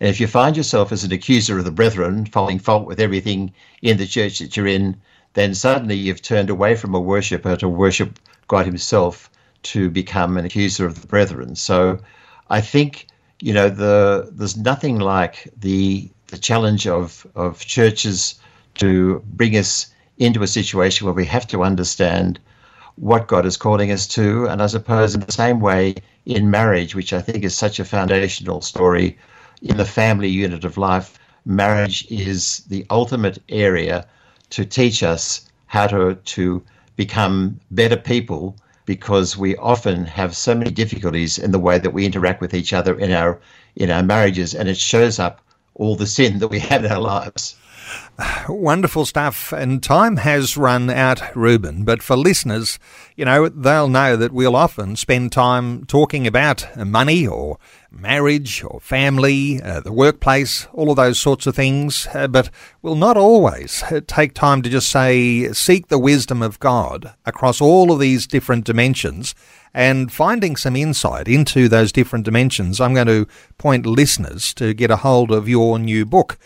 And 0.01 0.09
if 0.09 0.21
you 0.21 0.27
find 0.27 0.57
yourself 0.57 0.93
as 0.93 1.05
an 1.05 1.13
accuser 1.13 1.59
of 1.59 1.65
the 1.65 1.71
brethren, 1.73 2.25
finding 2.27 2.59
fault 2.61 2.87
with 2.87 3.01
everything 3.01 3.53
in 3.83 3.99
the 3.99 4.07
church 4.07 4.39
that 4.39 4.57
you're 4.57 4.67
in, 4.69 4.97
then 5.35 5.55
suddenly 5.55 5.97
you've 5.97 6.23
turned 6.23 6.51
away 6.51 6.77
from 6.77 6.95
a 6.95 7.01
worshipper 7.01 7.57
to 7.57 7.69
worship 7.69 8.19
God 8.47 8.67
Himself 8.67 9.31
to 9.65 9.91
become 9.91 10.37
an 10.37 10.45
accuser 10.45 10.87
of 10.87 11.01
the 11.01 11.07
brethren. 11.07 11.55
So 11.55 11.99
I 12.51 12.61
think, 12.61 13.07
you 13.41 13.53
know, 13.53 13.69
the 13.69 14.31
there's 14.33 14.57
nothing 14.57 14.99
like 14.99 15.49
the 15.57 16.11
the 16.29 16.39
challenge 16.39 16.87
of, 16.87 17.27
of 17.35 17.59
churches 17.61 18.39
to 18.75 19.23
bring 19.27 19.57
us 19.57 19.93
into 20.19 20.43
a 20.43 20.47
situation 20.47 21.07
where 21.07 21.15
we 21.15 21.27
have 21.27 21.47
to 21.49 21.63
understand 21.63 22.39
what 22.97 23.29
God 23.29 23.47
is 23.47 23.57
calling 23.57 23.91
us 23.91 24.07
to. 24.09 24.47
And 24.47 24.63
I 24.63 24.67
suppose 24.67 25.15
in 25.15 25.21
the 25.21 25.33
same 25.33 25.61
way 25.61 25.95
in 26.27 26.51
marriage, 26.51 26.95
which 26.95 27.13
I 27.13 27.23
think 27.23 27.45
is 27.45 27.57
such 27.57 27.81
a 27.81 27.85
foundational 27.85 28.61
story 28.61 29.17
in 29.63 29.77
the 29.77 29.85
family 29.85 30.29
unit 30.29 30.65
of 30.65 30.77
life, 30.77 31.19
marriage 31.45 32.07
is 32.11 32.59
the 32.69 32.85
ultimate 32.91 33.39
area 33.49 34.07
to 34.51 34.65
teach 34.65 35.03
us 35.03 35.49
how 35.67 35.87
to, 35.87 36.15
to 36.15 36.63
become 36.97 37.59
better 37.71 37.97
people 37.97 38.57
because 38.89 39.37
we 39.37 39.55
often 39.57 40.07
have 40.07 40.35
so 40.35 40.55
many 40.55 40.71
difficulties 40.71 41.37
in 41.37 41.51
the 41.51 41.59
way 41.59 41.79
that 41.79 41.93
we 41.93 42.07
interact 42.07 42.41
with 42.41 42.55
each 42.55 42.73
other 42.73 42.99
in 42.99 43.13
our 43.13 43.39
in 43.77 43.91
our 43.91 44.03
marriages 44.03 44.55
and 44.55 44.67
it 44.67 44.79
shows 44.79 45.19
up 45.19 45.43
all 45.75 45.95
the 45.95 46.07
sin 46.07 46.39
that 46.39 46.49
we 46.49 46.59
have 46.59 46.83
in 46.87 46.91
our 46.91 46.99
lives. 46.99 47.55
Wonderful 48.49 49.07
stuff. 49.07 49.53
And 49.53 49.83
time 49.83 50.17
has 50.17 50.57
run 50.57 50.91
out, 50.91 51.35
Reuben. 51.37 51.85
But 51.85 52.03
for 52.03 52.17
listeners, 52.17 52.79
you 53.17 53.25
know, 53.25 53.49
they'll 53.49 53.89
know 53.89 54.17
that 54.17 54.33
we'll 54.33 54.57
often 54.57 54.97
spend 54.97 55.33
time 55.33 55.85
talking 55.87 56.27
about 56.27 56.67
money 56.77 57.27
or 57.27 57.59
marriage 57.91 58.63
or 58.65 58.81
family, 58.81 59.63
uh, 59.63 59.81
the 59.81 59.93
workplace, 59.93 60.67
all 60.73 60.91
of 60.91 60.97
those 60.97 61.19
sorts 61.19 61.47
of 61.47 61.55
things. 61.55 62.09
Uh, 62.13 62.27
but 62.27 62.51
we'll 62.83 62.97
not 62.97 63.17
always 63.17 63.83
uh, 63.85 64.01
take 64.07 64.35
time 64.35 64.63
to 64.63 64.69
just 64.69 64.91
say, 64.91 65.53
seek 65.53 65.89
the 65.89 65.99
wisdom 65.99 66.43
of 66.43 66.59
God 66.61 67.15
across 67.25 67.61
all 67.61 67.93
of 67.93 68.01
these 68.01 68.27
different 68.27 68.65
dimensions. 68.65 69.35
And 69.75 70.11
finding 70.11 70.57
some 70.57 70.77
insight 70.77 71.29
into 71.29 71.69
those 71.69 71.93
different 71.93 72.25
dimensions, 72.25 72.81
I'm 72.81 72.95
going 72.95 73.07
to 73.07 73.29
point 73.59 73.87
listeners 73.87 74.53
to 74.55 74.75
get 74.75 74.91
a 74.91 74.97
hold 74.97 75.31
of 75.31 75.49
your 75.49 75.79
new 75.79 76.05
book. 76.05 76.39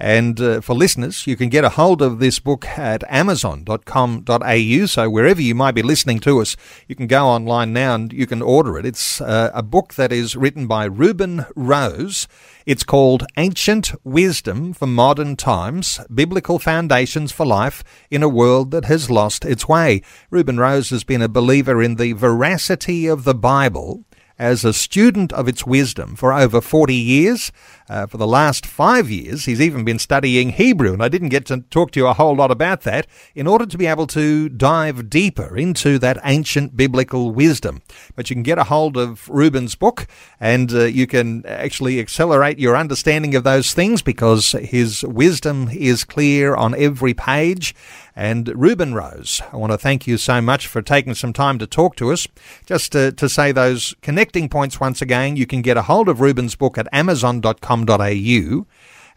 And 0.00 0.40
uh, 0.40 0.62
for 0.62 0.74
listeners, 0.74 1.26
you 1.26 1.36
can 1.36 1.50
get 1.50 1.62
a 1.62 1.68
hold 1.68 2.00
of 2.00 2.20
this 2.20 2.38
book 2.38 2.66
at 2.66 3.04
amazon.com.au. 3.10 4.86
So 4.86 5.10
wherever 5.10 5.42
you 5.42 5.54
might 5.54 5.74
be 5.74 5.82
listening 5.82 6.20
to 6.20 6.40
us, 6.40 6.56
you 6.88 6.96
can 6.96 7.06
go 7.06 7.26
online 7.26 7.74
now 7.74 7.96
and 7.96 8.10
you 8.10 8.26
can 8.26 8.40
order 8.40 8.78
it. 8.78 8.86
It's 8.86 9.20
uh, 9.20 9.50
a 9.52 9.62
book 9.62 9.94
that 9.94 10.10
is 10.10 10.36
written 10.36 10.66
by 10.66 10.86
Reuben 10.86 11.44
Rose. 11.54 12.26
It's 12.64 12.82
called 12.82 13.26
Ancient 13.36 13.92
Wisdom 14.02 14.72
for 14.72 14.86
Modern 14.86 15.36
Times 15.36 16.00
Biblical 16.12 16.58
Foundations 16.58 17.30
for 17.30 17.44
Life 17.44 17.84
in 18.10 18.22
a 18.22 18.28
World 18.28 18.70
That 18.70 18.86
Has 18.86 19.10
Lost 19.10 19.44
Its 19.44 19.68
Way. 19.68 20.00
Reuben 20.30 20.58
Rose 20.58 20.88
has 20.88 21.04
been 21.04 21.20
a 21.20 21.28
believer 21.28 21.82
in 21.82 21.96
the 21.96 22.14
veracity 22.14 23.06
of 23.06 23.24
the 23.24 23.34
Bible 23.34 24.06
as 24.40 24.64
a 24.64 24.72
student 24.72 25.34
of 25.34 25.46
its 25.46 25.66
wisdom 25.66 26.16
for 26.16 26.32
over 26.32 26.62
40 26.62 26.94
years. 26.94 27.52
Uh, 27.90 28.06
for 28.06 28.18
the 28.18 28.26
last 28.26 28.64
five 28.64 29.10
years, 29.10 29.46
he's 29.46 29.60
even 29.60 29.84
been 29.84 29.98
studying 29.98 30.50
Hebrew, 30.50 30.92
and 30.92 31.02
I 31.02 31.08
didn't 31.08 31.30
get 31.30 31.44
to 31.46 31.62
talk 31.70 31.90
to 31.90 32.00
you 32.00 32.06
a 32.06 32.14
whole 32.14 32.36
lot 32.36 32.52
about 32.52 32.82
that 32.82 33.08
in 33.34 33.48
order 33.48 33.66
to 33.66 33.76
be 33.76 33.86
able 33.86 34.06
to 34.08 34.48
dive 34.48 35.10
deeper 35.10 35.56
into 35.56 35.98
that 35.98 36.16
ancient 36.24 36.76
biblical 36.76 37.32
wisdom. 37.32 37.82
But 38.14 38.30
you 38.30 38.36
can 38.36 38.44
get 38.44 38.58
a 38.58 38.64
hold 38.64 38.96
of 38.96 39.28
Reuben's 39.28 39.74
book, 39.74 40.06
and 40.38 40.72
uh, 40.72 40.84
you 40.84 41.08
can 41.08 41.44
actually 41.46 41.98
accelerate 41.98 42.60
your 42.60 42.76
understanding 42.76 43.34
of 43.34 43.42
those 43.42 43.74
things 43.74 44.02
because 44.02 44.52
his 44.52 45.02
wisdom 45.02 45.68
is 45.72 46.04
clear 46.04 46.54
on 46.54 46.76
every 46.76 47.12
page. 47.12 47.74
And 48.16 48.48
Reuben 48.54 48.94
Rose, 48.94 49.40
I 49.52 49.56
want 49.56 49.72
to 49.72 49.78
thank 49.78 50.06
you 50.06 50.18
so 50.18 50.40
much 50.40 50.66
for 50.66 50.82
taking 50.82 51.14
some 51.14 51.32
time 51.32 51.58
to 51.58 51.66
talk 51.66 51.96
to 51.96 52.12
us. 52.12 52.26
Just 52.66 52.92
to, 52.92 53.12
to 53.12 53.28
say 53.28 53.52
those 53.52 53.94
connecting 54.02 54.48
points 54.48 54.80
once 54.80 55.00
again, 55.00 55.36
you 55.36 55.46
can 55.46 55.62
get 55.62 55.76
a 55.76 55.82
hold 55.82 56.08
of 56.08 56.20
Reuben's 56.20 56.56
book 56.56 56.76
at 56.76 56.88
amazon.com.au 56.92 58.66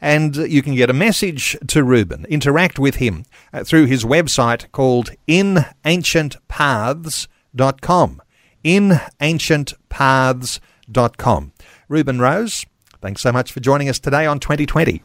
and 0.04 0.36
you 0.36 0.62
can 0.62 0.76
get 0.76 0.90
a 0.90 0.94
message 0.94 1.58
to 1.68 1.82
Reuben, 1.82 2.26
interact 2.26 2.78
with 2.78 2.96
him 2.96 3.24
uh, 3.54 3.64
through 3.64 3.86
his 3.86 4.04
website 4.04 4.70
called 4.74 5.12
inancientpaths.com. 5.30 8.22
inancientpaths.com. 8.66 11.52
Reuben 11.88 12.20
Rose, 12.20 12.66
thanks 13.02 13.22
so 13.22 13.32
much 13.32 13.54
for 13.54 13.62
joining 13.62 13.88
us 13.88 14.00
today 14.00 14.26
on 14.26 14.42
2020. 14.42 15.02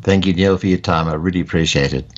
Thank 0.00 0.26
you, 0.26 0.32
Neil, 0.32 0.56
for 0.56 0.66
your 0.66 0.78
time. 0.78 1.06
I 1.06 1.12
really 1.14 1.40
appreciate 1.40 1.92
it. 1.92 2.17